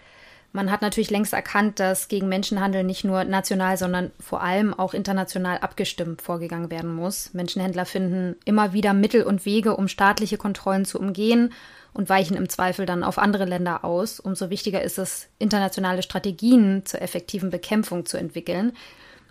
Man 0.52 0.72
hat 0.72 0.82
natürlich 0.82 1.10
längst 1.10 1.32
erkannt, 1.32 1.78
dass 1.78 2.08
gegen 2.08 2.28
Menschenhandel 2.28 2.82
nicht 2.82 3.04
nur 3.04 3.22
national, 3.22 3.76
sondern 3.76 4.10
vor 4.18 4.42
allem 4.42 4.74
auch 4.74 4.94
international 4.94 5.58
abgestimmt 5.58 6.22
vorgegangen 6.22 6.72
werden 6.72 6.92
muss. 6.92 7.32
Menschenhändler 7.34 7.86
finden 7.86 8.34
immer 8.44 8.72
wieder 8.72 8.92
Mittel 8.92 9.22
und 9.22 9.44
Wege, 9.44 9.76
um 9.76 9.86
staatliche 9.86 10.38
Kontrollen 10.38 10.84
zu 10.84 10.98
umgehen 10.98 11.52
und 11.92 12.08
weichen 12.08 12.36
im 12.36 12.48
Zweifel 12.48 12.84
dann 12.84 13.04
auf 13.04 13.18
andere 13.18 13.44
Länder 13.44 13.84
aus. 13.84 14.18
Umso 14.18 14.50
wichtiger 14.50 14.82
ist 14.82 14.98
es, 14.98 15.28
internationale 15.38 16.02
Strategien 16.02 16.84
zur 16.84 17.00
effektiven 17.00 17.50
Bekämpfung 17.50 18.04
zu 18.04 18.16
entwickeln. 18.16 18.72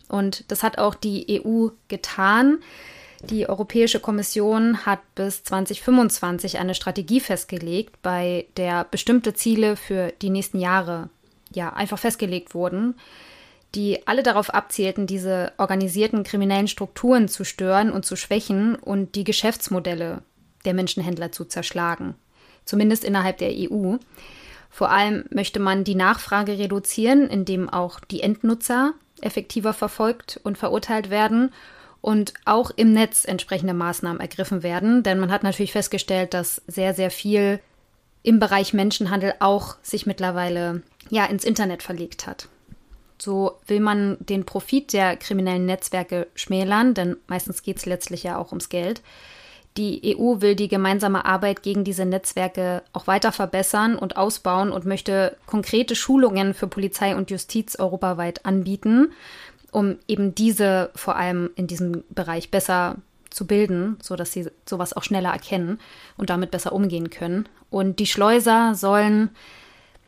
Und 0.10 0.51
das 0.51 0.64
hat 0.64 0.78
auch 0.78 0.95
die 0.95 1.41
EU 1.45 1.70
getan. 1.88 2.60
Die 3.24 3.47
Europäische 3.47 3.99
Kommission 3.99 4.86
hat 4.86 4.99
bis 5.16 5.43
2025 5.43 6.57
eine 6.57 6.76
Strategie 6.76 7.20
festgelegt, 7.20 8.01
bei 8.01 8.45
der 8.57 8.86
bestimmte 8.86 9.34
Ziele 9.34 9.76
für 9.76 10.14
die 10.22 10.30
nächsten 10.30 10.60
Jahre 10.60 11.10
ja 11.51 11.74
einfach 11.74 11.99
festgelegt 11.99 12.53
wurden, 12.53 12.95
die 13.76 14.07
alle 14.07 14.24
darauf 14.24 14.53
abzielten, 14.53 15.05
diese 15.05 15.51
organisierten 15.57 16.24
kriminellen 16.24 16.68
Strukturen 16.68 17.28
zu 17.28 17.43
stören 17.43 17.91
und 17.91 18.05
zu 18.05 18.16
schwächen 18.16 18.76
und 18.76 19.16
die 19.16 19.24
Geschäftsmodelle 19.24 20.24
der 20.66 20.74
Menschenhändler 20.74 21.32
zu 21.32 21.45
zerschlagen, 21.45 22.16
zumindest 22.66 23.03
innerhalb 23.03 23.38
der 23.38 23.51
EU. 23.53 23.97
Vor 24.70 24.91
allem 24.91 25.26
möchte 25.30 25.60
man 25.60 25.84
die 25.84 25.95
Nachfrage 25.95 26.57
reduzieren, 26.57 27.28
indem 27.28 27.70
auch 27.70 27.99
die 27.99 28.22
Endnutzer 28.22 28.93
effektiver 29.24 29.74
verfolgt 29.74 30.39
und 30.43 30.57
verurteilt 30.57 31.09
werden 31.09 31.51
und 32.01 32.34
auch 32.45 32.72
im 32.76 32.93
Netz 32.93 33.26
entsprechende 33.26 33.74
Maßnahmen 33.74 34.22
ergriffen 34.22 34.63
werden. 34.63 35.03
Denn 35.03 35.20
man 35.20 35.32
hat 35.32 35.43
natürlich 35.43 35.72
festgestellt, 35.72 36.34
dass 36.34 36.61
sehr, 36.67 36.93
sehr 36.93 37.11
viel 37.11 37.59
im 38.24 38.39
Bereich 38.39 38.74
Menschenhandel 38.74 39.34
auch 39.39 39.76
sich 39.82 40.05
mittlerweile 40.05 40.84
ja 41.09 41.26
ins 41.26 41.43
Internet 41.43 41.84
verlegt 41.84 42.28
hat. 42.28 42.47
So 43.22 43.57
will 43.67 43.82
man 43.82 44.17
den 44.20 44.45
Profit 44.45 44.93
der 44.93 45.17
kriminellen 45.17 45.65
Netzwerke 45.65 46.28
schmälern, 46.36 46.93
denn 46.93 47.17
meistens 47.28 47.63
geht 47.63 47.78
es 47.78 47.86
letztlich 47.86 48.24
ja 48.24 48.38
auch 48.38 48.49
ums 48.49 48.70
Geld. 48.70 49.01
Die 49.78 50.17
EU 50.17 50.41
will 50.41 50.55
die 50.55 50.67
gemeinsame 50.67 51.26
Arbeit 51.26 51.63
gegen 51.63 51.84
diese 51.84 52.05
Netzwerke 52.05 52.84
auch 52.91 53.07
weiter 53.07 53.32
verbessern 53.32 53.95
und 53.95 54.17
ausbauen 54.17 54.72
und 54.72 54.86
möchte 54.86 55.38
konkrete 55.45 55.95
Schulungen 55.95 56.53
für 56.53 56.67
Polizei 56.67 57.15
und 57.15 57.32
Justiz 57.32 57.78
europaweit 57.78 58.45
anbieten 58.45 59.13
um 59.72 59.97
eben 60.07 60.36
diese 60.36 60.89
vor 60.95 61.15
allem 61.15 61.51
in 61.55 61.67
diesem 61.67 62.03
Bereich 62.09 62.51
besser 62.51 62.95
zu 63.30 63.45
bilden, 63.45 63.97
sodass 64.01 64.32
sie 64.32 64.47
sowas 64.65 64.93
auch 64.93 65.03
schneller 65.03 65.32
erkennen 65.32 65.80
und 66.17 66.30
damit 66.30 66.51
besser 66.51 66.74
umgehen 66.74 67.09
können. 67.09 67.47
Und 67.70 67.99
die 67.99 68.07
Schleuser 68.07 68.74
sollen 68.74 69.30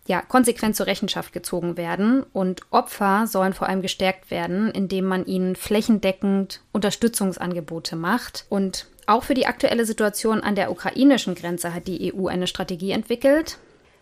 ja 0.08 0.22
konsequent 0.22 0.76
zur 0.76 0.88
Rechenschaft 0.88 1.34
gezogen 1.34 1.78
werden 1.78 2.24
und 2.34 2.62
Opfer 2.72 3.28
sollen 3.28 3.54
vor 3.54 3.68
allem 3.70 3.82
gestärkt 3.82 4.32
werden, 4.32 4.72
indem 4.72 5.06
man 5.06 5.26
ihnen 5.26 5.56
flächendeckend 5.56 6.62
Unterstützungsangebote 6.72 7.95
macht. 7.95 8.45
Und 8.49 8.88
auch 9.06 9.24
für 9.24 9.34
die 9.34 9.47
aktuelle 9.47 9.86
Situation 9.86 10.41
an 10.41 10.56
der 10.56 10.72
ukrainischen 10.72 11.36
Grenze 11.36 11.74
hat 11.74 11.88
die 11.88 12.14
EU 12.14 12.28
eine 12.28 12.47
Strategie 12.47 12.91
entwickelt. 12.91 13.58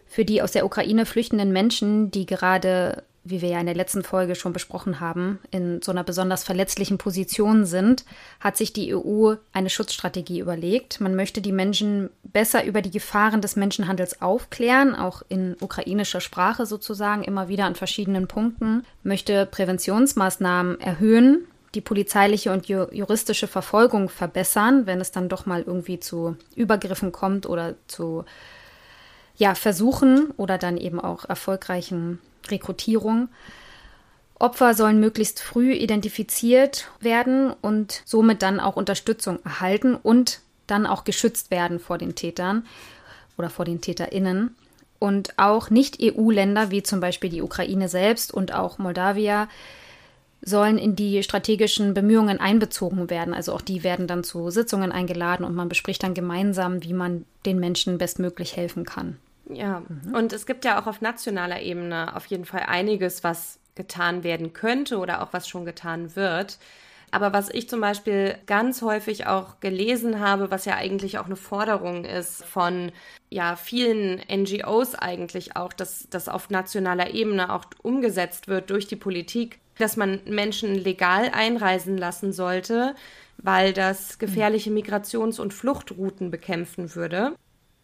Für 0.07 0.25
die 0.25 0.41
aus 0.41 0.51
der 0.51 0.65
Ukraine 0.65 1.05
flüchtenden 1.05 1.51
Menschen, 1.51 2.09
die 2.11 2.25
gerade 2.25 3.03
wie 3.23 3.41
wir 3.41 3.49
ja 3.49 3.59
in 3.59 3.65
der 3.65 3.75
letzten 3.75 4.03
Folge 4.03 4.35
schon 4.35 4.53
besprochen 4.53 4.99
haben, 4.99 5.39
in 5.51 5.81
so 5.81 5.91
einer 5.91 6.03
besonders 6.03 6.43
verletzlichen 6.43 6.97
Position 6.97 7.65
sind, 7.65 8.05
hat 8.39 8.57
sich 8.57 8.73
die 8.73 8.95
EU 8.95 9.35
eine 9.51 9.69
Schutzstrategie 9.69 10.39
überlegt. 10.39 11.01
Man 11.01 11.15
möchte 11.15 11.41
die 11.41 11.51
Menschen 11.51 12.09
besser 12.23 12.63
über 12.63 12.81
die 12.81 12.91
Gefahren 12.91 13.41
des 13.41 13.55
Menschenhandels 13.55 14.21
aufklären, 14.21 14.95
auch 14.95 15.21
in 15.27 15.55
ukrainischer 15.59 16.21
Sprache 16.21 16.65
sozusagen, 16.65 17.23
immer 17.23 17.49
wieder 17.49 17.65
an 17.65 17.75
verschiedenen 17.75 18.27
Punkten, 18.27 18.83
möchte 19.03 19.45
Präventionsmaßnahmen 19.45 20.79
erhöhen, 20.79 21.45
die 21.75 21.81
polizeiliche 21.81 22.51
und 22.51 22.67
juristische 22.67 23.47
Verfolgung 23.47 24.09
verbessern, 24.09 24.87
wenn 24.87 25.01
es 25.01 25.11
dann 25.11 25.29
doch 25.29 25.45
mal 25.45 25.61
irgendwie 25.61 25.99
zu 25.99 26.35
Übergriffen 26.55 27.11
kommt 27.11 27.47
oder 27.47 27.75
zu 27.87 28.25
ja, 29.35 29.55
Versuchen 29.55 30.31
oder 30.37 30.57
dann 30.57 30.77
eben 30.77 30.99
auch 30.99 31.25
erfolgreichen 31.25 32.19
Rekrutierung. 32.47 33.29
Opfer 34.39 34.73
sollen 34.73 34.99
möglichst 34.99 35.41
früh 35.41 35.73
identifiziert 35.73 36.89
werden 37.01 37.53
und 37.61 38.03
somit 38.05 38.41
dann 38.41 38.59
auch 38.59 38.77
Unterstützung 38.77 39.39
erhalten 39.43 39.95
und 39.95 40.39
dann 40.67 40.85
auch 40.85 41.03
geschützt 41.03 41.51
werden 41.51 41.79
vor 41.79 41.97
den 41.97 42.15
Tätern 42.15 42.65
oder 43.37 43.49
vor 43.49 43.65
den 43.65 43.81
TäterInnen. 43.81 44.55
Und 44.97 45.37
auch 45.37 45.69
Nicht-EU-Länder 45.69 46.71
wie 46.71 46.83
zum 46.83 46.99
Beispiel 46.99 47.29
die 47.29 47.41
Ukraine 47.41 47.87
selbst 47.89 48.33
und 48.33 48.53
auch 48.53 48.77
Moldawia 48.77 49.47
sollen 50.41 50.77
in 50.77 50.95
die 50.95 51.21
strategischen 51.23 51.93
Bemühungen 51.93 52.39
einbezogen 52.39 53.09
werden. 53.09 53.33
Also 53.33 53.53
auch 53.53 53.61
die 53.61 53.83
werden 53.83 54.07
dann 54.07 54.23
zu 54.23 54.49
Sitzungen 54.49 54.91
eingeladen 54.91 55.45
und 55.45 55.55
man 55.55 55.69
bespricht 55.69 56.03
dann 56.03 56.13
gemeinsam, 56.13 56.83
wie 56.83 56.93
man 56.93 57.25
den 57.45 57.59
Menschen 57.59 57.97
bestmöglich 57.97 58.55
helfen 58.55 58.85
kann. 58.85 59.17
Ja, 59.49 59.81
mhm. 59.87 60.15
und 60.15 60.31
es 60.31 60.45
gibt 60.45 60.63
ja 60.63 60.79
auch 60.79 60.87
auf 60.87 61.01
nationaler 61.01 61.61
Ebene 61.61 62.15
auf 62.15 62.25
jeden 62.27 62.45
Fall 62.45 62.63
einiges, 62.67 63.23
was 63.23 63.59
getan 63.75 64.23
werden 64.23 64.53
könnte 64.53 64.97
oder 64.97 65.21
auch 65.21 65.33
was 65.33 65.47
schon 65.47 65.65
getan 65.65 66.15
wird. 66.15 66.59
Aber 67.11 67.33
was 67.33 67.49
ich 67.49 67.67
zum 67.67 67.81
Beispiel 67.81 68.35
ganz 68.45 68.83
häufig 68.83 69.25
auch 69.25 69.59
gelesen 69.61 70.19
habe, 70.19 70.51
was 70.51 70.65
ja 70.65 70.75
eigentlich 70.75 71.17
auch 71.17 71.25
eine 71.25 71.35
Forderung 71.35 72.05
ist 72.05 72.45
von 72.45 72.91
ja 73.29 73.55
vielen 73.55 74.21
NGOs 74.31 74.93
eigentlich 74.93 75.55
auch, 75.55 75.73
dass 75.73 76.07
das 76.11 76.29
auf 76.29 76.51
nationaler 76.51 77.13
Ebene 77.15 77.51
auch 77.51 77.65
umgesetzt 77.81 78.47
wird 78.47 78.69
durch 78.69 78.85
die 78.85 78.95
Politik, 78.95 79.59
dass 79.79 79.97
man 79.97 80.19
Menschen 80.25 80.75
legal 80.75 81.31
einreisen 81.33 81.97
lassen 81.97 82.31
sollte, 82.31 82.95
weil 83.37 83.73
das 83.73 84.19
gefährliche 84.19 84.69
Migrations- 84.69 85.39
und 85.39 85.53
Fluchtrouten 85.53 86.29
bekämpfen 86.29 86.93
würde 86.93 87.33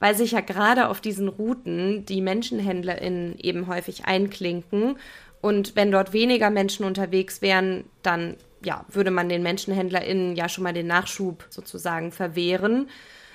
weil 0.06 0.14
sich 0.14 0.34
ja 0.34 0.41
gerade 0.41 0.89
auf 0.89 1.01
diesen 1.01 1.28
Routen 1.28 2.06
die 2.06 2.22
MenschenhändlerInnen 2.22 3.39
eben 3.39 3.66
häufig 3.66 4.06
einklinken. 4.06 4.97
Und 5.41 5.76
wenn 5.76 5.91
dort 5.91 6.14
weniger 6.14 6.51
Menschen 6.51 6.86
unterwegs 6.86 7.41
wären, 7.41 7.86
dann 8.03 8.36
ja, 8.64 8.86
würde 8.91 9.10
man 9.10 9.30
den 9.30 9.41
MenschenhändlerInnen 9.41 10.36
ja 10.36 10.47
schon 10.47 10.64
mal 10.64 10.74
den 10.74 10.86
Nachschub 10.86 11.47
sozusagen 11.49 12.12
verwehren. 12.12 12.88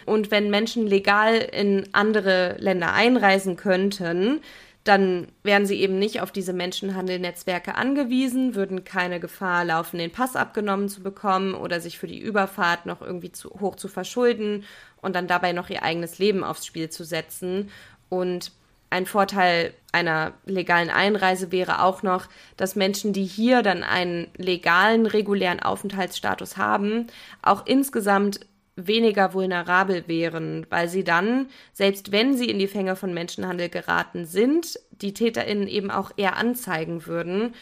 Und 0.07 0.31
wenn 0.31 0.49
Menschen 0.49 0.87
legal 0.87 1.39
in 1.39 1.89
andere 1.91 2.55
Länder 2.61 2.93
einreisen 2.93 3.57
könnten, 3.57 4.41
dann 4.85 5.29
wären 5.43 5.67
sie 5.67 5.81
eben 5.81 5.99
nicht 5.99 6.23
auf 6.23 6.33
diese 6.33 6.55
Menschenhandelnetzwerke 6.55 7.75
angewiesen, 7.75 8.55
würden 8.55 8.85
keine 8.85 9.21
Gefahr 9.21 9.65
laufen, 9.65 9.99
den 9.99 10.11
Pass 10.11 10.37
abgenommen 10.37 10.89
zu 10.89 11.03
bekommen 11.03 11.55
oder 11.55 11.81
sich 11.81 11.99
für 11.99 12.07
die 12.07 12.19
Überfahrt 12.19 12.87
noch 12.87 13.03
irgendwie 13.03 13.33
zu, 13.33 13.51
hoch 13.61 13.77
zu 13.77 13.89
verschulden 13.89 14.65
und 15.03 15.15
dann 15.15 15.27
dabei 15.27 15.53
noch 15.53 15.69
ihr 15.69 15.83
eigenes 15.83 16.19
Leben 16.19 16.43
aufs 16.43 16.65
Spiel 16.65 16.89
zu 16.89 17.05
setzen. 17.05 17.71
Und 18.09 18.53
ein 18.89 19.07
Vorteil 19.07 19.75
einer 19.93 20.33
legalen 20.47 20.91
Einreise 20.91 21.53
wäre 21.53 21.83
auch 21.83 22.03
noch, 22.03 22.27
dass 22.57 22.75
Menschen, 22.75 23.13
die 23.13 23.25
hier 23.25 23.63
dann 23.63 23.83
einen 23.83 24.29
legalen, 24.37 25.07
regulären 25.07 25.61
Aufenthaltsstatus 25.61 26.57
haben, 26.57 27.07
auch 27.43 27.67
insgesamt 27.67 28.41
weniger 28.87 29.35
vulnerabel 29.35 30.07
wären, 30.07 30.67
weil 30.71 30.89
sie 30.89 31.05
dann, 31.05 31.49
selbst 31.73 32.13
wenn 32.13 32.37
sie 32.37 32.51
in 32.51 32.59
die 32.59 32.69
Fänge 32.69 32.97
von 32.97 33.15
Menschenhandel 33.15 33.69
geraten 33.69 34.25
sind, 34.25 34.79
die 34.91 35.15
TäterInnen 35.15 35.69
eben 35.69 35.91
auch 35.91 36.11
eher 36.17 36.37
anzeigen 36.37 37.07
würden. 37.07 37.55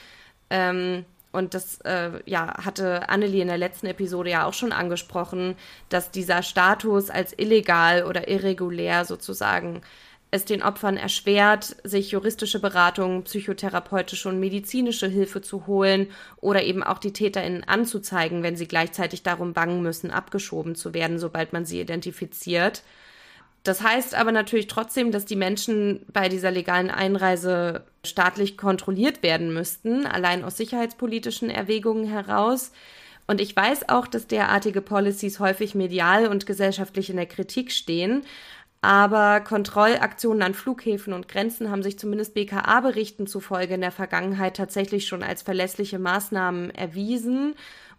Ähm, 0.50 1.04
und 1.30 1.54
das 1.54 1.80
äh, 1.82 2.10
ja, 2.24 2.64
hatte 2.64 3.08
Annelie 3.08 3.42
in 3.42 3.48
der 3.48 3.58
letzten 3.58 3.86
Episode 3.86 4.30
ja 4.30 4.46
auch 4.46 4.54
schon 4.54 4.72
angesprochen, 4.72 5.56
dass 5.88 6.10
dieser 6.10 6.42
Status 6.42 7.10
als 7.10 7.34
illegal 7.36 8.04
oder 8.04 8.28
irregulär 8.28 9.04
sozusagen 9.04 9.82
es 10.30 10.44
den 10.44 10.62
Opfern 10.62 10.96
erschwert, 10.96 11.76
sich 11.84 12.10
juristische 12.10 12.60
Beratung, 12.60 13.22
psychotherapeutische 13.24 14.28
und 14.28 14.40
medizinische 14.40 15.06
Hilfe 15.06 15.40
zu 15.40 15.66
holen 15.66 16.08
oder 16.40 16.62
eben 16.62 16.82
auch 16.82 16.98
die 16.98 17.14
TäterInnen 17.14 17.64
anzuzeigen, 17.64 18.42
wenn 18.42 18.56
sie 18.56 18.68
gleichzeitig 18.68 19.22
darum 19.22 19.54
bangen 19.54 19.82
müssen, 19.82 20.10
abgeschoben 20.10 20.74
zu 20.74 20.92
werden, 20.92 21.18
sobald 21.18 21.52
man 21.52 21.64
sie 21.64 21.80
identifiziert. 21.80 22.82
Das 23.64 23.82
heißt 23.82 24.14
aber 24.14 24.32
natürlich 24.32 24.66
trotzdem, 24.66 25.12
dass 25.12 25.24
die 25.24 25.36
Menschen 25.36 26.04
bei 26.12 26.28
dieser 26.28 26.50
legalen 26.50 26.90
Einreise 26.90 27.84
staatlich 28.04 28.56
kontrolliert 28.56 29.22
werden 29.22 29.52
müssten, 29.52 30.06
allein 30.06 30.44
aus 30.44 30.56
sicherheitspolitischen 30.56 31.50
Erwägungen 31.50 32.06
heraus. 32.06 32.72
Und 33.26 33.40
ich 33.42 33.54
weiß 33.54 33.90
auch, 33.90 34.06
dass 34.06 34.26
derartige 34.26 34.80
Policies 34.80 35.38
häufig 35.38 35.74
medial 35.74 36.28
und 36.28 36.46
gesellschaftlich 36.46 37.10
in 37.10 37.16
der 37.16 37.26
Kritik 37.26 37.72
stehen. 37.72 38.24
Aber 38.80 39.40
Kontrollaktionen 39.40 40.42
an 40.42 40.54
Flughäfen 40.54 41.12
und 41.12 41.26
Grenzen 41.26 41.70
haben 41.70 41.82
sich 41.82 41.98
zumindest 41.98 42.34
BKA-Berichten 42.34 43.26
zufolge 43.26 43.74
in 43.74 43.80
der 43.80 43.90
Vergangenheit 43.90 44.56
tatsächlich 44.56 45.08
schon 45.08 45.24
als 45.24 45.42
verlässliche 45.42 45.98
Maßnahmen 45.98 46.70
erwiesen, 46.70 47.54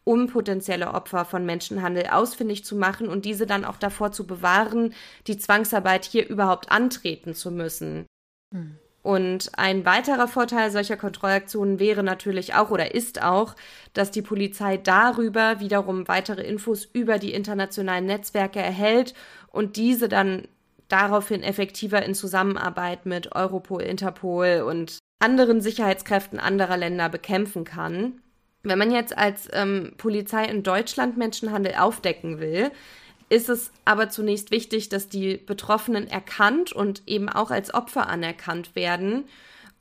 um 0.06 0.28
potenzielle 0.28 0.94
Opfer 0.94 1.26
von 1.26 1.46
Menschenhandel 1.46 2.08
ausfindig 2.08 2.64
zu 2.64 2.78
machen 2.78 3.10
und 3.10 3.26
diese 3.26 3.46
dann 3.46 3.66
auch 3.66 3.78
davor 3.78 4.14
zu 4.14 4.26
bewahren, 4.26 4.94
die 5.28 5.38
Zwangsarbeit 5.38 6.06
hier 6.06 6.28
überhaupt 6.30 6.72
antreten 6.72 7.34
zu 7.34 7.52
müssen. 7.52 8.06
Hm. 8.54 8.78
Und 9.02 9.52
ein 9.58 9.86
weiterer 9.86 10.28
Vorteil 10.28 10.72
solcher 10.72 10.98
Kontrollaktionen 10.98 11.80
wäre 11.80 12.04
natürlich 12.04 12.54
auch 12.54 12.70
oder 12.70 12.94
ist 12.94 13.22
auch, 13.22 13.56
dass 13.94 14.12
die 14.12 14.22
Polizei 14.22 14.78
darüber 14.78 15.60
wiederum 15.60 16.08
weitere 16.08 16.44
Infos 16.44 16.86
über 16.86 17.18
die 17.18 17.34
internationalen 17.34 18.06
Netzwerke 18.06 18.60
erhält 18.60 19.14
und 19.52 19.78
diese 19.78 20.10
dann 20.10 20.48
daraufhin 20.90 21.44
effektiver 21.44 22.04
in 22.04 22.14
Zusammenarbeit 22.14 23.06
mit 23.06 23.34
Europol, 23.36 23.82
Interpol 23.82 24.66
und 24.68 25.00
anderen 25.20 25.62
Sicherheitskräften 25.62 26.40
anderer 26.40 26.78
Länder 26.78 27.10
bekämpfen 27.10 27.64
kann. 27.64 28.22
Wenn 28.64 28.80
man 28.80 28.92
jetzt 28.92 29.18
als 29.18 29.48
ähm, 29.54 29.94
Polizei 29.98 30.44
in 30.46 30.64
Deutschland 30.64 31.18
Menschenhandel 31.18 31.76
aufdecken 31.76 32.40
will, 32.40 32.72
ist 33.30 33.48
es 33.48 33.72
aber 33.86 34.10
zunächst 34.10 34.52
wichtig, 34.52 34.90
dass 34.90 35.08
die 35.08 35.38
Betroffenen 35.38 36.08
erkannt 36.08 36.74
und 36.74 37.04
eben 37.08 37.30
auch 37.30 37.52
als 37.52 37.74
Opfer 37.74 38.10
anerkannt 38.10 38.76
werden. 38.76 39.26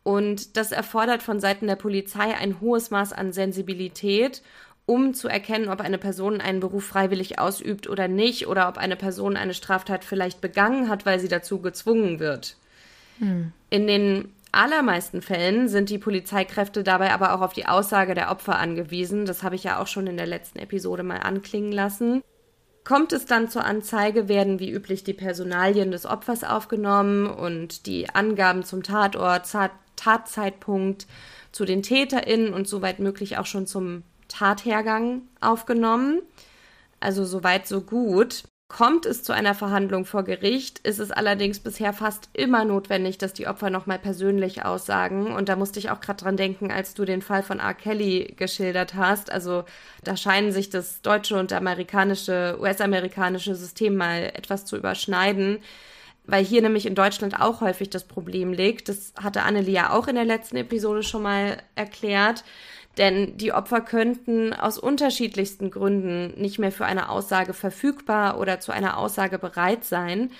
Und 0.02 0.56
das 0.56 0.70
erfordert 0.70 1.22
von 1.22 1.40
Seiten 1.40 1.66
der 1.66 1.76
Polizei 1.76 2.34
ein 2.36 2.60
hohes 2.60 2.90
Maß 2.90 3.12
an 3.12 3.32
Sensibilität 3.32 4.42
um 4.88 5.12
zu 5.12 5.28
erkennen, 5.28 5.68
ob 5.68 5.82
eine 5.82 5.98
Person 5.98 6.40
einen 6.40 6.60
Beruf 6.60 6.86
freiwillig 6.86 7.38
ausübt 7.38 7.90
oder 7.90 8.08
nicht, 8.08 8.48
oder 8.48 8.68
ob 8.68 8.78
eine 8.78 8.96
Person 8.96 9.36
eine 9.36 9.52
Straftat 9.52 10.02
vielleicht 10.02 10.40
begangen 10.40 10.88
hat, 10.88 11.04
weil 11.04 11.20
sie 11.20 11.28
dazu 11.28 11.60
gezwungen 11.60 12.20
wird. 12.20 12.56
Hm. 13.18 13.52
In 13.68 13.86
den 13.86 14.32
allermeisten 14.50 15.20
Fällen 15.20 15.68
sind 15.68 15.90
die 15.90 15.98
Polizeikräfte 15.98 16.82
dabei 16.82 17.12
aber 17.12 17.34
auch 17.34 17.42
auf 17.42 17.52
die 17.52 17.66
Aussage 17.66 18.14
der 18.14 18.30
Opfer 18.30 18.58
angewiesen. 18.58 19.26
Das 19.26 19.42
habe 19.42 19.56
ich 19.56 19.64
ja 19.64 19.78
auch 19.78 19.86
schon 19.86 20.06
in 20.06 20.16
der 20.16 20.26
letzten 20.26 20.58
Episode 20.58 21.02
mal 21.02 21.18
anklingen 21.18 21.72
lassen. 21.72 22.22
Kommt 22.84 23.12
es 23.12 23.26
dann 23.26 23.50
zur 23.50 23.66
Anzeige, 23.66 24.26
werden 24.26 24.58
wie 24.58 24.70
üblich 24.70 25.04
die 25.04 25.12
Personalien 25.12 25.90
des 25.90 26.06
Opfers 26.06 26.44
aufgenommen 26.44 27.26
und 27.26 27.84
die 27.84 28.08
Angaben 28.08 28.64
zum 28.64 28.82
Tatort, 28.82 29.54
Tatzeitpunkt, 29.96 31.06
zu 31.52 31.66
den 31.66 31.82
TäterInnen 31.82 32.54
und 32.54 32.66
soweit 32.66 33.00
möglich 33.00 33.36
auch 33.36 33.46
schon 33.46 33.66
zum 33.66 34.04
Tathergang 34.28 35.22
aufgenommen. 35.40 36.20
Also 37.00 37.24
soweit 37.24 37.66
so 37.66 37.80
gut. 37.80 38.44
Kommt 38.68 39.06
es 39.06 39.22
zu 39.22 39.32
einer 39.32 39.54
Verhandlung 39.54 40.04
vor 40.04 40.24
Gericht, 40.24 40.80
ist 40.80 40.98
es 40.98 41.10
allerdings 41.10 41.58
bisher 41.58 41.94
fast 41.94 42.28
immer 42.34 42.66
notwendig, 42.66 43.16
dass 43.16 43.32
die 43.32 43.46
Opfer 43.46 43.70
nochmal 43.70 43.98
persönlich 43.98 44.62
aussagen. 44.62 45.32
Und 45.32 45.48
da 45.48 45.56
musste 45.56 45.78
ich 45.78 45.88
auch 45.88 46.02
gerade 46.02 46.22
dran 46.22 46.36
denken, 46.36 46.70
als 46.70 46.92
du 46.92 47.06
den 47.06 47.22
Fall 47.22 47.42
von 47.42 47.60
R. 47.60 47.72
Kelly 47.72 48.34
geschildert 48.36 48.94
hast. 48.94 49.32
Also 49.32 49.64
da 50.04 50.18
scheinen 50.18 50.52
sich 50.52 50.68
das 50.68 51.00
deutsche 51.00 51.38
und 51.38 51.50
amerikanische, 51.54 52.58
US-amerikanische 52.60 53.54
System 53.54 53.96
mal 53.96 54.30
etwas 54.34 54.66
zu 54.66 54.76
überschneiden. 54.76 55.60
Weil 56.24 56.44
hier 56.44 56.60
nämlich 56.60 56.84
in 56.84 56.94
Deutschland 56.94 57.40
auch 57.40 57.62
häufig 57.62 57.88
das 57.88 58.04
Problem 58.04 58.52
liegt. 58.52 58.90
Das 58.90 59.14
hatte 59.18 59.44
Annelie 59.44 59.72
ja 59.72 59.92
auch 59.94 60.08
in 60.08 60.14
der 60.14 60.26
letzten 60.26 60.58
Episode 60.58 61.02
schon 61.02 61.22
mal 61.22 61.56
erklärt 61.74 62.44
denn 62.98 63.36
die 63.36 63.52
Opfer 63.52 63.80
könnten 63.80 64.52
aus 64.52 64.78
unterschiedlichsten 64.78 65.70
Gründen 65.70 66.38
nicht 66.40 66.58
mehr 66.58 66.72
für 66.72 66.84
eine 66.84 67.08
Aussage 67.08 67.54
verfügbar 67.54 68.38
oder 68.38 68.60
zu 68.60 68.72
einer 68.72 68.98
Aussage 68.98 69.38
bereit 69.38 69.84
sein, 69.84 70.30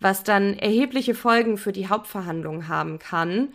was 0.00 0.24
dann 0.24 0.58
erhebliche 0.58 1.14
Folgen 1.14 1.58
für 1.58 1.72
die 1.72 1.88
Hauptverhandlung 1.88 2.68
haben 2.68 2.98
kann. 2.98 3.48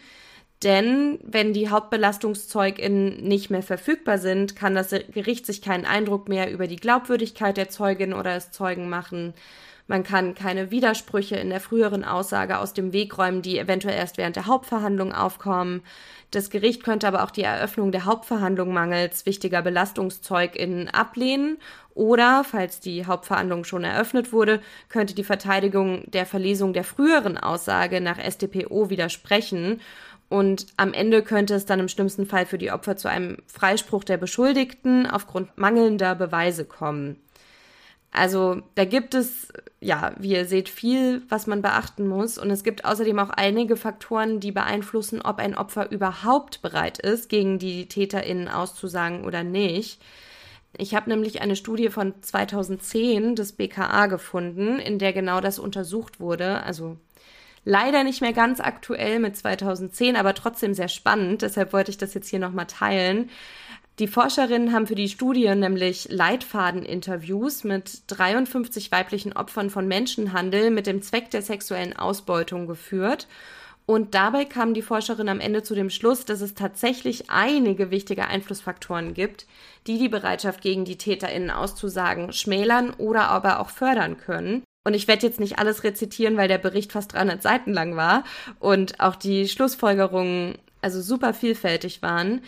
Denn 0.64 1.18
wenn 1.24 1.54
die 1.54 1.72
HauptbelastungzeugInnen 1.72 3.24
nicht 3.24 3.50
mehr 3.50 3.64
verfügbar 3.64 4.20
sind, 4.20 4.56
kann 4.56 4.76
das 4.76 4.92
Gericht 4.92 5.48
sich 5.48 5.62
keinen 5.64 5.86
Eindruck 5.86 6.30
mehr 6.30 6.52
über 6.52 6.68
die 6.68 6.76
Glaubwürdigkeit 6.76 7.58
der 7.58 7.70
Zeugin 7.70 8.14
oder 8.14 8.36
des 8.36 8.52
Zeugen 8.52 8.88
machen. 8.88 9.34
Man 9.92 10.04
kann 10.04 10.36
keine 10.36 10.72
Widersprüche 10.72 11.36
in 11.36 11.50
der 11.50 11.60
früheren 11.60 12.06
Aussage 12.06 12.60
aus 12.60 12.72
dem 12.72 12.94
Weg 12.94 13.18
räumen, 13.18 13.42
die 13.42 13.60
eventuell 13.60 13.98
erst 13.98 14.18
während 14.18 14.38
der 14.38 14.46
Hauptverhandlung 14.46 15.12
aufkommen. 15.12 15.82
Das 16.32 16.50
Gericht 16.50 16.86
könnte 16.86 17.10
aber 17.10 17.26
auch 17.26 17.30
die 17.30 17.44
Eröffnung 17.44 17.92
der 17.92 18.06
Hauptverhandlung 18.06 18.72
mangels 18.72 19.26
wichtiger 19.26 19.62
BelastungszeugInnen 19.62 20.88
ablehnen 20.88 21.58
oder, 21.94 22.46
falls 22.46 22.80
die 22.80 23.06
Hauptverhandlung 23.06 23.66
schon 23.66 23.84
eröffnet 23.84 24.32
wurde, 24.32 24.62
könnte 24.88 25.14
die 25.14 25.26
Verteidigung 25.26 26.10
der 26.10 26.26
Verlesung 26.26 26.72
der 26.72 26.86
früheren 26.86 27.38
Aussage 27.38 28.00
nach 28.00 28.18
StPO 28.18 28.90
widersprechen 28.90 29.82
und 30.30 30.68
am 30.78 30.94
Ende 30.94 31.22
könnte 31.22 31.54
es 31.54 31.66
dann 31.66 31.82
im 31.82 31.90
schlimmsten 31.90 32.26
Fall 32.26 32.46
für 32.46 32.58
die 32.58 32.72
Opfer 32.72 32.96
zu 32.96 33.10
einem 33.10 33.40
Freispruch 33.46 34.06
der 34.06 34.16
Beschuldigten 34.16 35.06
aufgrund 35.06 35.58
mangelnder 35.58 36.16
Beweise 36.16 36.64
kommen. 36.64 37.18
Also 38.12 38.62
da 38.76 38.84
gibt 38.84 39.16
es, 39.16 39.48
ja, 39.80 40.14
wie 40.20 40.34
ihr 40.34 40.46
seht, 40.46 40.68
viel, 40.68 41.22
was 41.30 41.48
man 41.48 41.62
beachten 41.62 42.08
muss. 42.08 42.38
Und 42.38 42.50
es 42.52 42.64
gibt 42.64 42.84
außerdem 42.84 43.18
auch 43.20 43.30
einige 43.30 43.78
Faktoren, 43.78 44.42
die 44.42 44.52
beeinflussen, 44.52 45.22
ob 45.22 45.40
ein 45.40 45.56
Opfer 45.56 45.92
überhaupt 45.92 46.62
bereit 46.62 47.00
ist, 47.00 47.30
gegen 47.30 47.58
die 47.58 47.88
Täterinnen 47.88 48.50
auszusagen 48.50 49.24
oder 49.24 49.44
nicht. 49.44 50.02
Ich 50.78 50.94
habe 50.94 51.10
nämlich 51.10 51.42
eine 51.42 51.56
Studie 51.56 51.90
von 51.90 52.14
2010 52.22 53.36
des 53.36 53.54
BKA 53.54 54.08
gefunden, 54.08 54.80
in 54.80 55.00
der 55.00 55.14
genau 55.14 55.40
das 55.42 55.58
untersucht 55.58 56.20
wurde. 56.20 56.64
Also 56.64 56.98
leider 57.64 58.04
nicht 58.04 58.22
mehr 58.22 58.34
ganz 58.34 58.60
aktuell 58.60 59.20
mit 59.20 59.38
2010, 59.38 60.16
aber 60.16 60.34
trotzdem 60.34 60.74
sehr 60.74 60.88
spannend. 60.88 61.42
Deshalb 61.42 61.74
wollte 61.74 61.92
ich 61.92 61.98
das 61.98 62.14
jetzt 62.14 62.30
hier 62.30 62.40
nochmal 62.40 62.68
teilen. 62.68 63.30
Die 64.00 64.08
Forscherinnen 64.08 64.74
haben 64.74 64.88
für 64.88 64.96
die 64.96 65.10
Studie 65.10 65.54
nämlich 65.54 66.08
Leitfadeninterviews 66.10 67.64
mit 67.64 68.04
53 68.08 68.92
weiblichen 68.92 69.34
Opfern 69.34 69.70
von 69.70 69.88
Menschenhandel 69.88 70.72
mit 70.72 70.88
dem 70.88 71.02
Zweck 71.02 71.30
der 71.30 71.42
sexuellen 71.42 71.96
Ausbeutung 71.96 72.68
geführt. 72.68 73.28
Und 73.86 74.16
dabei 74.16 74.46
kamen 74.46 74.74
die 74.74 74.82
Forscherinnen 74.82 75.30
am 75.30 75.40
Ende 75.40 75.64
zu 75.64 75.76
dem 75.76 75.90
Schluss, 75.90 76.24
dass 76.24 76.42
es 76.42 76.54
tatsächlich 76.54 77.30
einige 77.30 77.92
wichtige 77.92 78.28
Einflussfaktoren 78.28 79.14
gibt, 79.14 79.48
die 79.86 79.98
die 79.98 80.10
Bereitschaft 80.10 80.62
gegen 80.62 80.86
die 80.86 80.98
TäterInnen 80.98 81.52
auszusagen 81.52 82.32
schmälern 82.32 82.92
oder 82.98 83.28
aber 83.28 83.60
auch 83.60 83.70
fördern 83.70 84.18
können. 84.18 84.64
Und 84.84 84.94
ich 84.94 85.08
werde 85.08 85.28
jetzt 85.28 85.40
nicht 85.40 85.60
alles 85.60 85.84
rezitieren, 85.84 86.38
weil 86.38 86.48
der 86.48 86.58
Bericht 86.58 86.92
fast 86.92 87.14
300 87.14 87.44
Seiten 87.44 87.74
lang 87.74 87.96
war 87.96 88.24
und 88.60 89.00
auch 89.00 89.16
die 89.16 89.48
Schlussfolgerungen 89.48 90.56
also 90.82 91.02
super 91.02 91.34
vielfältig 91.34 92.02
waren. 92.02 92.42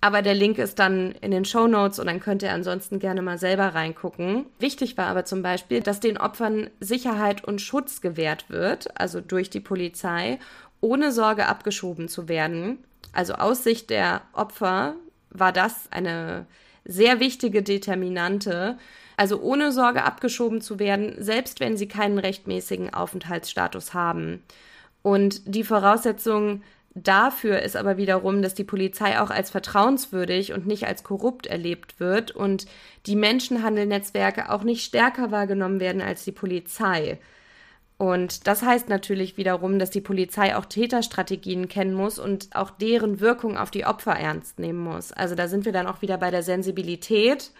Aber 0.00 0.22
der 0.22 0.34
Link 0.34 0.58
ist 0.58 0.78
dann 0.78 1.12
in 1.20 1.30
den 1.30 1.44
Show 1.44 1.66
Notes 1.66 1.98
und 1.98 2.06
dann 2.06 2.20
könnt 2.20 2.42
ihr 2.42 2.52
ansonsten 2.52 2.98
gerne 2.98 3.22
mal 3.22 3.38
selber 3.38 3.74
reingucken. 3.74 4.46
Wichtig 4.58 4.96
war 4.96 5.06
aber 5.06 5.24
zum 5.24 5.42
Beispiel, 5.42 5.80
dass 5.80 6.00
den 6.00 6.18
Opfern 6.18 6.70
Sicherheit 6.80 7.42
und 7.44 7.60
Schutz 7.60 8.00
gewährt 8.00 8.50
wird, 8.50 8.88
also 9.00 9.20
durch 9.20 9.50
die 9.50 9.60
Polizei, 9.60 10.38
ohne 10.80 11.12
Sorge 11.12 11.46
abgeschoben 11.46 12.08
zu 12.08 12.28
werden. 12.28 12.78
Also 13.12 13.34
aus 13.34 13.64
Sicht 13.64 13.90
der 13.90 14.22
Opfer 14.32 14.94
war 15.30 15.52
das 15.52 15.90
eine 15.90 16.46
sehr 16.84 17.18
wichtige 17.18 17.62
Determinante. 17.62 18.78
Also 19.16 19.40
ohne 19.40 19.72
Sorge 19.72 20.04
abgeschoben 20.04 20.60
zu 20.60 20.78
werden, 20.78 21.14
selbst 21.18 21.58
wenn 21.60 21.76
sie 21.76 21.88
keinen 21.88 22.18
rechtmäßigen 22.18 22.92
Aufenthaltsstatus 22.92 23.94
haben. 23.94 24.42
Und 25.02 25.42
die 25.46 25.64
Voraussetzung 25.64 26.62
dafür 26.96 27.60
ist 27.62 27.76
aber 27.76 27.96
wiederum, 27.98 28.42
dass 28.42 28.54
die 28.54 28.64
Polizei 28.64 29.20
auch 29.20 29.30
als 29.30 29.50
vertrauenswürdig 29.50 30.52
und 30.52 30.66
nicht 30.66 30.86
als 30.86 31.04
korrupt 31.04 31.46
erlebt 31.46 32.00
wird 32.00 32.30
und 32.30 32.66
die 33.06 33.16
Menschenhandelnetzwerke 33.16 34.50
auch 34.50 34.62
nicht 34.64 34.84
stärker 34.84 35.30
wahrgenommen 35.30 35.78
werden 35.78 36.00
als 36.00 36.24
die 36.24 36.32
Polizei. 36.32 37.18
Und 37.98 38.46
das 38.46 38.62
heißt 38.62 38.88
natürlich 38.88 39.36
wiederum, 39.36 39.78
dass 39.78 39.90
die 39.90 40.00
Polizei 40.02 40.56
auch 40.56 40.66
Täterstrategien 40.66 41.68
kennen 41.68 41.94
muss 41.94 42.18
und 42.18 42.48
auch 42.54 42.70
deren 42.70 43.20
Wirkung 43.20 43.56
auf 43.56 43.70
die 43.70 43.86
Opfer 43.86 44.12
ernst 44.12 44.58
nehmen 44.58 44.80
muss. 44.80 45.12
Also 45.12 45.34
da 45.34 45.48
sind 45.48 45.64
wir 45.64 45.72
dann 45.72 45.86
auch 45.86 46.02
wieder 46.02 46.18
bei 46.18 46.30
der 46.30 46.42
Sensibilität, 46.42 47.52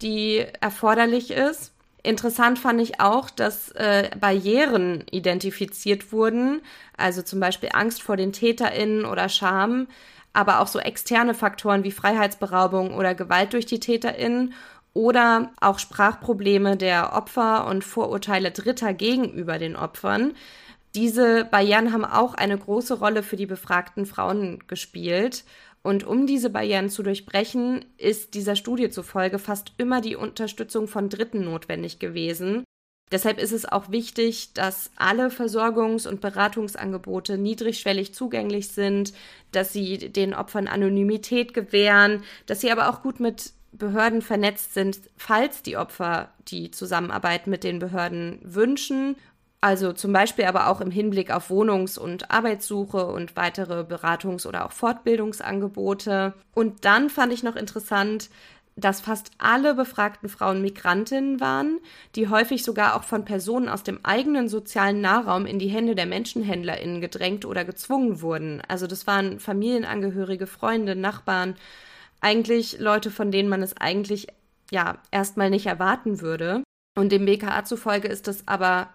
die 0.00 0.44
erforderlich 0.60 1.30
ist. 1.30 1.73
Interessant 2.04 2.58
fand 2.58 2.82
ich 2.82 3.00
auch, 3.00 3.30
dass 3.30 3.70
äh, 3.72 4.10
Barrieren 4.20 5.04
identifiziert 5.10 6.12
wurden, 6.12 6.60
also 6.98 7.22
zum 7.22 7.40
Beispiel 7.40 7.70
Angst 7.72 8.02
vor 8.02 8.18
den 8.18 8.30
TäterInnen 8.30 9.06
oder 9.06 9.30
Scham, 9.30 9.88
aber 10.34 10.60
auch 10.60 10.66
so 10.66 10.78
externe 10.78 11.32
Faktoren 11.32 11.82
wie 11.82 11.90
Freiheitsberaubung 11.90 12.92
oder 12.92 13.14
Gewalt 13.14 13.54
durch 13.54 13.64
die 13.64 13.80
TäterInnen 13.80 14.52
oder 14.92 15.50
auch 15.62 15.78
Sprachprobleme 15.78 16.76
der 16.76 17.14
Opfer 17.14 17.66
und 17.66 17.84
Vorurteile 17.84 18.50
Dritter 18.50 18.92
gegenüber 18.92 19.58
den 19.58 19.74
Opfern. 19.74 20.34
Diese 20.94 21.46
Barrieren 21.46 21.94
haben 21.94 22.04
auch 22.04 22.34
eine 22.34 22.58
große 22.58 22.98
Rolle 22.98 23.22
für 23.22 23.36
die 23.36 23.46
befragten 23.46 24.04
Frauen 24.04 24.62
gespielt. 24.66 25.44
Und 25.86 26.04
um 26.04 26.26
diese 26.26 26.48
Barrieren 26.48 26.88
zu 26.88 27.02
durchbrechen, 27.02 27.84
ist 27.98 28.32
dieser 28.32 28.56
Studie 28.56 28.88
zufolge 28.88 29.38
fast 29.38 29.72
immer 29.76 30.00
die 30.00 30.16
Unterstützung 30.16 30.88
von 30.88 31.10
Dritten 31.10 31.44
notwendig 31.44 31.98
gewesen. 31.98 32.64
Deshalb 33.12 33.38
ist 33.38 33.52
es 33.52 33.70
auch 33.70 33.90
wichtig, 33.90 34.54
dass 34.54 34.90
alle 34.96 35.28
Versorgungs- 35.28 36.08
und 36.08 36.22
Beratungsangebote 36.22 37.36
niedrigschwellig 37.36 38.14
zugänglich 38.14 38.68
sind, 38.68 39.12
dass 39.52 39.74
sie 39.74 39.98
den 39.98 40.32
Opfern 40.32 40.68
Anonymität 40.68 41.52
gewähren, 41.52 42.22
dass 42.46 42.62
sie 42.62 42.72
aber 42.72 42.88
auch 42.88 43.02
gut 43.02 43.20
mit 43.20 43.52
Behörden 43.72 44.22
vernetzt 44.22 44.72
sind, 44.72 44.98
falls 45.18 45.62
die 45.62 45.76
Opfer 45.76 46.32
die 46.48 46.70
Zusammenarbeit 46.70 47.46
mit 47.46 47.62
den 47.62 47.78
Behörden 47.78 48.38
wünschen 48.42 49.16
also 49.64 49.94
zum 49.94 50.12
Beispiel 50.12 50.44
aber 50.44 50.68
auch 50.68 50.82
im 50.82 50.90
Hinblick 50.90 51.30
auf 51.30 51.48
Wohnungs- 51.48 51.96
und 51.96 52.30
Arbeitssuche 52.30 53.06
und 53.06 53.34
weitere 53.34 53.80
Beratungs- 53.80 54.46
oder 54.46 54.66
auch 54.66 54.72
Fortbildungsangebote. 54.72 56.34
Und 56.52 56.84
dann 56.84 57.08
fand 57.08 57.32
ich 57.32 57.42
noch 57.42 57.56
interessant, 57.56 58.28
dass 58.76 59.00
fast 59.00 59.30
alle 59.38 59.74
befragten 59.74 60.28
Frauen 60.28 60.60
Migrantinnen 60.60 61.40
waren, 61.40 61.80
die 62.14 62.28
häufig 62.28 62.62
sogar 62.62 62.94
auch 62.94 63.04
von 63.04 63.24
Personen 63.24 63.70
aus 63.70 63.82
dem 63.82 64.00
eigenen 64.04 64.50
sozialen 64.50 65.00
Nahraum 65.00 65.46
in 65.46 65.58
die 65.58 65.68
Hände 65.68 65.94
der 65.94 66.04
Menschenhändlerinnen 66.04 67.00
gedrängt 67.00 67.46
oder 67.46 67.64
gezwungen 67.64 68.20
wurden. 68.20 68.60
Also 68.68 68.86
das 68.86 69.06
waren 69.06 69.40
Familienangehörige, 69.40 70.46
Freunde, 70.46 70.94
Nachbarn, 70.94 71.56
eigentlich 72.20 72.80
Leute, 72.80 73.10
von 73.10 73.30
denen 73.30 73.48
man 73.48 73.62
es 73.62 73.78
eigentlich 73.78 74.26
ja 74.70 74.98
erstmal 75.10 75.48
nicht 75.48 75.64
erwarten 75.64 76.20
würde. 76.20 76.62
Und 76.98 77.12
dem 77.12 77.24
BKA 77.24 77.64
zufolge 77.64 78.08
ist 78.08 78.28
das 78.28 78.46
aber 78.46 78.90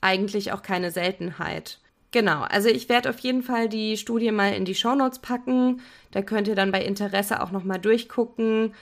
eigentlich 0.00 0.52
auch 0.52 0.62
keine 0.62 0.90
Seltenheit. 0.90 1.78
Genau, 2.12 2.42
also 2.42 2.68
ich 2.68 2.88
werde 2.88 3.10
auf 3.10 3.18
jeden 3.20 3.42
Fall 3.42 3.68
die 3.68 3.96
Studie 3.96 4.32
mal 4.32 4.52
in 4.54 4.64
die 4.64 4.74
Shownotes 4.74 5.20
packen. 5.20 5.80
Da 6.10 6.22
könnt 6.22 6.48
ihr 6.48 6.56
dann 6.56 6.72
bei 6.72 6.82
Interesse 6.82 7.40
auch 7.40 7.52
nochmal 7.52 7.78
durchgucken. 7.78 8.74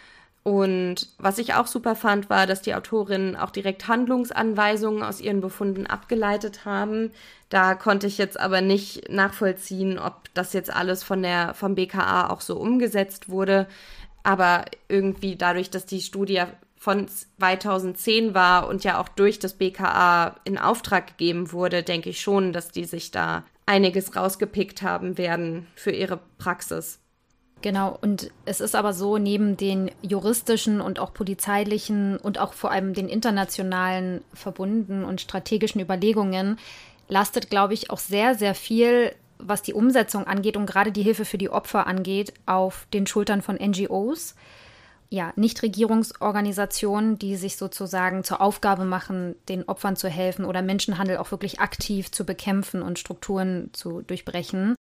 Und 0.44 1.08
was 1.18 1.36
ich 1.36 1.52
auch 1.52 1.66
super 1.66 1.94
fand, 1.94 2.30
war, 2.30 2.46
dass 2.46 2.62
die 2.62 2.74
Autorinnen 2.74 3.36
auch 3.36 3.50
direkt 3.50 3.86
Handlungsanweisungen 3.86 5.02
aus 5.02 5.20
ihren 5.20 5.42
Befunden 5.42 5.86
abgeleitet 5.86 6.64
haben. 6.64 7.10
Da 7.50 7.74
konnte 7.74 8.06
ich 8.06 8.16
jetzt 8.16 8.40
aber 8.40 8.62
nicht 8.62 9.10
nachvollziehen, 9.10 9.98
ob 9.98 10.32
das 10.32 10.54
jetzt 10.54 10.72
alles 10.72 11.02
von 11.02 11.22
der, 11.22 11.52
vom 11.52 11.74
BKA 11.74 12.30
auch 12.30 12.40
so 12.40 12.56
umgesetzt 12.56 13.28
wurde. 13.28 13.66
Aber 14.22 14.64
irgendwie 14.88 15.36
dadurch, 15.36 15.68
dass 15.68 15.84
die 15.84 16.00
Studie 16.00 16.42
von 16.78 17.08
2010 17.08 18.34
war 18.34 18.68
und 18.68 18.84
ja 18.84 19.00
auch 19.00 19.08
durch 19.08 19.38
das 19.38 19.54
BKA 19.54 20.36
in 20.44 20.58
Auftrag 20.58 21.08
gegeben 21.08 21.52
wurde, 21.52 21.82
denke 21.82 22.10
ich 22.10 22.20
schon, 22.20 22.52
dass 22.52 22.70
die 22.70 22.84
sich 22.84 23.10
da 23.10 23.44
einiges 23.66 24.16
rausgepickt 24.16 24.82
haben 24.82 25.18
werden 25.18 25.66
für 25.74 25.90
ihre 25.90 26.20
Praxis. 26.38 27.00
Genau, 27.60 27.98
und 28.00 28.30
es 28.44 28.60
ist 28.60 28.76
aber 28.76 28.92
so, 28.92 29.18
neben 29.18 29.56
den 29.56 29.90
juristischen 30.00 30.80
und 30.80 31.00
auch 31.00 31.12
polizeilichen 31.12 32.16
und 32.16 32.38
auch 32.38 32.52
vor 32.52 32.70
allem 32.70 32.94
den 32.94 33.08
internationalen 33.08 34.22
Verbunden 34.32 35.04
und 35.04 35.20
strategischen 35.20 35.80
Überlegungen 35.80 36.58
lastet, 37.08 37.50
glaube 37.50 37.74
ich, 37.74 37.90
auch 37.90 37.98
sehr, 37.98 38.36
sehr 38.36 38.54
viel, 38.54 39.12
was 39.38 39.62
die 39.62 39.74
Umsetzung 39.74 40.26
angeht 40.26 40.56
und 40.56 40.66
gerade 40.66 40.92
die 40.92 41.02
Hilfe 41.02 41.24
für 41.24 41.38
die 41.38 41.50
Opfer 41.50 41.88
angeht, 41.88 42.32
auf 42.46 42.86
den 42.92 43.08
Schultern 43.08 43.42
von 43.42 43.56
NGOs 43.56 44.36
ja, 45.10 45.32
Nichtregierungsorganisationen, 45.36 47.18
die 47.18 47.36
sich 47.36 47.56
sozusagen 47.56 48.24
zur 48.24 48.40
Aufgabe 48.40 48.84
machen, 48.84 49.34
den 49.48 49.64
Opfern 49.64 49.96
zu 49.96 50.08
helfen 50.08 50.44
oder 50.44 50.62
Menschenhandel 50.62 51.16
auch 51.16 51.30
wirklich 51.30 51.60
aktiv 51.60 52.10
zu 52.10 52.24
bekämpfen 52.24 52.82
und 52.82 52.98
Strukturen 52.98 53.70
zu 53.72 54.02
durchbrechen. 54.02 54.74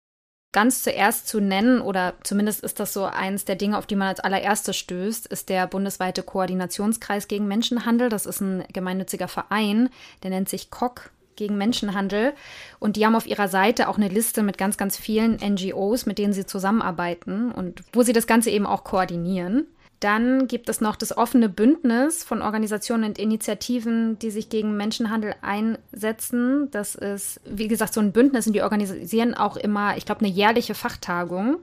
Ganz 0.51 0.83
zuerst 0.83 1.27
zu 1.27 1.41
nennen, 1.41 1.81
oder 1.81 2.13
zumindest 2.23 2.63
ist 2.63 2.79
das 2.79 2.93
so 2.93 3.03
eins 3.03 3.43
der 3.43 3.57
Dinge, 3.57 3.77
auf 3.77 3.85
die 3.85 3.97
man 3.97 4.07
als 4.07 4.21
allererstes 4.21 4.77
stößt, 4.77 5.27
ist 5.27 5.49
der 5.49 5.67
bundesweite 5.67 6.23
Koordinationskreis 6.23 7.27
gegen 7.27 7.45
Menschenhandel. 7.47 8.07
Das 8.07 8.25
ist 8.25 8.39
ein 8.39 8.63
gemeinnütziger 8.71 9.27
Verein, 9.27 9.89
der 10.23 10.29
nennt 10.29 10.47
sich 10.47 10.71
KOK 10.71 11.11
gegen 11.35 11.57
Menschenhandel. 11.57 12.33
Und 12.79 12.95
die 12.95 13.05
haben 13.05 13.15
auf 13.15 13.27
ihrer 13.27 13.49
Seite 13.49 13.89
auch 13.89 13.97
eine 13.97 14.07
Liste 14.07 14.43
mit 14.43 14.57
ganz, 14.57 14.77
ganz 14.77 14.95
vielen 14.95 15.35
NGOs, 15.35 16.05
mit 16.05 16.17
denen 16.17 16.31
sie 16.31 16.45
zusammenarbeiten 16.45 17.51
und 17.51 17.83
wo 17.91 18.03
sie 18.03 18.13
das 18.13 18.25
Ganze 18.25 18.49
eben 18.49 18.65
auch 18.65 18.85
koordinieren. 18.85 19.67
Dann 19.99 20.47
gibt 20.47 20.69
es 20.69 20.81
noch 20.81 20.95
das 20.95 21.17
offene 21.17 21.47
Bündnis 21.47 22.23
von 22.23 22.41
Organisationen 22.41 23.05
und 23.05 23.17
Initiativen, 23.17 24.19
die 24.19 24.29
sich 24.29 24.49
gegen 24.49 24.75
Menschenhandel 24.75 25.35
einsetzen. 25.41 26.69
Das 26.71 26.95
ist, 26.95 27.39
wie 27.45 27.67
gesagt, 27.67 27.93
so 27.93 28.01
ein 28.01 28.11
Bündnis 28.11 28.45
und 28.45 28.53
die 28.53 28.61
organisieren 28.61 29.33
auch 29.33 29.55
immer, 29.55 29.97
ich 29.97 30.05
glaube, 30.05 30.21
eine 30.21 30.29
jährliche 30.29 30.75
Fachtagung. 30.75 31.57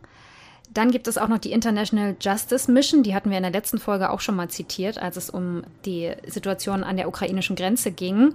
Dann 0.72 0.90
gibt 0.90 1.06
es 1.06 1.18
auch 1.18 1.28
noch 1.28 1.38
die 1.38 1.52
International 1.52 2.16
Justice 2.18 2.70
Mission, 2.72 3.02
die 3.02 3.14
hatten 3.14 3.28
wir 3.28 3.36
in 3.36 3.42
der 3.42 3.52
letzten 3.52 3.78
Folge 3.78 4.08
auch 4.08 4.20
schon 4.20 4.36
mal 4.36 4.48
zitiert, 4.48 4.96
als 4.98 5.18
es 5.18 5.28
um 5.28 5.64
die 5.84 6.12
Situation 6.26 6.82
an 6.82 6.96
der 6.96 7.08
ukrainischen 7.08 7.56
Grenze 7.56 7.92
ging. 7.92 8.34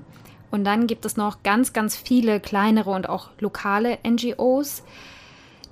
Und 0.52 0.64
dann 0.64 0.86
gibt 0.86 1.06
es 1.06 1.18
noch 1.18 1.42
ganz, 1.42 1.74
ganz 1.74 1.96
viele 1.96 2.40
kleinere 2.40 2.92
und 2.92 3.10
auch 3.10 3.32
lokale 3.40 3.98
NGOs. 4.08 4.84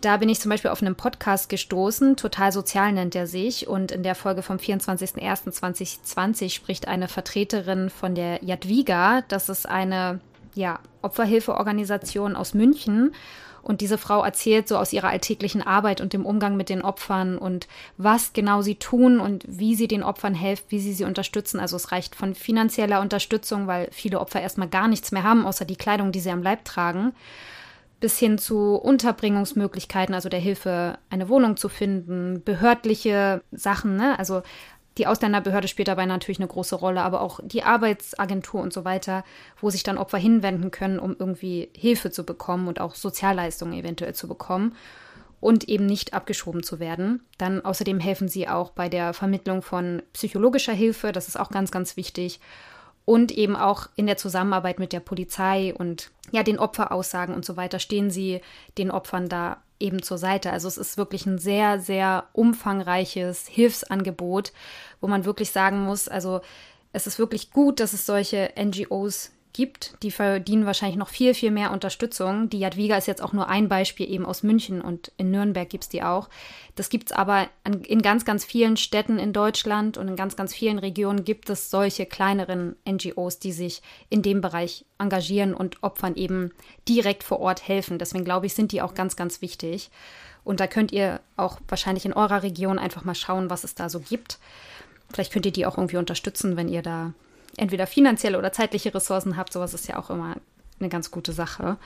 Da 0.05 0.17
bin 0.17 0.29
ich 0.29 0.39
zum 0.39 0.51
Beispiel 0.51 0.69
auf 0.69 0.83
einen 0.83 0.93
Podcast 0.93 1.49
gestoßen, 1.49 2.15
Total 2.15 2.51
Sozial 2.51 2.91
nennt 2.91 3.15
er 3.15 3.25
sich. 3.25 3.67
Und 3.67 3.91
in 3.91 4.03
der 4.03 4.13
Folge 4.13 4.43
vom 4.43 4.57
24.01.2020 4.57 6.51
spricht 6.51 6.87
eine 6.87 7.07
Vertreterin 7.07 7.89
von 7.89 8.13
der 8.13 8.37
Jadwiga. 8.43 9.23
Das 9.29 9.49
ist 9.49 9.67
eine 9.67 10.19
ja, 10.53 10.77
Opferhilfeorganisation 11.01 12.35
aus 12.35 12.53
München. 12.53 13.15
Und 13.63 13.81
diese 13.81 13.97
Frau 13.97 14.23
erzählt 14.23 14.67
so 14.67 14.77
aus 14.77 14.93
ihrer 14.93 15.07
alltäglichen 15.07 15.63
Arbeit 15.63 16.01
und 16.01 16.13
dem 16.13 16.27
Umgang 16.27 16.55
mit 16.55 16.69
den 16.69 16.83
Opfern 16.83 17.39
und 17.39 17.67
was 17.97 18.31
genau 18.31 18.61
sie 18.61 18.75
tun 18.75 19.19
und 19.19 19.43
wie 19.47 19.73
sie 19.73 19.87
den 19.87 20.03
Opfern 20.03 20.35
helfen, 20.35 20.65
wie 20.69 20.81
sie 20.81 20.93
sie 20.93 21.05
unterstützen. 21.05 21.59
Also 21.59 21.77
es 21.77 21.91
reicht 21.91 22.13
von 22.13 22.35
finanzieller 22.35 23.01
Unterstützung, 23.01 23.65
weil 23.65 23.89
viele 23.91 24.19
Opfer 24.19 24.39
erstmal 24.39 24.69
gar 24.69 24.87
nichts 24.87 25.11
mehr 25.11 25.23
haben, 25.23 25.47
außer 25.47 25.65
die 25.65 25.77
Kleidung, 25.77 26.11
die 26.11 26.19
sie 26.19 26.29
am 26.29 26.43
Leib 26.43 26.63
tragen 26.63 27.15
bis 28.05 28.19
hin 28.19 28.37
zu 28.37 28.75
Unterbringungsmöglichkeiten, 28.75 30.13
also 30.13 30.29
der 30.29 30.39
Hilfe, 30.39 30.99
eine 31.09 31.27
Wohnung 31.27 31.57
zu 31.57 31.69
finden, 31.69 32.43
behördliche 32.45 33.41
Sachen, 33.51 33.95
ne? 33.95 34.19
also 34.19 34.43
die 34.99 35.07
Ausländerbehörde 35.07 35.67
spielt 35.67 35.87
dabei 35.87 36.05
natürlich 36.05 36.37
eine 36.37 36.47
große 36.47 36.75
Rolle, 36.75 37.01
aber 37.01 37.19
auch 37.21 37.39
die 37.43 37.63
Arbeitsagentur 37.63 38.61
und 38.61 38.73
so 38.73 38.85
weiter, 38.85 39.23
wo 39.59 39.71
sich 39.71 39.81
dann 39.81 39.97
Opfer 39.97 40.19
hinwenden 40.19 40.69
können, 40.69 40.99
um 40.99 41.15
irgendwie 41.17 41.69
Hilfe 41.75 42.11
zu 42.11 42.27
bekommen 42.27 42.67
und 42.67 42.79
auch 42.79 42.93
Sozialleistungen 42.93 43.73
eventuell 43.73 44.13
zu 44.13 44.27
bekommen 44.27 44.75
und 45.41 45.67
eben 45.67 45.87
nicht 45.87 46.13
abgeschoben 46.13 46.61
zu 46.61 46.79
werden. 46.79 47.25
Dann 47.39 47.65
außerdem 47.65 47.99
helfen 47.99 48.27
sie 48.27 48.47
auch 48.47 48.69
bei 48.69 48.87
der 48.87 49.15
Vermittlung 49.15 49.63
von 49.63 50.03
psychologischer 50.13 50.73
Hilfe, 50.73 51.11
das 51.11 51.27
ist 51.27 51.39
auch 51.39 51.49
ganz, 51.49 51.71
ganz 51.71 51.97
wichtig 51.97 52.39
und 53.05 53.31
eben 53.31 53.55
auch 53.55 53.87
in 53.95 54.07
der 54.07 54.17
Zusammenarbeit 54.17 54.79
mit 54.79 54.91
der 54.91 54.99
Polizei 54.99 55.73
und 55.73 56.11
ja, 56.31 56.43
den 56.43 56.59
Opferaussagen 56.59 57.35
und 57.35 57.45
so 57.45 57.55
weiter 57.55 57.79
stehen 57.79 58.09
sie 58.09 58.41
den 58.77 58.91
Opfern 58.91 59.29
da 59.29 59.61
eben 59.79 60.01
zur 60.01 60.17
Seite. 60.17 60.51
Also 60.51 60.67
es 60.67 60.77
ist 60.77 60.97
wirklich 60.97 61.25
ein 61.25 61.37
sehr, 61.37 61.79
sehr 61.79 62.25
umfangreiches 62.33 63.47
Hilfsangebot, 63.47 64.53
wo 65.01 65.07
man 65.07 65.25
wirklich 65.25 65.51
sagen 65.51 65.83
muss, 65.83 66.07
also 66.07 66.41
es 66.93 67.07
ist 67.07 67.19
wirklich 67.19 67.51
gut, 67.51 67.79
dass 67.79 67.93
es 67.93 68.05
solche 68.05 68.53
NGOs 68.57 69.31
gibt. 69.55 69.95
Die 70.03 70.11
verdienen 70.11 70.65
wahrscheinlich 70.65 70.97
noch 70.97 71.07
viel, 71.07 71.33
viel 71.33 71.49
mehr 71.49 71.71
Unterstützung. 71.71 72.49
Die 72.49 72.59
Jadwiga 72.59 72.97
ist 72.97 73.07
jetzt 73.07 73.21
auch 73.21 73.31
nur 73.31 73.47
ein 73.47 73.69
Beispiel 73.69 74.09
eben 74.11 74.25
aus 74.25 74.43
München 74.43 74.81
und 74.81 75.13
in 75.15 75.31
Nürnberg 75.31 75.69
gibt 75.69 75.85
es 75.85 75.89
die 75.89 76.03
auch. 76.03 76.29
Das 76.75 76.89
gibt 76.89 77.11
es 77.11 77.17
aber 77.17 77.47
an, 77.63 77.81
in 77.83 78.01
ganz, 78.01 78.25
ganz 78.25 78.43
vielen 78.43 78.75
Städten 78.75 79.17
in 79.17 79.31
Deutschland 79.31 79.97
und 79.97 80.09
in 80.09 80.17
ganz, 80.17 80.35
ganz 80.35 80.53
vielen 80.53 80.77
Regionen 80.77 81.23
gibt 81.23 81.49
es 81.49 81.69
solche 81.71 82.05
kleineren 82.05 82.75
NGOs, 82.87 83.39
die 83.39 83.53
sich 83.53 83.81
in 84.09 84.21
dem 84.21 84.41
Bereich 84.41 84.85
engagieren 84.97 85.53
und 85.53 85.81
Opfern 85.83 86.15
eben 86.15 86.51
direkt 86.87 87.23
vor 87.23 87.39
Ort 87.39 87.65
helfen. 87.65 87.97
Deswegen 87.97 88.25
glaube 88.25 88.47
ich, 88.47 88.53
sind 88.53 88.73
die 88.73 88.81
auch 88.81 88.93
ganz, 88.93 89.15
ganz 89.15 89.41
wichtig. 89.41 89.89
Und 90.43 90.59
da 90.59 90.67
könnt 90.67 90.91
ihr 90.91 91.21
auch 91.37 91.59
wahrscheinlich 91.69 92.05
in 92.05 92.13
eurer 92.13 92.43
Region 92.43 92.77
einfach 92.77 93.05
mal 93.05 93.15
schauen, 93.15 93.49
was 93.49 93.63
es 93.63 93.73
da 93.73 93.87
so 93.87 94.01
gibt. 94.01 94.37
Vielleicht 95.13 95.31
könnt 95.31 95.45
ihr 95.45 95.53
die 95.53 95.65
auch 95.65 95.77
irgendwie 95.77 95.97
unterstützen, 95.97 96.57
wenn 96.57 96.67
ihr 96.67 96.81
da 96.81 97.13
entweder 97.57 97.87
finanzielle 97.87 98.37
oder 98.37 98.51
zeitliche 98.51 98.93
Ressourcen 98.93 99.37
habt. 99.37 99.53
Sowas 99.53 99.73
ist 99.73 99.87
ja 99.87 99.97
auch 99.97 100.09
immer 100.09 100.35
eine 100.79 100.89
ganz 100.89 101.11
gute 101.11 101.31
Sache. 101.31 101.77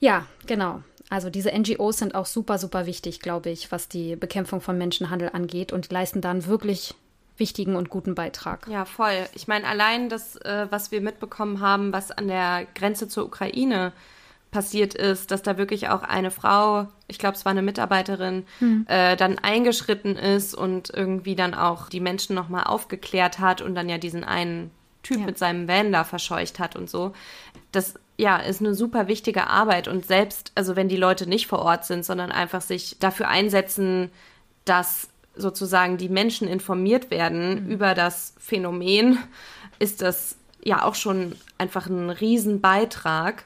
Ja, 0.00 0.26
genau. 0.46 0.82
Also 1.10 1.30
diese 1.30 1.50
NGOs 1.52 1.98
sind 1.98 2.14
auch 2.14 2.26
super, 2.26 2.58
super 2.58 2.86
wichtig, 2.86 3.20
glaube 3.20 3.50
ich, 3.50 3.70
was 3.70 3.88
die 3.88 4.16
Bekämpfung 4.16 4.60
von 4.60 4.78
Menschenhandel 4.78 5.30
angeht 5.32 5.72
und 5.72 5.92
leisten 5.92 6.20
dann 6.20 6.46
wirklich 6.46 6.94
wichtigen 7.36 7.76
und 7.76 7.90
guten 7.90 8.14
Beitrag. 8.14 8.66
Ja, 8.68 8.84
voll. 8.84 9.26
Ich 9.34 9.48
meine, 9.48 9.66
allein 9.66 10.08
das, 10.08 10.36
äh, 10.36 10.66
was 10.70 10.90
wir 10.90 11.00
mitbekommen 11.00 11.60
haben, 11.60 11.92
was 11.92 12.10
an 12.10 12.28
der 12.28 12.66
Grenze 12.74 13.08
zur 13.08 13.26
Ukraine 13.26 13.92
passiert 14.52 14.94
ist, 14.94 15.30
dass 15.30 15.42
da 15.42 15.56
wirklich 15.58 15.88
auch 15.88 16.02
eine 16.02 16.30
Frau, 16.30 16.86
ich 17.08 17.18
glaube, 17.18 17.36
es 17.36 17.44
war 17.44 17.50
eine 17.50 17.62
Mitarbeiterin, 17.62 18.44
hm. 18.58 18.86
äh, 18.86 19.16
dann 19.16 19.38
eingeschritten 19.38 20.14
ist 20.14 20.54
und 20.54 20.90
irgendwie 20.90 21.34
dann 21.34 21.54
auch 21.54 21.88
die 21.88 22.00
Menschen 22.00 22.36
nochmal 22.36 22.64
aufgeklärt 22.64 23.40
hat 23.40 23.62
und 23.62 23.74
dann 23.74 23.88
ja 23.88 23.98
diesen 23.98 24.22
einen 24.22 24.70
Typ 25.02 25.18
ja. 25.18 25.26
mit 25.26 25.38
seinem 25.38 25.66
Van 25.66 25.90
da 25.90 26.04
verscheucht 26.04 26.60
hat 26.60 26.76
und 26.76 26.88
so. 26.88 27.12
Das 27.72 27.94
ja, 28.18 28.36
ist 28.36 28.60
eine 28.60 28.74
super 28.74 29.08
wichtige 29.08 29.48
Arbeit 29.48 29.88
und 29.88 30.06
selbst, 30.06 30.52
also 30.54 30.76
wenn 30.76 30.88
die 30.88 30.96
Leute 30.96 31.26
nicht 31.26 31.46
vor 31.46 31.60
Ort 31.60 31.86
sind, 31.86 32.04
sondern 32.04 32.30
einfach 32.30 32.60
sich 32.60 32.98
dafür 33.00 33.28
einsetzen, 33.28 34.10
dass 34.66 35.08
sozusagen 35.34 35.96
die 35.96 36.10
Menschen 36.10 36.46
informiert 36.46 37.10
werden 37.10 37.64
mhm. 37.64 37.70
über 37.70 37.94
das 37.94 38.34
Phänomen, 38.38 39.18
ist 39.78 40.02
das 40.02 40.36
ja 40.62 40.84
auch 40.84 40.94
schon 40.94 41.36
einfach 41.56 41.86
ein 41.86 42.10
Riesenbeitrag. 42.10 43.44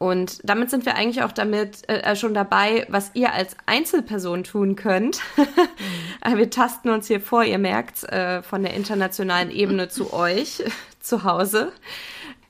Und 0.00 0.40
damit 0.44 0.70
sind 0.70 0.86
wir 0.86 0.94
eigentlich 0.96 1.22
auch 1.24 1.30
damit 1.30 1.86
äh, 1.90 1.98
äh 1.98 2.16
schon 2.16 2.32
dabei, 2.32 2.86
was 2.88 3.10
ihr 3.12 3.34
als 3.34 3.54
Einzelperson 3.66 4.44
tun 4.44 4.74
könnt. 4.74 5.20
mhm. 5.36 6.36
wir 6.38 6.48
tasten 6.48 6.88
uns 6.88 7.06
hier 7.06 7.20
vor, 7.20 7.44
ihr 7.44 7.58
merkt, 7.58 8.04
äh, 8.04 8.42
von 8.42 8.62
der 8.62 8.72
internationalen 8.72 9.50
Ebene 9.50 9.90
zu 9.90 10.10
euch 10.14 10.64
zu 11.00 11.24
Hause. 11.24 11.72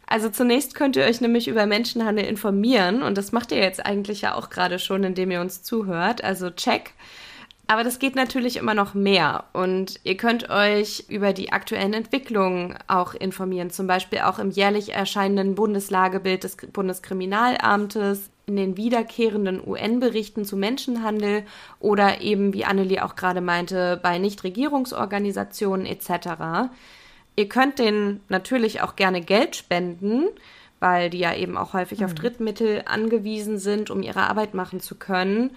Also 0.06 0.28
zunächst 0.28 0.76
könnt 0.76 0.94
ihr 0.94 1.04
euch 1.04 1.20
nämlich 1.20 1.48
über 1.48 1.66
Menschenhandel 1.66 2.24
informieren 2.24 3.02
und 3.02 3.18
das 3.18 3.32
macht 3.32 3.50
ihr 3.50 3.58
jetzt 3.58 3.84
eigentlich 3.84 4.20
ja 4.20 4.36
auch 4.36 4.48
gerade 4.48 4.78
schon, 4.78 5.02
indem 5.02 5.32
ihr 5.32 5.40
uns 5.40 5.64
zuhört. 5.64 6.22
Also 6.22 6.50
check. 6.50 6.92
Aber 7.70 7.84
das 7.84 8.00
geht 8.00 8.16
natürlich 8.16 8.56
immer 8.56 8.74
noch 8.74 8.94
mehr 8.94 9.44
und 9.52 10.00
ihr 10.02 10.16
könnt 10.16 10.50
euch 10.50 11.04
über 11.08 11.32
die 11.32 11.52
aktuellen 11.52 11.92
Entwicklungen 11.92 12.76
auch 12.88 13.14
informieren, 13.14 13.70
zum 13.70 13.86
Beispiel 13.86 14.22
auch 14.22 14.40
im 14.40 14.50
jährlich 14.50 14.92
erscheinenden 14.92 15.54
Bundeslagebild 15.54 16.42
des 16.42 16.56
Bundeskriminalamtes, 16.56 18.28
in 18.46 18.56
den 18.56 18.76
wiederkehrenden 18.76 19.64
UN-Berichten 19.64 20.44
zu 20.44 20.56
Menschenhandel 20.56 21.44
oder 21.78 22.20
eben, 22.20 22.52
wie 22.54 22.64
Annelie 22.64 23.04
auch 23.04 23.14
gerade 23.14 23.40
meinte, 23.40 24.00
bei 24.02 24.18
Nichtregierungsorganisationen 24.18 25.86
etc. 25.86 26.72
Ihr 27.36 27.48
könnt 27.48 27.78
denen 27.78 28.18
natürlich 28.28 28.82
auch 28.82 28.96
gerne 28.96 29.20
Geld 29.20 29.54
spenden, 29.54 30.24
weil 30.80 31.08
die 31.08 31.20
ja 31.20 31.36
eben 31.36 31.56
auch 31.56 31.72
häufig 31.72 32.00
mhm. 32.00 32.06
auf 32.06 32.14
Drittmittel 32.16 32.82
angewiesen 32.86 33.58
sind, 33.58 33.90
um 33.90 34.02
ihre 34.02 34.28
Arbeit 34.28 34.54
machen 34.54 34.80
zu 34.80 34.96
können. 34.96 35.52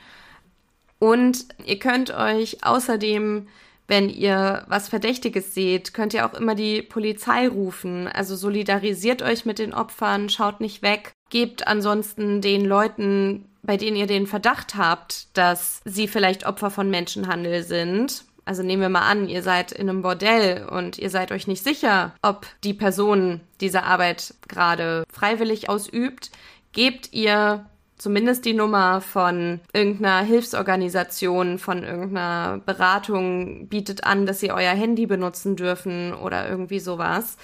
Und 1.04 1.48
ihr 1.66 1.80
könnt 1.80 2.12
euch 2.12 2.64
außerdem, 2.64 3.50
wenn 3.88 4.08
ihr 4.08 4.64
was 4.70 4.88
Verdächtiges 4.88 5.54
seht, 5.54 5.94
könnt 5.94 6.14
ihr 6.14 6.26
auch 6.26 6.34
immer 6.34 6.56
die 6.56 6.82
Polizei 6.82 7.46
rufen. 7.46 8.08
Also 8.08 8.38
solidarisiert 8.38 9.22
euch 9.22 9.44
mit 9.44 9.60
den 9.60 9.74
Opfern, 9.74 10.30
schaut 10.30 10.62
nicht 10.62 10.82
weg, 10.82 11.12
gebt 11.30 11.68
ansonsten 11.68 12.40
den 12.40 12.64
Leuten, 12.64 13.50
bei 13.64 13.76
denen 13.76 13.98
ihr 13.98 14.08
den 14.08 14.28
Verdacht 14.28 14.76
habt, 14.76 15.38
dass 15.38 15.82
sie 15.84 16.08
vielleicht 16.08 16.46
Opfer 16.46 16.72
von 16.72 16.90
Menschenhandel 16.90 17.64
sind. 17.64 18.24
Also 18.46 18.64
nehmen 18.64 18.82
wir 18.82 18.88
mal 18.88 19.02
an, 19.02 19.28
ihr 19.28 19.44
seid 19.44 19.74
in 19.74 19.90
einem 19.90 20.04
Bordell 20.04 20.66
und 20.70 20.98
ihr 20.98 21.10
seid 21.10 21.34
euch 21.34 21.48
nicht 21.48 21.66
sicher, 21.66 22.16
ob 22.22 22.46
die 22.64 22.74
Person 22.74 23.42
diese 23.60 23.84
Arbeit 23.84 24.36
gerade 24.48 25.04
freiwillig 25.12 25.68
ausübt, 25.68 26.32
gebt 26.72 27.12
ihr 27.12 27.66
zumindest 28.04 28.44
die 28.44 28.54
Nummer 28.54 29.00
von 29.00 29.62
irgendeiner 29.72 30.26
Hilfsorganisation, 30.26 31.58
von 31.58 31.86
irgendeiner 31.86 32.58
Beratung 32.66 33.70
bietet 33.70 34.04
an, 34.04 34.26
dass 34.26 34.42
sie 34.42 34.52
euer 34.52 34.74
Handy 34.74 35.06
benutzen 35.06 35.56
dürfen 35.56 36.14
oder 36.14 36.50
irgendwie 36.50 36.82
sowas. 36.82 37.38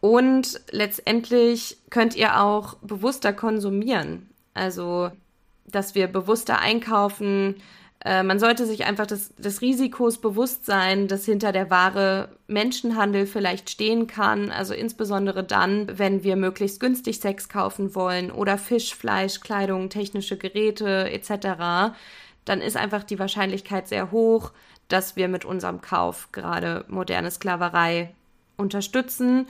Und 0.00 0.60
letztendlich 0.72 1.78
könnt 1.90 2.16
ihr 2.16 2.40
auch 2.40 2.74
bewusster 2.78 3.32
konsumieren. 3.32 4.28
Also, 4.52 5.12
dass 5.64 5.94
wir 5.94 6.08
bewusster 6.08 6.58
einkaufen, 6.58 7.62
äh, 8.04 8.22
man 8.22 8.38
sollte 8.38 8.64
sich 8.64 8.84
einfach 8.84 9.06
des, 9.06 9.34
des 9.36 9.60
Risikos 9.60 10.18
bewusst 10.18 10.64
sein, 10.64 11.08
dass 11.08 11.24
hinter 11.24 11.50
der 11.50 11.70
Ware 11.70 12.28
Menschenhandel 12.46 13.26
vielleicht 13.26 13.70
stehen 13.70 14.06
kann. 14.06 14.50
Also 14.50 14.72
insbesondere 14.72 15.42
dann, 15.42 15.98
wenn 15.98 16.22
wir 16.22 16.36
möglichst 16.36 16.80
günstig 16.80 17.18
Sex 17.18 17.48
kaufen 17.48 17.94
wollen 17.94 18.30
oder 18.30 18.56
Fisch, 18.56 18.94
Fleisch, 18.94 19.40
Kleidung, 19.40 19.90
technische 19.90 20.36
Geräte 20.36 21.10
etc. 21.10 21.94
Dann 22.44 22.60
ist 22.60 22.76
einfach 22.76 23.02
die 23.02 23.18
Wahrscheinlichkeit 23.18 23.88
sehr 23.88 24.12
hoch, 24.12 24.52
dass 24.86 25.16
wir 25.16 25.28
mit 25.28 25.44
unserem 25.44 25.80
Kauf 25.80 26.28
gerade 26.30 26.84
moderne 26.88 27.30
Sklaverei 27.30 28.14
unterstützen. 28.56 29.46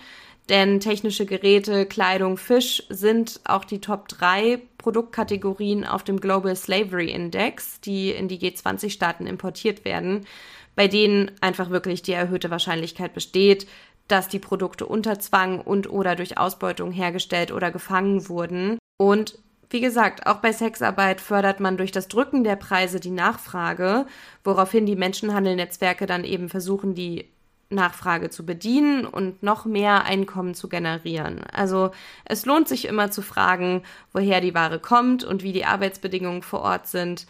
Denn 0.49 0.81
technische 0.81 1.27
Geräte, 1.27 1.85
Kleidung, 1.85 2.39
Fisch 2.39 2.83
sind 2.89 3.41
auch 3.45 3.65
die 3.65 3.81
Top 3.81 4.09
3 4.09 4.63
Produktkategorien 4.79 5.85
auf 5.85 6.05
dem 6.05 6.21
Global 6.21 6.57
Slavery 6.57 7.11
Index, 7.11 7.81
die 7.81 8.11
in 8.11 8.29
die 8.29 8.39
G20-Staaten 8.39 9.27
importiert 9.27 9.85
werden, 9.85 10.27
bei 10.75 10.89
denen 10.89 11.31
einfach 11.43 11.69
wirklich 11.69 12.01
die 12.01 12.13
erhöhte 12.13 12.51
Wahrscheinlichkeit 12.51 13.13
besteht, 13.13 13.67
dass 14.07 14.29
die 14.29 14.39
Produkte 14.39 14.87
unter 14.87 15.19
Zwang 15.19 15.61
und 15.61 15.91
oder 15.91 16.17
durch 16.17 16.39
Ausbeutung 16.39 16.93
hergestellt 16.93 17.53
oder 17.53 17.71
gefangen 17.71 18.29
wurden. 18.31 18.79
Und 18.97 19.39
wie 19.69 19.81
gesagt, 19.81 20.27
auch 20.27 20.37
bei 20.37 20.53
Sexarbeit 20.53 21.21
fördert 21.21 21.61
man 21.61 21.77
durch 21.77 21.93
das 21.93 22.09
Drücken 22.09 22.43
der 22.43 22.57
Preise 22.57 23.01
die 23.01 23.11
Nachfrage, 23.11 24.07
woraufhin 24.45 24.87
die 24.87 24.97
Menschenhandelnetzwerke 24.97 26.07
dann 26.07 26.25
eben 26.25 26.49
versuchen, 26.49 26.95
die 26.95 27.29
Nachfrage 27.71 28.31
zu 28.31 28.47
bedienen 28.47 29.05
und 29.05 29.43
noch 29.43 29.65
mehr 29.65 30.05
Einkommen 30.05 30.55
zu 30.55 30.69
generieren. 30.69 31.43
Also 31.53 31.91
es 32.25 32.47
lohnt 32.47 32.67
sich 32.67 32.87
immer 32.87 33.11
zu 33.11 33.21
fragen, 33.21 33.83
woher 34.13 34.41
die 34.41 34.55
Ware 34.55 34.79
kommt 34.79 35.23
und 35.23 35.43
wie 35.43 35.53
die 35.53 35.67
Arbeitsbedingungen 35.67 36.43
vor 36.43 36.61
Ort 36.61 36.87
sind. 36.87 37.27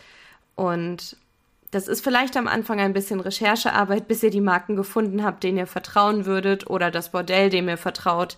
Und 0.54 1.16
das 1.70 1.88
ist 1.88 2.02
vielleicht 2.02 2.36
am 2.36 2.48
Anfang 2.48 2.80
ein 2.80 2.92
bisschen 2.92 3.20
Recherchearbeit, 3.20 4.08
bis 4.08 4.22
ihr 4.22 4.30
die 4.30 4.40
Marken 4.40 4.76
gefunden 4.76 5.24
habt, 5.24 5.42
denen 5.42 5.58
ihr 5.58 5.66
vertrauen 5.66 6.24
würdet 6.24 6.70
oder 6.70 6.90
das 6.90 7.10
Bordell, 7.10 7.50
dem 7.50 7.68
ihr 7.68 7.76
vertraut. 7.76 8.36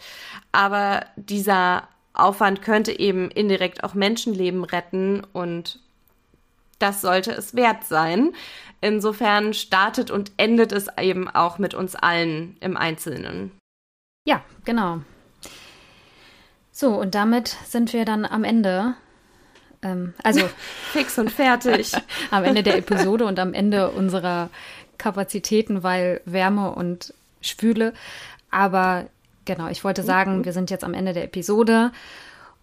Aber 0.52 1.04
dieser 1.16 1.86
Aufwand 2.12 2.62
könnte 2.62 2.98
eben 2.98 3.30
indirekt 3.30 3.84
auch 3.84 3.94
Menschenleben 3.94 4.64
retten 4.64 5.22
und 5.32 5.78
das 6.80 7.00
sollte 7.00 7.30
es 7.32 7.54
wert 7.54 7.84
sein. 7.84 8.32
Insofern 8.80 9.54
startet 9.54 10.10
und 10.10 10.32
endet 10.36 10.72
es 10.72 10.88
eben 10.98 11.28
auch 11.28 11.58
mit 11.58 11.74
uns 11.74 11.94
allen 11.94 12.56
im 12.60 12.76
Einzelnen. 12.76 13.52
Ja, 14.26 14.42
genau. 14.64 15.00
So, 16.72 16.98
und 16.98 17.14
damit 17.14 17.48
sind 17.66 17.92
wir 17.92 18.04
dann 18.04 18.24
am 18.24 18.42
Ende. 18.42 18.94
Ähm, 19.82 20.14
also 20.22 20.48
fix 20.92 21.18
und 21.18 21.30
fertig. 21.30 21.92
am 22.30 22.44
Ende 22.44 22.62
der 22.62 22.78
Episode 22.78 23.26
und 23.26 23.38
am 23.38 23.52
Ende 23.52 23.90
unserer 23.90 24.48
Kapazitäten, 24.96 25.82
weil 25.82 26.22
Wärme 26.24 26.72
und 26.74 27.12
Schwüle. 27.42 27.92
Aber 28.50 29.06
genau, 29.44 29.68
ich 29.68 29.84
wollte 29.84 30.02
sagen, 30.02 30.38
mhm. 30.38 30.44
wir 30.46 30.52
sind 30.52 30.70
jetzt 30.70 30.84
am 30.84 30.94
Ende 30.94 31.12
der 31.12 31.24
Episode 31.24 31.92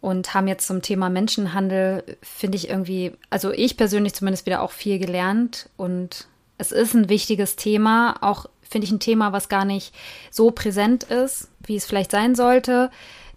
und 0.07 0.33
haben 0.33 0.47
jetzt 0.47 0.65
zum 0.65 0.81
Thema 0.81 1.09
Menschenhandel, 1.09 2.01
finde 2.21 2.55
ich 2.55 2.69
irgendwie, 2.69 3.11
also 3.29 3.51
ich 3.51 3.75
persönlich 3.75 4.13
zumindest 4.15 4.45
wieder 4.45 4.61
auch 4.61 4.71
viel 4.71 4.99
gelernt 4.99 5.67
und 5.75 6.27
es 6.57 6.71
ist 6.71 6.93
ein 6.93 7.09
wichtiges 7.09 7.57
Thema, 7.57 8.15
auch 8.21 8.45
finde 8.61 8.85
ich 8.85 8.91
ein 8.91 9.01
Thema, 9.01 9.33
was 9.33 9.49
gar 9.49 9.65
nicht 9.65 9.93
so 10.31 10.51
präsent 10.51 11.03
ist, 11.03 11.49
wie 11.59 11.75
es 11.75 11.83
vielleicht 11.83 12.11
sein 12.11 12.35
sollte. 12.35 12.89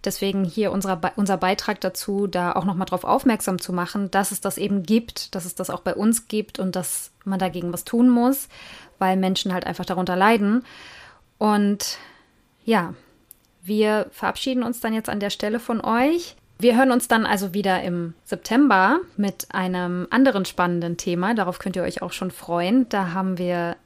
Deswegen 0.05 0.45
hier 0.45 0.71
unser, 0.71 1.01
unser 1.17 1.39
Beitrag 1.39 1.81
dazu, 1.81 2.29
da 2.29 2.53
auch 2.53 2.65
nochmal 2.65 2.87
drauf 2.87 3.03
aufmerksam 3.03 3.61
zu 3.61 3.73
machen, 3.73 4.13
dass 4.13 4.31
es 4.31 4.41
das 4.41 4.57
eben 4.57 4.85
gibt, 4.85 5.35
dass 5.35 5.47
es 5.47 5.57
das 5.57 5.71
auch 5.71 5.81
bei 5.81 5.97
uns 5.97 6.29
gibt 6.29 6.61
und 6.61 6.77
dass 6.77 7.11
man 7.25 7.41
dagegen 7.41 7.73
was 7.73 7.83
tun 7.83 8.09
muss, 8.09 8.49
weil 9.01 9.17
Menschen 9.17 9.53
halt 9.53 9.67
einfach 9.67 9.87
darunter 9.87 10.15
leiden. 10.15 10.65
Und 11.37 11.99
ja, 12.65 12.95
wir 13.61 14.07
verabschieden 14.13 14.63
uns 14.63 14.79
dann 14.79 14.95
jetzt 14.95 15.09
an 15.09 15.19
der 15.19 15.31
Stelle 15.31 15.59
von 15.59 15.81
euch. 15.81 16.37
Wir 16.61 16.77
hören 16.77 16.93
uns 16.93 17.09
dann 17.09 17.25
also 17.25 17.55
wieder 17.55 17.83
im 17.83 18.13
September 18.25 19.01
mit 19.17 19.47
einem 19.51 20.07
anderen 20.11 20.45
spannenden 20.45 20.99
Thema. 20.99 21.35
Darauf 21.35 21.59
könnt 21.59 21.75
ihr 21.75 21.83
euch 21.83 22.03
auch 22.03 22.13
schon 22.13 22.31
freuen. 22.31 22.87
Da 22.91 23.15
haben 23.15 23.39
wir 23.39 23.77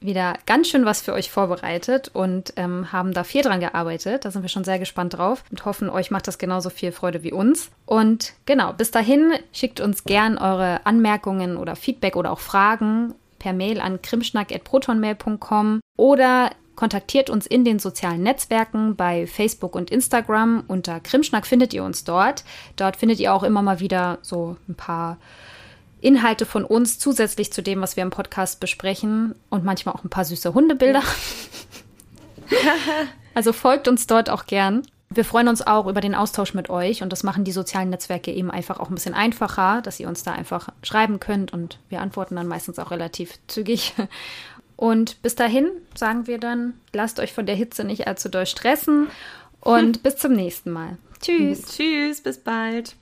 wieder 0.00 0.34
ganz 0.44 0.68
schön 0.68 0.84
was 0.84 1.00
für 1.00 1.12
euch 1.12 1.30
vorbereitet 1.30 2.10
und 2.12 2.52
ähm, 2.56 2.90
haben 2.92 3.12
da 3.12 3.22
viel 3.22 3.42
dran 3.42 3.60
gearbeitet. 3.60 4.24
Da 4.24 4.32
sind 4.32 4.42
wir 4.42 4.48
schon 4.48 4.64
sehr 4.64 4.80
gespannt 4.80 5.16
drauf 5.16 5.44
und 5.52 5.64
hoffen, 5.64 5.88
euch 5.88 6.10
macht 6.10 6.26
das 6.26 6.38
genauso 6.38 6.68
viel 6.68 6.90
Freude 6.90 7.22
wie 7.22 7.32
uns. 7.32 7.70
Und 7.86 8.32
genau, 8.44 8.72
bis 8.72 8.90
dahin 8.90 9.32
schickt 9.52 9.80
uns 9.80 10.02
gern 10.02 10.36
eure 10.36 10.84
Anmerkungen 10.84 11.56
oder 11.56 11.76
Feedback 11.76 12.16
oder 12.16 12.32
auch 12.32 12.40
Fragen 12.40 13.14
per 13.38 13.52
Mail 13.52 13.80
an 13.80 14.02
krimschnack.protonmail.com 14.02 15.80
oder 15.96 16.50
kontaktiert 16.76 17.30
uns 17.30 17.46
in 17.46 17.64
den 17.64 17.78
sozialen 17.78 18.22
Netzwerken 18.22 18.94
bei 18.94 19.26
Facebook 19.26 19.74
und 19.74 19.90
Instagram. 19.90 20.64
Unter 20.68 21.00
Krimschnack 21.00 21.46
findet 21.46 21.74
ihr 21.74 21.82
uns 21.82 22.04
dort. 22.04 22.44
Dort 22.76 22.96
findet 22.96 23.18
ihr 23.18 23.34
auch 23.34 23.42
immer 23.42 23.62
mal 23.62 23.80
wieder 23.80 24.18
so 24.22 24.56
ein 24.68 24.74
paar 24.74 25.16
Inhalte 26.00 26.46
von 26.46 26.64
uns 26.64 26.98
zusätzlich 26.98 27.52
zu 27.52 27.62
dem, 27.62 27.80
was 27.80 27.96
wir 27.96 28.02
im 28.02 28.10
Podcast 28.10 28.60
besprechen 28.60 29.34
und 29.48 29.64
manchmal 29.64 29.94
auch 29.94 30.04
ein 30.04 30.10
paar 30.10 30.24
süße 30.24 30.54
Hundebilder. 30.54 31.02
also 33.34 33.52
folgt 33.52 33.88
uns 33.88 34.06
dort 34.06 34.30
auch 34.30 34.46
gern. 34.46 34.82
Wir 35.08 35.24
freuen 35.24 35.48
uns 35.48 35.66
auch 35.66 35.86
über 35.86 36.00
den 36.00 36.14
Austausch 36.14 36.52
mit 36.52 36.68
euch 36.68 37.02
und 37.02 37.10
das 37.10 37.22
machen 37.22 37.44
die 37.44 37.52
sozialen 37.52 37.90
Netzwerke 37.90 38.32
eben 38.32 38.50
einfach 38.50 38.80
auch 38.80 38.88
ein 38.88 38.94
bisschen 38.94 39.14
einfacher, 39.14 39.80
dass 39.80 39.98
ihr 39.98 40.08
uns 40.08 40.24
da 40.24 40.32
einfach 40.32 40.68
schreiben 40.82 41.20
könnt 41.20 41.52
und 41.52 41.78
wir 41.88 42.00
antworten 42.00 42.36
dann 42.36 42.48
meistens 42.48 42.78
auch 42.78 42.90
relativ 42.90 43.38
zügig. 43.46 43.94
Und 44.76 45.22
bis 45.22 45.34
dahin 45.34 45.70
sagen 45.94 46.26
wir 46.26 46.38
dann, 46.38 46.74
lasst 46.92 47.18
euch 47.18 47.32
von 47.32 47.46
der 47.46 47.54
Hitze 47.54 47.84
nicht 47.84 48.06
allzu 48.06 48.28
doll 48.28 48.46
stressen 48.46 49.08
und 49.60 50.02
bis 50.02 50.16
zum 50.16 50.32
nächsten 50.32 50.70
Mal. 50.70 50.98
Tschüss. 51.20 51.76
Tschüss, 51.76 52.20
bis 52.20 52.38
bald. 52.38 52.94